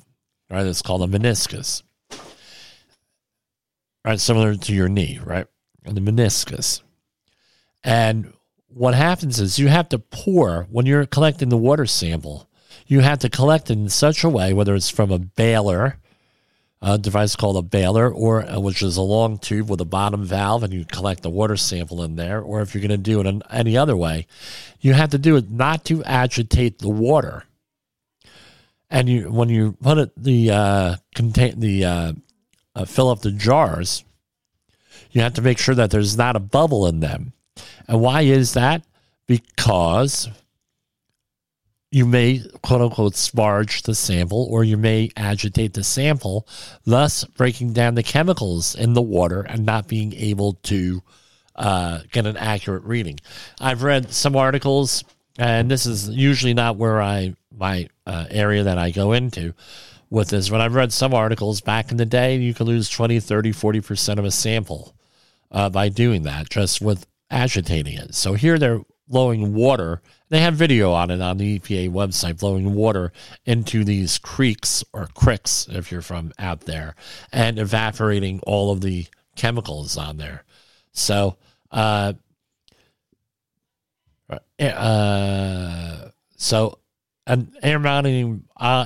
Right? 0.50 0.66
It's 0.66 0.82
called 0.82 1.04
a 1.04 1.08
meniscus. 1.08 1.84
Right, 4.04 4.20
similar 4.20 4.56
to 4.56 4.74
your 4.74 4.90
knee, 4.90 5.20
right? 5.24 5.46
And 5.86 5.96
the 5.96 6.02
meniscus. 6.02 6.82
And 7.84 8.34
what 8.68 8.96
happens 8.96 9.40
is 9.40 9.60
you 9.60 9.68
have 9.68 9.90
to 9.90 10.00
pour 10.00 10.68
when 10.72 10.86
you're 10.86 11.06
collecting 11.06 11.50
the 11.50 11.58
water 11.58 11.86
sample 11.86 12.50
you 12.92 13.00
have 13.00 13.20
to 13.20 13.30
collect 13.30 13.70
it 13.70 13.78
in 13.78 13.88
such 13.88 14.22
a 14.22 14.30
way, 14.30 14.52
whether 14.52 14.76
it's 14.76 14.90
from 14.90 15.12
a 15.12 15.18
bailer, 15.18 15.98
a 16.82 16.98
device 16.98 17.36
called 17.36 17.58
a 17.58 17.62
bailer, 17.62 18.12
or 18.12 18.44
uh, 18.44 18.60
which 18.60 18.82
is 18.82 18.98
a 18.98 19.02
long 19.02 19.38
tube 19.38 19.70
with 19.70 19.80
a 19.82 19.86
bottom 19.86 20.26
valve, 20.26 20.64
and 20.64 20.74
you 20.74 20.84
collect 20.86 21.22
the 21.22 21.30
water 21.30 21.56
sample 21.56 22.02
in 22.02 22.16
there. 22.16 22.42
Or 22.42 22.62
if 22.62 22.74
you're 22.74 22.82
going 22.82 22.90
to 22.90 22.98
do 22.98 23.20
it 23.20 23.28
in 23.28 23.44
any 23.52 23.78
other 23.78 23.96
way, 23.96 24.26
you 24.80 24.94
have 24.94 25.12
to 25.12 25.20
do 25.20 25.36
it 25.36 25.52
not 25.52 25.86
to 25.86 26.04
agitate 26.04 26.80
the 26.80 26.90
water. 26.90 27.44
And 28.90 29.08
you, 29.08 29.32
when 29.32 29.50
you 29.50 29.74
put 29.82 30.00
it 30.00 30.12
the 30.18 30.52
uh, 30.52 30.96
contain 31.14 31.60
the 31.60 31.86
uh, 31.86 32.14
uh, 32.76 32.86
fill 32.86 33.10
up 33.10 33.22
the 33.22 33.32
jars, 33.32 34.04
you 35.12 35.22
have 35.22 35.36
to 35.36 35.42
make 35.42 35.60
sure 35.60 35.76
that 35.76 35.92
there's 35.92 36.18
not 36.18 36.36
a 36.36 36.40
bubble 36.40 36.88
in 36.88 37.00
them. 37.00 37.34
And 37.88 38.02
why 38.02 38.22
is 38.22 38.54
that? 38.54 38.84
Because 39.28 40.30
you 41.92 42.06
may 42.06 42.42
quote 42.62 42.82
unquote 42.82 43.14
sparge 43.14 43.84
the 43.84 43.94
sample 43.94 44.48
or 44.50 44.64
you 44.64 44.78
may 44.78 45.10
agitate 45.18 45.74
the 45.74 45.84
sample, 45.84 46.48
thus 46.86 47.26
breaking 47.26 47.74
down 47.74 47.96
the 47.96 48.04
chemicals 48.04 48.76
in 48.76 48.94
the 48.94 49.02
water 49.02 49.42
and 49.42 49.66
not 49.66 49.88
being 49.88 50.14
able 50.14 50.54
to 50.64 51.04
uh, 51.56 52.00
get 52.12 52.26
an 52.26 52.38
accurate 52.38 52.84
reading. 52.84 53.20
I've 53.60 53.84
read 53.84 54.12
some 54.12 54.36
articles, 54.36 55.04
and 55.38 55.70
this 55.70 55.86
is 55.86 56.10
usually 56.10 56.54
not 56.54 56.78
where 56.78 57.02
I 57.02 57.36
my 57.56 57.90
uh, 58.08 58.26
area 58.30 58.64
that 58.64 58.78
I 58.78 58.92
go 58.92 59.12
into 59.12 59.54
with 60.10 60.30
this. 60.30 60.50
When 60.50 60.62
I've 60.62 60.76
read 60.76 60.94
some 60.94 61.14
articles 61.14 61.62
back 61.62 61.92
in 61.92 61.98
the 61.98 62.06
day, 62.06 62.38
you 62.38 62.54
could 62.54 62.68
lose 62.68 62.90
20, 62.90 63.20
30, 63.20 63.52
40% 63.52 64.18
of 64.18 64.26
a 64.26 64.32
sample 64.32 64.96
uh, 65.52 65.70
by 65.70 65.90
doing 65.90 66.24
that 66.24 66.50
just 66.50 66.82
with 66.82 67.06
agitating 67.30 67.98
it. 67.98 68.16
So 68.16 68.34
here 68.34 68.58
they're 68.58 68.82
blowing 69.08 69.54
water. 69.54 70.02
They 70.32 70.40
have 70.40 70.54
video 70.54 70.94
on 70.94 71.12
it 71.12 71.20
on 71.20 71.38
the 71.40 71.60
EPA 71.60 71.90
website, 71.90 72.40
blowing 72.40 72.74
water 72.74 73.12
into 73.46 73.84
these 73.84 74.18
creeks 74.18 74.82
or 74.94 75.08
cricks, 75.14 75.68
if 75.70 75.92
you're 75.92 76.02
from 76.02 76.32
out 76.40 76.62
there, 76.62 76.96
and 77.34 77.60
evaporating 77.60 78.40
all 78.44 78.72
of 78.72 78.80
the 78.80 79.08
chemicals 79.36 79.98
on 79.98 80.16
there. 80.16 80.46
So, 80.94 81.36
uh, 81.70 82.14
uh, 84.58 86.10
so 86.38 86.80
an 87.28 87.52
air 87.62 87.80
mounting. 87.80 88.46
Uh, 88.56 88.86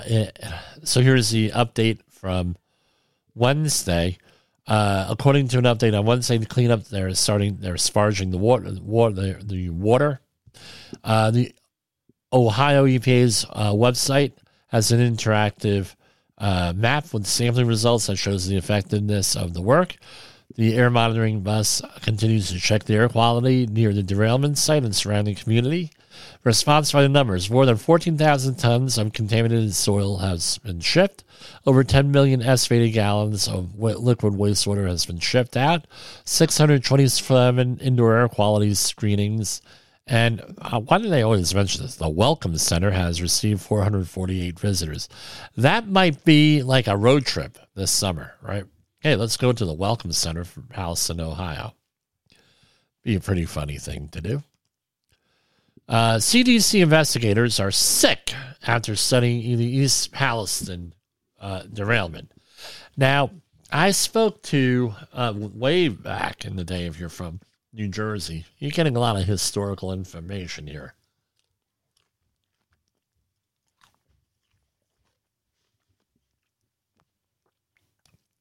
so 0.83 1.01
here's 1.01 1.29
the 1.29 1.51
update 1.51 1.99
from 2.09 2.55
Wednesday. 3.35 4.17
Uh, 4.65 5.05
according 5.11 5.49
to 5.49 5.59
an 5.59 5.65
update 5.65 5.95
on 5.95 6.07
Wednesday, 6.07 6.39
the 6.39 6.47
cleanup 6.47 6.85
they're 6.85 7.13
starting 7.13 7.57
they're 7.59 7.75
sparging 7.75 8.31
the 8.31 8.39
water, 8.39 8.71
water 8.81 9.13
the, 9.13 9.43
the 9.43 9.69
water. 9.69 10.21
Uh, 11.03 11.31
the 11.31 11.53
Ohio 12.31 12.85
EPA's 12.85 13.45
uh, 13.49 13.71
website 13.71 14.33
has 14.67 14.91
an 14.91 14.99
interactive 14.99 15.95
uh, 16.37 16.73
map 16.75 17.13
with 17.13 17.25
sampling 17.25 17.67
results 17.67 18.07
that 18.07 18.17
shows 18.17 18.47
the 18.47 18.57
effectiveness 18.57 19.35
of 19.35 19.53
the 19.53 19.61
work. 19.61 19.95
The 20.55 20.75
air 20.75 20.89
monitoring 20.89 21.41
bus 21.41 21.81
continues 22.01 22.49
to 22.49 22.59
check 22.59 22.83
the 22.83 22.95
air 22.95 23.09
quality 23.09 23.65
near 23.67 23.93
the 23.93 24.03
derailment 24.03 24.57
site 24.57 24.83
and 24.83 24.95
surrounding 24.95 25.35
community. 25.35 25.91
Response 26.43 26.91
by 26.91 27.01
the 27.01 27.09
numbers 27.09 27.49
more 27.49 27.65
than 27.65 27.77
14,000 27.77 28.55
tons 28.55 28.97
of 28.97 29.11
contaminated 29.11 29.73
soil 29.73 30.17
has 30.17 30.57
been 30.59 30.79
shipped. 30.79 31.23
Over 31.65 31.83
10 31.83 32.11
million 32.11 32.41
estimated 32.41 32.93
gallons 32.93 33.47
of 33.47 33.77
liquid 33.79 34.33
wastewater 34.33 34.87
has 34.87 35.05
been 35.05 35.19
shipped 35.19 35.57
out. 35.57 35.87
627 36.23 37.79
indoor 37.79 38.15
air 38.15 38.29
quality 38.29 38.73
screenings. 38.75 39.61
And 40.07 40.55
uh, 40.59 40.81
why 40.81 40.99
do 40.99 41.09
they 41.09 41.23
always 41.23 41.55
mention 41.55 41.81
this? 41.81 41.95
The 41.95 42.09
Welcome 42.09 42.57
Center 42.57 42.91
has 42.91 43.21
received 43.21 43.61
448 43.61 44.59
visitors. 44.59 45.09
That 45.57 45.87
might 45.87 46.23
be 46.23 46.61
like 46.61 46.87
a 46.87 46.97
road 46.97 47.25
trip 47.25 47.57
this 47.73 47.89
summer, 47.89 48.35
right? 48.41 48.65
Hey, 48.99 49.15
let's 49.15 49.37
go 49.37 49.51
to 49.51 49.65
the 49.65 49.73
Welcome 49.73 50.11
Center 50.11 50.43
from 50.43 50.63
Palestine, 50.63 51.21
Ohio. 51.21 51.73
Be 53.01 53.15
a 53.15 53.19
pretty 53.19 53.45
funny 53.45 53.77
thing 53.77 54.09
to 54.09 54.21
do. 54.21 54.43
Uh, 55.87 56.15
CDC 56.15 56.81
investigators 56.81 57.59
are 57.59 57.71
sick 57.71 58.33
after 58.65 58.95
studying 58.95 59.57
the 59.57 59.65
East 59.65 60.11
Palestine 60.11 60.93
uh, 61.39 61.63
derailment. 61.71 62.31
Now, 62.97 63.31
I 63.71 63.91
spoke 63.91 64.41
to 64.43 64.93
uh, 65.13 65.33
way 65.35 65.89
back 65.89 66.45
in 66.45 66.55
the 66.55 66.63
day, 66.63 66.85
if 66.85 66.99
you're 66.99 67.09
from 67.09 67.39
New 67.75 67.89
Jersey, 67.89 68.45
you're 68.57 68.71
getting 68.71 68.95
a 68.95 68.99
lot 68.99 69.17
of 69.17 69.25
historical 69.25 69.91
information 69.91 70.65
here. 70.67 70.93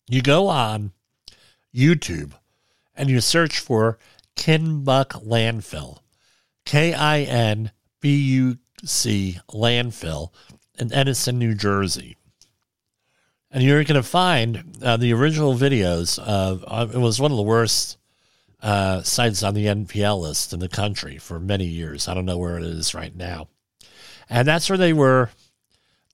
You 0.06 0.22
go 0.22 0.46
on 0.48 0.92
YouTube 1.74 2.34
and 2.94 3.10
you 3.10 3.20
search 3.20 3.58
for 3.58 3.98
Kin-Buc 4.36 5.26
Landfill 5.26 5.98
K 6.64 6.94
I 6.94 7.20
N 7.22 7.72
B 8.00 8.16
U 8.16 8.58
C 8.84 9.40
landfill 9.50 10.30
in 10.78 10.92
Edison, 10.92 11.38
New 11.38 11.54
Jersey. 11.54 12.16
And 13.50 13.62
you're 13.62 13.84
going 13.84 13.94
to 13.94 14.02
find 14.02 14.76
uh, 14.82 14.96
the 14.96 15.12
original 15.12 15.54
videos 15.54 16.18
of 16.18 16.64
uh, 16.66 16.86
it 16.92 16.98
was 16.98 17.20
one 17.20 17.30
of 17.30 17.36
the 17.36 17.42
worst 17.42 17.98
uh, 18.64 19.02
sites 19.02 19.42
on 19.42 19.52
the 19.52 19.66
NPL 19.66 20.22
list 20.22 20.54
in 20.54 20.58
the 20.58 20.70
country 20.70 21.18
for 21.18 21.38
many 21.38 21.66
years. 21.66 22.08
I 22.08 22.14
don't 22.14 22.24
know 22.24 22.38
where 22.38 22.56
it 22.56 22.64
is 22.64 22.94
right 22.94 23.14
now. 23.14 23.48
And 24.30 24.48
that's 24.48 24.70
where 24.70 24.78
they 24.78 24.94
were 24.94 25.30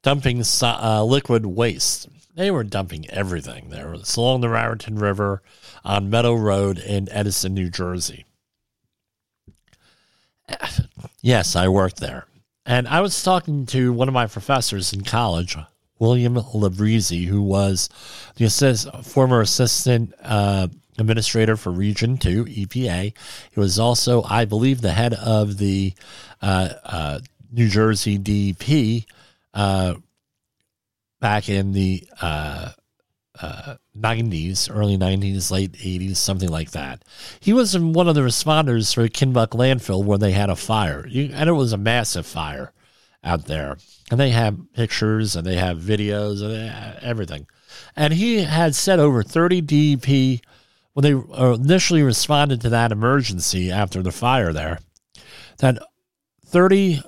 dumping 0.02 0.42
uh, 0.60 1.04
liquid 1.04 1.46
waste. 1.46 2.08
They 2.34 2.50
were 2.50 2.64
dumping 2.64 3.08
everything 3.08 3.70
there. 3.70 3.94
It's 3.94 4.16
along 4.16 4.40
the 4.40 4.48
Raritan 4.48 4.98
River 4.98 5.42
on 5.84 6.10
Meadow 6.10 6.34
Road 6.34 6.78
in 6.78 7.08
Edison, 7.10 7.54
New 7.54 7.70
Jersey. 7.70 8.26
Yes, 11.22 11.54
I 11.54 11.68
worked 11.68 12.00
there. 12.00 12.24
And 12.64 12.88
I 12.88 13.02
was 13.02 13.22
talking 13.22 13.66
to 13.66 13.92
one 13.92 14.08
of 14.08 14.14
my 14.14 14.26
professors 14.26 14.94
in 14.94 15.04
college, 15.04 15.54
William 15.98 16.34
Labrizzi, 16.34 17.26
who 17.26 17.42
was 17.42 17.90
the 18.36 18.46
assist, 18.46 18.88
former 19.04 19.42
assistant 19.42 20.14
uh, 20.22 20.68
administrator 21.00 21.56
for 21.56 21.70
Region 21.70 22.16
2, 22.16 22.44
EPA. 22.44 23.12
He 23.50 23.60
was 23.60 23.78
also, 23.78 24.22
I 24.22 24.44
believe, 24.44 24.80
the 24.80 24.92
head 24.92 25.14
of 25.14 25.58
the 25.58 25.94
uh, 26.42 26.68
uh, 26.84 27.20
New 27.50 27.68
Jersey 27.68 28.18
DEP 28.18 29.04
uh, 29.54 29.94
back 31.20 31.48
in 31.48 31.72
the 31.72 32.06
uh, 32.20 32.70
uh, 33.40 33.76
90s, 33.96 34.74
early 34.74 34.96
90s, 34.96 35.50
late 35.50 35.72
80s, 35.72 36.16
something 36.16 36.48
like 36.48 36.72
that. 36.72 37.04
He 37.40 37.52
was 37.52 37.76
one 37.78 38.08
of 38.08 38.14
the 38.14 38.20
responders 38.20 38.94
for 38.94 39.08
Kin-Buc 39.08 39.48
landfill 39.48 40.04
where 40.04 40.18
they 40.18 40.32
had 40.32 40.50
a 40.50 40.56
fire. 40.56 41.00
And 41.04 41.48
it 41.48 41.54
was 41.54 41.72
a 41.72 41.78
massive 41.78 42.26
fire 42.26 42.72
out 43.24 43.46
there. 43.46 43.76
And 44.10 44.18
they 44.18 44.30
have 44.30 44.72
pictures 44.74 45.36
and 45.36 45.46
they 45.46 45.56
have 45.56 45.78
videos 45.78 46.42
and 46.42 47.02
everything. 47.02 47.46
And 47.96 48.12
he 48.12 48.42
had 48.42 48.74
said 48.74 48.98
over 48.98 49.22
30 49.22 49.60
DEP, 49.62 50.40
when 50.92 51.02
they 51.02 51.36
initially 51.54 52.02
responded 52.02 52.60
to 52.60 52.70
that 52.70 52.92
emergency 52.92 53.70
after 53.70 54.02
the 54.02 54.12
fire 54.12 54.52
there, 54.52 54.78
that 55.58 55.78
30 56.46 57.02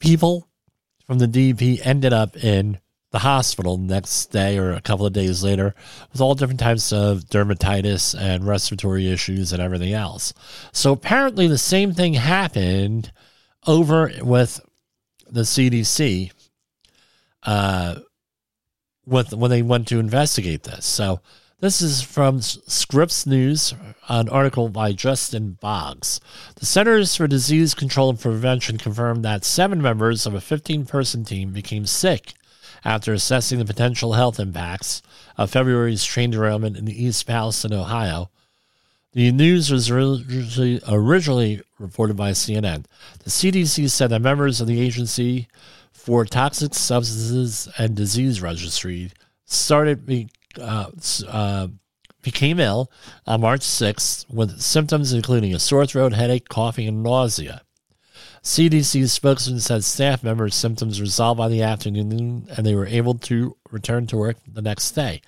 people 0.00 0.48
from 1.06 1.18
the 1.18 1.26
DP 1.26 1.80
ended 1.84 2.12
up 2.12 2.36
in 2.36 2.78
the 3.12 3.20
hospital 3.20 3.78
next 3.78 4.26
day 4.26 4.58
or 4.58 4.72
a 4.72 4.80
couple 4.80 5.06
of 5.06 5.12
days 5.12 5.42
later 5.42 5.74
with 6.12 6.20
all 6.20 6.34
different 6.34 6.60
types 6.60 6.92
of 6.92 7.20
dermatitis 7.20 8.18
and 8.18 8.46
respiratory 8.46 9.10
issues 9.10 9.52
and 9.52 9.62
everything 9.62 9.92
else. 9.92 10.34
So 10.72 10.92
apparently, 10.92 11.46
the 11.46 11.58
same 11.58 11.92
thing 11.92 12.14
happened 12.14 13.12
over 13.66 14.12
with 14.20 14.60
the 15.30 15.42
CDC 15.42 16.32
uh, 17.44 17.96
with 19.06 19.32
when 19.32 19.50
they 19.50 19.62
went 19.62 19.88
to 19.88 19.98
investigate 19.98 20.64
this. 20.64 20.84
So 20.84 21.20
this 21.60 21.80
is 21.80 22.02
from 22.02 22.42
Scripps 22.42 23.26
News, 23.26 23.74
an 24.08 24.28
article 24.28 24.68
by 24.68 24.92
Justin 24.92 25.56
Boggs. 25.60 26.20
The 26.56 26.66
Centers 26.66 27.16
for 27.16 27.26
Disease 27.26 27.72
Control 27.72 28.10
and 28.10 28.20
Prevention 28.20 28.76
confirmed 28.76 29.24
that 29.24 29.44
seven 29.44 29.80
members 29.80 30.26
of 30.26 30.34
a 30.34 30.40
15 30.40 30.84
person 30.84 31.24
team 31.24 31.52
became 31.52 31.86
sick 31.86 32.34
after 32.84 33.14
assessing 33.14 33.58
the 33.58 33.64
potential 33.64 34.12
health 34.12 34.38
impacts 34.38 35.00
of 35.38 35.50
February's 35.50 36.04
train 36.04 36.30
derailment 36.30 36.76
in 36.76 36.84
the 36.84 37.04
East 37.04 37.26
Palestine, 37.26 37.72
Ohio. 37.72 38.30
The 39.12 39.32
news 39.32 39.70
was 39.70 39.90
originally, 39.90 40.80
originally 40.86 41.62
reported 41.78 42.18
by 42.18 42.32
CNN. 42.32 42.84
The 43.24 43.30
CDC 43.30 43.88
said 43.88 44.10
that 44.10 44.20
members 44.20 44.60
of 44.60 44.66
the 44.66 44.80
Agency 44.80 45.48
for 45.90 46.26
Toxic 46.26 46.74
Substances 46.74 47.66
and 47.78 47.96
Disease 47.96 48.42
Registry 48.42 49.10
started 49.46 50.06
uh, 50.58 50.90
uh, 51.28 51.68
became 52.22 52.58
ill 52.60 52.90
on 53.26 53.40
March 53.40 53.60
6th 53.60 54.28
with 54.32 54.60
symptoms 54.60 55.12
including 55.12 55.54
a 55.54 55.58
sore 55.58 55.86
throat, 55.86 56.12
headache, 56.12 56.48
coughing, 56.48 56.88
and 56.88 57.02
nausea. 57.02 57.62
CDC 58.42 59.08
spokesman 59.08 59.58
said 59.58 59.82
staff 59.82 60.22
members' 60.22 60.54
symptoms 60.54 61.00
resolved 61.00 61.38
by 61.38 61.48
the 61.48 61.62
afternoon 61.62 62.46
and 62.56 62.64
they 62.64 62.76
were 62.76 62.86
able 62.86 63.14
to 63.14 63.56
return 63.72 64.06
to 64.06 64.16
work 64.16 64.36
the 64.46 64.62
next 64.62 64.92
day. 64.92 65.20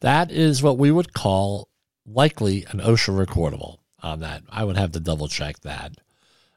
That 0.00 0.30
is 0.30 0.62
what 0.62 0.78
we 0.78 0.90
would 0.90 1.12
call 1.12 1.68
likely 2.06 2.64
an 2.70 2.80
OSHA 2.80 3.26
recordable 3.26 3.78
on 4.02 4.20
that. 4.20 4.42
I 4.48 4.64
would 4.64 4.76
have 4.76 4.92
to 4.92 5.00
double 5.00 5.28
check 5.28 5.60
that. 5.60 5.92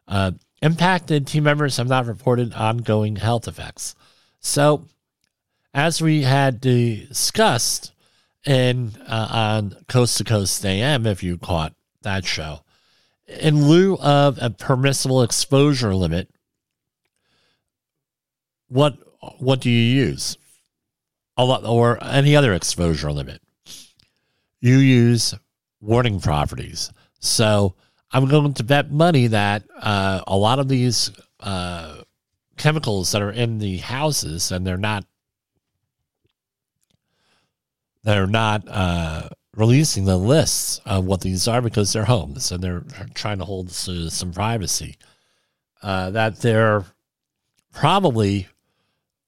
Uh, 0.07 0.31
impacted 0.61 1.27
team 1.27 1.43
members 1.43 1.77
have 1.77 1.87
not 1.87 2.05
reported 2.05 2.53
ongoing 2.53 3.17
health 3.17 3.47
effects. 3.47 3.95
So, 4.39 4.85
as 5.73 6.01
we 6.01 6.21
had 6.21 6.61
discussed 6.61 7.91
in 8.45 8.93
uh, 9.07 9.27
on 9.31 9.75
Coast 9.87 10.17
to 10.17 10.23
Coast 10.23 10.65
AM, 10.65 11.05
if 11.05 11.23
you 11.23 11.37
caught 11.37 11.73
that 12.01 12.25
show, 12.25 12.61
in 13.27 13.67
lieu 13.67 13.97
of 13.97 14.37
a 14.41 14.49
permissible 14.49 15.23
exposure 15.23 15.95
limit, 15.95 16.29
what 18.67 18.97
what 19.39 19.61
do 19.61 19.69
you 19.69 20.03
use? 20.05 20.37
A 21.37 21.43
lot 21.43 21.65
or 21.65 22.01
any 22.03 22.35
other 22.35 22.53
exposure 22.53 23.11
limit. 23.11 23.41
You 24.61 24.77
use 24.77 25.33
warning 25.81 26.19
properties. 26.19 26.91
So 27.19 27.75
I'm 28.11 28.27
going 28.27 28.53
to 28.53 28.63
bet 28.63 28.91
money 28.91 29.27
that 29.27 29.63
uh, 29.79 30.21
a 30.25 30.37
lot 30.37 30.59
of 30.59 30.67
these 30.67 31.11
uh, 31.39 32.01
chemicals 32.57 33.11
that 33.11 33.21
are 33.21 33.31
in 33.31 33.59
the 33.59 33.77
houses 33.77 34.51
and 34.51 34.65
they're 34.65 34.77
not 34.77 35.05
they're 38.05 38.27
not 38.27 38.63
uh, 38.67 39.27
releasing 39.55 40.05
the 40.05 40.17
lists 40.17 40.79
of 40.85 41.05
what 41.05 41.21
these 41.21 41.47
are 41.47 41.61
because 41.61 41.91
they're 41.91 42.05
homes 42.05 42.51
and 42.51 42.63
they're 42.63 42.83
trying 43.15 43.39
to 43.39 43.45
hold 43.45 43.71
some 43.71 44.31
privacy. 44.31 44.95
Uh, 45.81 46.11
that 46.11 46.39
they're 46.39 46.85
probably 47.73 48.47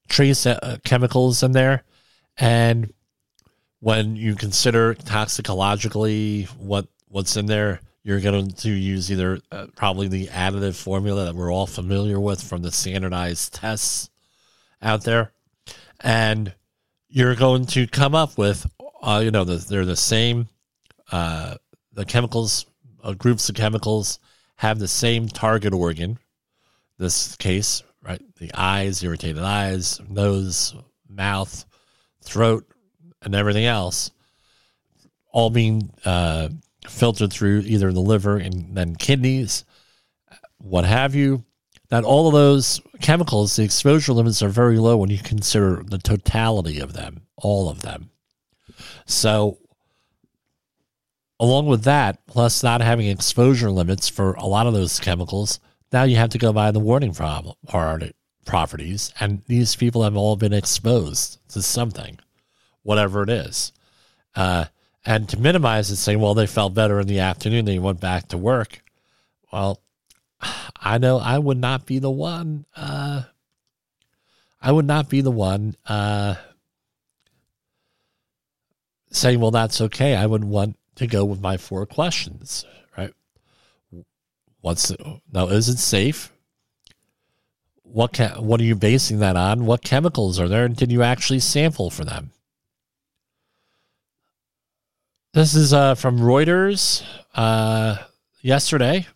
trace 0.08 0.46
uh, 0.46 0.78
chemicals 0.84 1.42
in 1.42 1.52
there, 1.52 1.84
and 2.36 2.92
when 3.80 4.16
you 4.16 4.34
consider 4.34 4.94
toxicologically 4.94 6.44
what 6.58 6.86
what's 7.08 7.36
in 7.36 7.46
there, 7.46 7.80
you're 8.02 8.20
going 8.20 8.50
to 8.50 8.70
use 8.70 9.10
either 9.12 9.40
uh, 9.52 9.66
probably 9.76 10.08
the 10.08 10.26
additive 10.28 10.74
formula 10.74 11.26
that 11.26 11.34
we're 11.34 11.52
all 11.52 11.66
familiar 11.66 12.18
with 12.18 12.42
from 12.42 12.62
the 12.62 12.72
standardized 12.72 13.54
tests 13.54 14.10
out 14.82 15.04
there, 15.04 15.32
and 16.00 16.54
you're 17.08 17.34
going 17.34 17.66
to 17.66 17.86
come 17.86 18.14
up 18.14 18.36
with 18.38 18.66
uh, 19.02 19.20
you 19.22 19.30
know, 19.30 19.44
the, 19.44 19.56
they're 19.56 19.84
the 19.84 19.96
same. 19.96 20.48
Uh, 21.10 21.56
the 21.92 22.04
chemicals, 22.04 22.66
uh, 23.02 23.12
groups 23.12 23.48
of 23.48 23.54
chemicals, 23.54 24.18
have 24.56 24.78
the 24.78 24.88
same 24.88 25.28
target 25.28 25.72
organ. 25.72 26.18
This 26.98 27.36
case, 27.36 27.82
right? 28.02 28.20
The 28.38 28.50
eyes, 28.54 29.02
irritated 29.02 29.42
eyes, 29.42 30.00
nose, 30.08 30.74
mouth, 31.08 31.64
throat, 32.22 32.66
and 33.22 33.34
everything 33.34 33.64
else, 33.64 34.10
all 35.32 35.50
being 35.50 35.90
uh, 36.04 36.48
filtered 36.88 37.32
through 37.32 37.60
either 37.60 37.92
the 37.92 38.00
liver 38.00 38.36
and 38.36 38.76
then 38.76 38.96
kidneys, 38.96 39.64
what 40.58 40.84
have 40.84 41.14
you. 41.14 41.44
That 41.90 42.04
all 42.04 42.28
of 42.28 42.34
those 42.34 42.80
chemicals, 43.00 43.56
the 43.56 43.64
exposure 43.64 44.12
limits 44.12 44.42
are 44.42 44.48
very 44.48 44.78
low 44.78 44.96
when 44.98 45.10
you 45.10 45.18
consider 45.18 45.82
the 45.82 45.98
totality 45.98 46.80
of 46.80 46.92
them, 46.92 47.22
all 47.36 47.70
of 47.70 47.80
them. 47.80 48.10
So, 49.06 49.58
along 51.40 51.66
with 51.66 51.84
that, 51.84 52.26
plus 52.26 52.62
not 52.62 52.82
having 52.82 53.08
exposure 53.08 53.70
limits 53.70 54.08
for 54.08 54.34
a 54.34 54.46
lot 54.46 54.66
of 54.66 54.74
those 54.74 55.00
chemicals, 55.00 55.60
now 55.92 56.02
you 56.02 56.16
have 56.16 56.30
to 56.30 56.38
go 56.38 56.52
by 56.52 56.70
the 56.70 56.80
warning 56.80 57.14
problem 57.14 57.56
properties, 58.44 59.12
and 59.20 59.42
these 59.46 59.76
people 59.76 60.02
have 60.02 60.16
all 60.16 60.36
been 60.36 60.52
exposed 60.52 61.38
to 61.50 61.62
something, 61.62 62.18
whatever 62.82 63.22
it 63.22 63.30
is. 63.30 63.72
Uh, 64.34 64.64
and 65.04 65.28
to 65.28 65.38
minimize 65.38 65.90
it, 65.90 65.96
saying, 65.96 66.20
well, 66.20 66.34
they 66.34 66.46
felt 66.46 66.74
better 66.74 67.00
in 67.00 67.06
the 67.06 67.20
afternoon, 67.20 67.64
they 67.64 67.78
went 67.78 68.00
back 68.00 68.28
to 68.28 68.38
work. 68.38 68.82
Well, 69.52 69.80
I 70.40 70.98
know 70.98 71.18
I 71.18 71.38
would 71.38 71.58
not 71.58 71.86
be 71.86 71.98
the 71.98 72.10
one. 72.10 72.64
Uh, 72.76 73.22
I 74.60 74.72
would 74.72 74.86
not 74.86 75.08
be 75.08 75.20
the 75.20 75.30
one 75.30 75.76
uh, 75.86 76.34
saying, 79.10 79.40
well, 79.40 79.50
that's 79.50 79.80
okay. 79.80 80.14
I 80.14 80.26
would 80.26 80.44
want 80.44 80.76
to 80.96 81.06
go 81.06 81.24
with 81.24 81.40
my 81.40 81.56
four 81.56 81.86
questions, 81.86 82.64
right? 82.96 83.12
What's 84.60 84.92
now, 85.32 85.46
is 85.46 85.68
it 85.68 85.78
safe? 85.78 86.32
What 87.82 88.12
ca- 88.12 88.40
what 88.40 88.60
are 88.60 88.64
you 88.64 88.74
basing 88.74 89.20
that 89.20 89.36
on? 89.36 89.64
What 89.64 89.82
chemicals 89.82 90.38
are 90.40 90.48
there, 90.48 90.64
and 90.64 90.76
did 90.76 90.92
you 90.92 91.02
actually 91.02 91.40
sample 91.40 91.90
for 91.90 92.04
them? 92.04 92.32
This 95.32 95.54
is 95.54 95.72
uh, 95.72 95.94
from 95.94 96.18
Reuters 96.18 97.04
uh, 97.34 97.98
yesterday. 98.40 99.06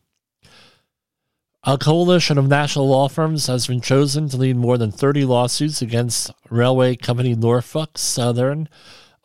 A 1.65 1.79
coalition 1.79 2.39
of 2.39 2.49
national 2.49 2.89
law 2.89 3.09
firms 3.09 3.47
has 3.47 3.69
been 3.69 3.81
chosen 3.81 4.29
to 4.29 4.37
lead 4.37 4.57
more 4.57 4.77
than 4.77 4.91
30 4.91 5.25
lawsuits 5.25 5.81
against 5.81 6.33
railway 6.51 6.97
company 6.97 7.37
Norfolk 7.37 7.99
Southern 7.99 8.69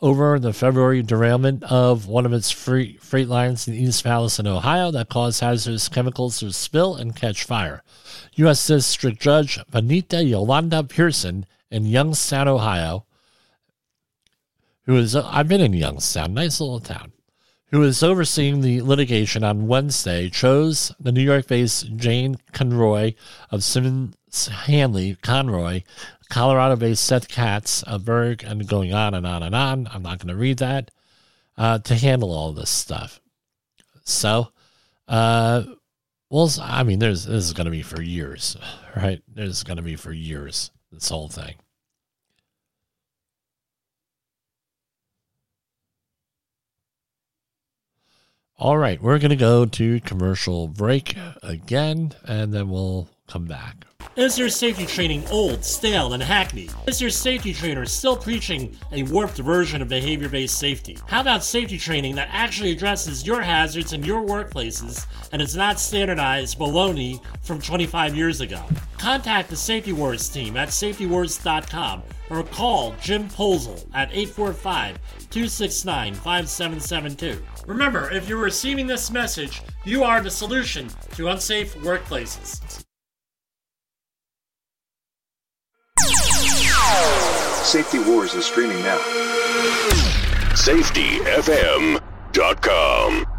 over 0.03 0.37
the 0.37 0.53
February 0.53 1.01
derailment 1.01 1.63
of 1.63 2.05
one 2.05 2.27
of 2.27 2.33
its 2.33 2.51
freight, 2.51 3.01
freight 3.01 3.27
lines 3.27 3.67
in 3.67 3.73
East 3.73 4.03
Palestine, 4.03 4.45
Ohio, 4.45 4.91
that 4.91 5.09
caused 5.09 5.41
hazardous 5.41 5.89
chemicals 5.89 6.39
to 6.39 6.53
spill 6.53 6.93
and 6.95 7.15
catch 7.15 7.43
fire. 7.43 7.81
U.S. 8.35 8.67
District 8.67 9.19
Judge 9.19 9.57
Benita 9.71 10.23
Yolanda 10.23 10.83
Pearson 10.83 11.47
in 11.71 11.87
Youngstown, 11.87 12.47
Ohio, 12.47 13.07
who 14.85 14.95
is, 14.95 15.15
I've 15.15 15.47
been 15.47 15.61
in 15.61 15.73
Youngstown, 15.73 16.35
nice 16.35 16.61
little 16.61 16.81
town, 16.81 17.13
who 17.71 17.83
is 17.83 18.01
overseeing 18.01 18.61
the 18.61 18.81
litigation 18.81 19.43
on 19.43 19.67
Wednesday, 19.67 20.29
chose 20.29 20.91
the 20.99 21.11
New 21.11 21.21
York 21.21 21.47
based 21.47 21.95
Jane 21.95 22.37
Conroy 22.53 23.13
of 23.51 23.63
Simmons 23.63 24.47
Hanley 24.47 25.17
Conroy 25.21 25.83
Colorado 26.29 26.75
based 26.75 27.03
Seth 27.03 27.27
Katz 27.27 27.83
of 27.83 28.05
Burg, 28.05 28.43
and 28.43 28.67
going 28.67 28.93
on 28.93 29.13
and 29.13 29.25
on 29.25 29.43
and 29.43 29.55
on. 29.55 29.87
I'm 29.91 30.03
not 30.03 30.19
going 30.19 30.29
to 30.29 30.35
read 30.35 30.59
that 30.59 30.91
uh, 31.57 31.79
to 31.79 31.95
handle 31.95 32.31
all 32.31 32.53
this 32.53 32.69
stuff. 32.69 33.19
So, 34.03 34.49
uh, 35.07 35.63
well, 36.29 36.49
I 36.61 36.83
mean, 36.83 36.99
there's 36.99 37.25
this 37.25 37.45
is 37.45 37.53
going 37.53 37.65
to 37.65 37.71
be 37.71 37.81
for 37.81 38.01
years, 38.01 38.57
right? 38.95 39.21
This 39.27 39.49
is 39.49 39.63
going 39.63 39.77
to 39.77 39.83
be 39.83 39.95
for 39.95 40.11
years. 40.11 40.71
This 40.91 41.09
whole 41.09 41.29
thing. 41.29 41.55
All 48.59 48.79
right, 48.79 48.99
we're 48.99 49.19
going 49.19 49.29
to 49.29 49.35
go 49.35 49.67
to 49.67 49.99
commercial 49.99 50.67
break 50.67 51.15
again, 51.43 52.13
and 52.25 52.51
then 52.51 52.69
we'll 52.69 53.07
come 53.27 53.45
back. 53.45 53.85
Is 54.15 54.39
your 54.39 54.49
safety 54.49 54.87
training 54.87 55.27
old, 55.29 55.63
stale, 55.63 56.13
and 56.13 56.23
hackneyed? 56.23 56.73
Is 56.87 56.99
your 56.99 57.11
safety 57.11 57.53
trainer 57.53 57.85
still 57.85 58.17
preaching 58.17 58.75
a 58.91 59.03
warped 59.03 59.37
version 59.37 59.83
of 59.83 59.89
behavior 59.89 60.27
based 60.27 60.57
safety? 60.57 60.97
How 61.05 61.21
about 61.21 61.43
safety 61.43 61.77
training 61.77 62.15
that 62.15 62.29
actually 62.31 62.71
addresses 62.71 63.27
your 63.27 63.43
hazards 63.43 63.93
in 63.93 64.03
your 64.03 64.25
workplaces 64.25 65.05
and 65.31 65.39
is 65.39 65.55
not 65.55 65.79
standardized 65.79 66.57
baloney 66.57 67.23
from 67.43 67.61
25 67.61 68.15
years 68.15 68.41
ago? 68.41 68.63
Contact 68.97 69.51
the 69.51 69.55
Safety 69.55 69.93
Wars 69.93 70.27
team 70.29 70.57
at 70.57 70.69
safetywars.com 70.73 72.01
or 72.31 72.43
call 72.43 72.95
Jim 73.01 73.29
Poesl 73.29 73.87
at 73.93 74.09
845 74.11 74.97
269 75.29 76.13
5772. 76.13 77.43
Remember, 77.65 78.09
if 78.11 78.29
you're 78.29 78.37
receiving 78.37 78.87
this 78.87 79.11
message, 79.11 79.61
you 79.85 80.03
are 80.03 80.21
the 80.21 80.31
solution 80.31 80.89
to 81.15 81.29
unsafe 81.29 81.75
workplaces. 81.75 82.83
Safety 87.63 87.99
Wars 87.99 88.33
is 88.33 88.45
streaming 88.45 88.79
now. 88.79 88.97
SafetyFM.com. 90.55 93.36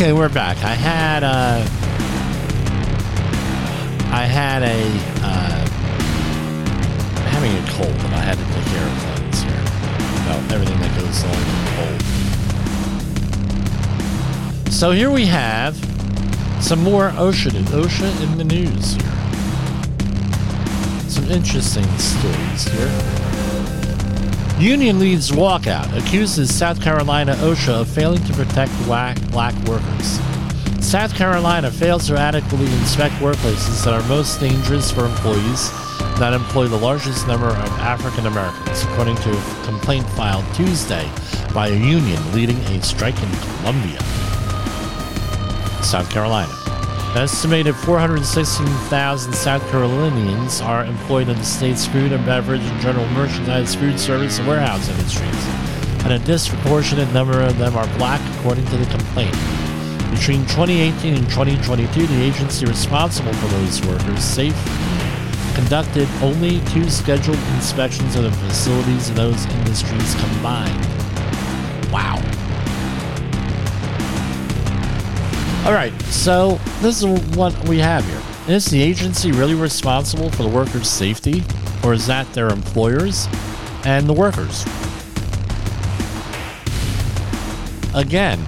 Okay, 0.00 0.12
we're 0.12 0.28
back. 0.28 0.58
I 0.58 0.74
had 0.74 1.24
a, 1.24 1.66
I 4.14 4.26
had 4.26 4.62
a 4.62 4.86
uh, 5.26 5.66
having 7.30 7.52
a 7.52 7.66
cold, 7.72 7.90
and 7.90 8.14
I 8.14 8.20
had 8.20 8.38
to 8.38 8.44
take 8.44 8.64
care 8.66 8.86
of 8.86 8.92
things 9.02 9.42
here. 9.42 9.64
Know, 10.24 10.38
everything 10.54 10.78
that 10.78 10.94
goes 11.00 11.24
along 11.24 11.42
with 14.62 14.72
So 14.72 14.92
here 14.92 15.10
we 15.10 15.26
have 15.26 15.74
some 16.62 16.84
more 16.84 17.10
OSHA, 17.10 17.50
OSHA 17.64 18.22
in 18.22 18.38
the 18.38 18.44
news 18.44 18.92
here. 18.92 19.16
Some 21.08 21.28
interesting 21.28 21.88
stories 21.98 22.68
here. 22.68 23.17
Union 24.60 24.98
leads 24.98 25.30
walkout, 25.30 25.96
accuses 25.96 26.52
South 26.52 26.82
Carolina 26.82 27.32
OSHA 27.36 27.82
of 27.82 27.88
failing 27.88 28.22
to 28.24 28.32
protect 28.32 28.72
black, 28.82 29.16
workers. 29.68 30.18
South 30.84 31.14
Carolina 31.14 31.70
fails 31.70 32.08
to 32.08 32.16
adequately 32.16 32.66
inspect 32.66 33.14
workplaces 33.16 33.84
that 33.84 33.94
are 33.94 34.02
most 34.08 34.40
dangerous 34.40 34.90
for 34.90 35.06
employees 35.06 35.70
that 36.18 36.32
employ 36.32 36.66
the 36.66 36.76
largest 36.76 37.28
number 37.28 37.46
of 37.46 37.56
African 37.78 38.26
Americans, 38.26 38.82
according 38.82 39.14
to 39.18 39.30
a 39.30 39.64
complaint 39.64 40.08
filed 40.10 40.44
Tuesday 40.56 41.08
by 41.54 41.68
a 41.68 41.76
union 41.76 42.20
leading 42.32 42.56
a 42.56 42.82
strike 42.82 43.22
in 43.22 43.30
Columbia, 43.60 44.00
South 45.84 46.10
Carolina. 46.10 46.57
Estimated 47.16 47.74
416,000 47.74 49.32
South 49.32 49.68
Carolinians 49.70 50.60
are 50.60 50.84
employed 50.84 51.28
in 51.28 51.36
the 51.36 51.44
state's 51.44 51.86
food 51.86 52.12
and 52.12 52.24
beverage 52.24 52.60
and 52.60 52.80
general 52.80 53.06
merchandise, 53.08 53.74
food 53.74 53.98
service, 53.98 54.38
and 54.38 54.46
warehouse 54.46 54.88
industries, 54.88 55.46
and 56.04 56.12
a 56.12 56.18
disproportionate 56.20 57.12
number 57.12 57.40
of 57.40 57.58
them 57.58 57.74
are 57.76 57.88
black, 57.96 58.20
according 58.38 58.64
to 58.66 58.76
the 58.76 58.86
complaint. 58.86 59.34
Between 60.14 60.42
2018 60.46 61.14
and 61.14 61.24
2022, 61.28 62.06
the 62.06 62.22
agency 62.22 62.66
responsible 62.66 63.32
for 63.32 63.46
those 63.48 63.84
workers, 63.86 64.22
SAFE, 64.22 64.54
conducted 65.54 66.08
only 66.22 66.60
two 66.66 66.88
scheduled 66.88 67.38
inspections 67.54 68.14
of 68.16 68.24
the 68.24 68.30
facilities 68.30 69.08
of 69.10 69.16
those 69.16 69.44
industries 69.46 70.14
combined. 70.14 70.86
Wow. 71.90 72.27
All 75.68 75.74
right, 75.74 75.92
so 76.04 76.58
this 76.80 77.02
is 77.02 77.36
what 77.36 77.68
we 77.68 77.76
have 77.76 78.02
here. 78.06 78.22
Is 78.48 78.64
the 78.64 78.80
agency 78.80 79.32
really 79.32 79.54
responsible 79.54 80.30
for 80.30 80.42
the 80.42 80.48
workers' 80.48 80.88
safety, 80.88 81.44
or 81.84 81.92
is 81.92 82.06
that 82.06 82.32
their 82.32 82.48
employers 82.48 83.28
and 83.84 84.08
the 84.08 84.14
workers? 84.14 84.62
Again, 87.94 88.42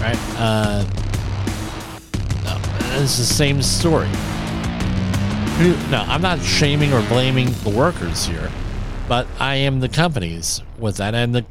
right? 0.00 0.16
Uh, 0.38 0.84
no, 2.44 2.60
it's 3.02 3.18
the 3.18 3.24
same 3.24 3.60
story. 3.60 4.06
No, 5.90 6.04
I'm 6.06 6.22
not 6.22 6.40
shaming 6.42 6.92
or 6.92 7.02
blaming 7.08 7.50
the 7.64 7.70
workers 7.70 8.24
here, 8.24 8.52
but 9.08 9.26
I 9.40 9.56
am 9.56 9.80
the 9.80 9.88
companies 9.88 10.62
with 10.78 10.98
that, 10.98 11.16
and 11.16 11.34
the 11.34 11.44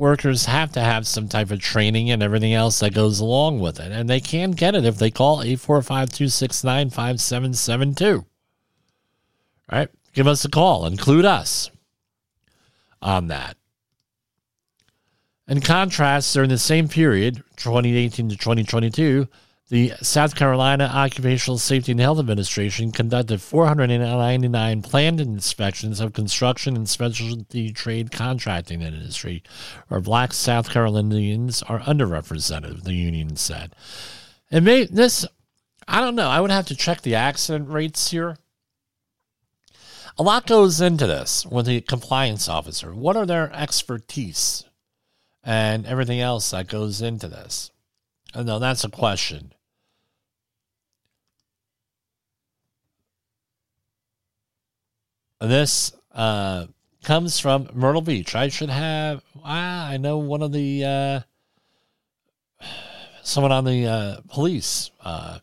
workers 0.00 0.46
have 0.46 0.72
to 0.72 0.80
have 0.80 1.06
some 1.06 1.28
type 1.28 1.50
of 1.50 1.60
training 1.60 2.10
and 2.10 2.22
everything 2.22 2.54
else 2.54 2.80
that 2.80 2.94
goes 2.94 3.20
along 3.20 3.60
with 3.60 3.78
it. 3.78 3.92
And 3.92 4.08
they 4.08 4.18
can 4.18 4.52
get 4.52 4.74
it 4.74 4.86
if 4.86 4.96
they 4.96 5.10
call 5.10 5.42
845 5.42 6.08
269 6.08 6.90
5772. 6.90 8.24
Right? 9.70 9.88
Give 10.14 10.26
us 10.26 10.44
a 10.44 10.48
call, 10.48 10.86
include 10.86 11.24
us 11.24 11.70
on 13.00 13.28
that. 13.28 13.56
In 15.46 15.60
contrast, 15.60 16.32
during 16.32 16.48
the 16.48 16.58
same 16.58 16.88
period, 16.88 17.42
2018 17.56 18.30
to 18.30 18.36
2022, 18.36 19.28
the 19.70 19.92
South 20.02 20.34
Carolina 20.34 20.90
Occupational 20.92 21.56
Safety 21.56 21.92
and 21.92 22.00
Health 22.00 22.18
Administration 22.18 22.90
conducted 22.90 23.40
499 23.40 24.82
planned 24.82 25.20
inspections 25.20 26.00
of 26.00 26.12
construction 26.12 26.76
and 26.76 26.88
specialty 26.88 27.72
trade 27.72 28.10
contracting 28.10 28.82
industry, 28.82 29.44
where 29.86 30.00
black 30.00 30.32
South 30.32 30.70
Carolinians 30.70 31.62
are 31.62 31.78
underrepresented, 31.80 32.82
the 32.82 32.94
union 32.94 33.36
said. 33.36 33.76
And 34.50 34.64
may 34.64 34.86
this 34.86 35.24
I 35.86 36.00
don't 36.00 36.16
know, 36.16 36.28
I 36.28 36.40
would 36.40 36.50
have 36.50 36.66
to 36.66 36.76
check 36.76 37.02
the 37.02 37.14
accident 37.14 37.68
rates 37.68 38.10
here. 38.10 38.36
A 40.18 40.22
lot 40.22 40.46
goes 40.46 40.80
into 40.80 41.06
this 41.06 41.46
with 41.46 41.66
the 41.66 41.80
compliance 41.80 42.48
officer. 42.48 42.92
What 42.92 43.16
are 43.16 43.26
their 43.26 43.52
expertise 43.52 44.64
and 45.42 45.86
everything 45.86 46.20
else 46.20 46.50
that 46.50 46.66
goes 46.66 47.00
into 47.00 47.28
this? 47.28 47.70
Uh, 48.34 48.40
I 48.40 48.42
know 48.42 48.58
that's 48.58 48.84
a 48.84 48.88
question. 48.88 49.52
This 55.40 55.92
uh, 56.14 56.66
comes 57.02 57.38
from 57.38 57.70
Myrtle 57.72 58.02
Beach. 58.02 58.34
I 58.34 58.48
should 58.48 58.68
have. 58.68 59.22
Ah, 59.42 59.88
I 59.88 59.96
know 59.96 60.18
one 60.18 60.42
of 60.42 60.52
the 60.52 60.84
uh, 60.84 61.20
someone 63.22 63.52
on 63.52 63.64
the 63.64 63.86
uh, 63.86 64.16
police, 64.28 64.90
uh, 65.02 65.38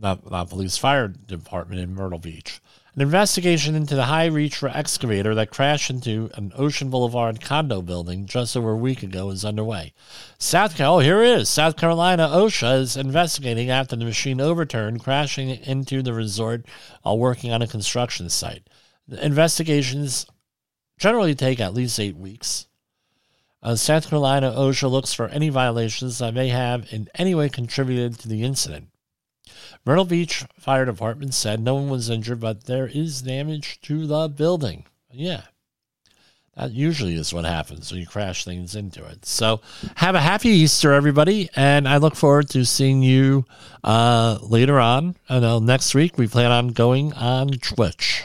not 0.00 0.30
not 0.30 0.50
police, 0.50 0.76
fire 0.76 1.08
department 1.08 1.80
in 1.80 1.94
Myrtle 1.94 2.20
Beach. 2.20 2.60
An 2.96 3.02
investigation 3.02 3.76
into 3.76 3.94
the 3.94 4.06
high 4.06 4.26
reach 4.26 4.64
excavator 4.64 5.32
that 5.36 5.50
crashed 5.50 5.90
into 5.90 6.28
an 6.34 6.52
Ocean 6.56 6.90
Boulevard 6.90 7.40
condo 7.40 7.82
building 7.82 8.26
just 8.26 8.56
over 8.56 8.72
a 8.72 8.76
week 8.76 9.04
ago 9.04 9.30
is 9.30 9.44
underway. 9.44 9.92
South 10.38 10.76
Carolina, 10.76 10.96
oh, 10.96 10.98
here 10.98 11.22
it 11.22 11.40
is. 11.40 11.48
South 11.48 11.76
Carolina 11.76 12.26
OSHA 12.26 12.80
is 12.80 12.96
investigating 12.96 13.70
after 13.70 13.94
the 13.94 14.04
machine 14.04 14.40
overturned, 14.40 15.04
crashing 15.04 15.50
into 15.50 16.02
the 16.02 16.12
resort 16.12 16.66
while 17.02 17.16
working 17.16 17.52
on 17.52 17.62
a 17.62 17.68
construction 17.68 18.28
site. 18.28 18.68
The 19.06 19.24
investigations 19.24 20.26
generally 20.98 21.36
take 21.36 21.60
at 21.60 21.74
least 21.74 22.00
eight 22.00 22.16
weeks. 22.16 22.66
Uh, 23.62 23.76
South 23.76 24.10
Carolina 24.10 24.50
OSHA 24.50 24.90
looks 24.90 25.14
for 25.14 25.28
any 25.28 25.48
violations 25.48 26.18
that 26.18 26.34
may 26.34 26.48
have 26.48 26.92
in 26.92 27.08
any 27.14 27.36
way 27.36 27.48
contributed 27.48 28.18
to 28.18 28.28
the 28.28 28.42
incident. 28.42 28.88
Myrtle 29.84 30.04
Beach 30.04 30.44
Fire 30.58 30.84
Department 30.84 31.34
said 31.34 31.60
no 31.60 31.74
one 31.74 31.88
was 31.88 32.10
injured, 32.10 32.40
but 32.40 32.64
there 32.64 32.86
is 32.86 33.22
damage 33.22 33.80
to 33.82 34.06
the 34.06 34.28
building. 34.28 34.84
Yeah. 35.10 35.42
That 36.56 36.72
usually 36.72 37.14
is 37.14 37.32
what 37.32 37.44
happens 37.44 37.90
when 37.90 38.00
you 38.00 38.06
crash 38.06 38.44
things 38.44 38.74
into 38.74 39.04
it. 39.06 39.24
So, 39.24 39.60
have 39.94 40.14
a 40.14 40.20
happy 40.20 40.48
Easter, 40.50 40.92
everybody, 40.92 41.48
and 41.56 41.88
I 41.88 41.96
look 41.96 42.16
forward 42.16 42.50
to 42.50 42.66
seeing 42.66 43.02
you 43.02 43.46
uh, 43.82 44.38
later 44.42 44.78
on. 44.78 45.16
I 45.28 45.38
know 45.38 45.58
next 45.60 45.94
week 45.94 46.18
we 46.18 46.26
plan 46.26 46.50
on 46.50 46.68
going 46.68 47.12
on 47.14 47.50
Twitch. 47.50 48.24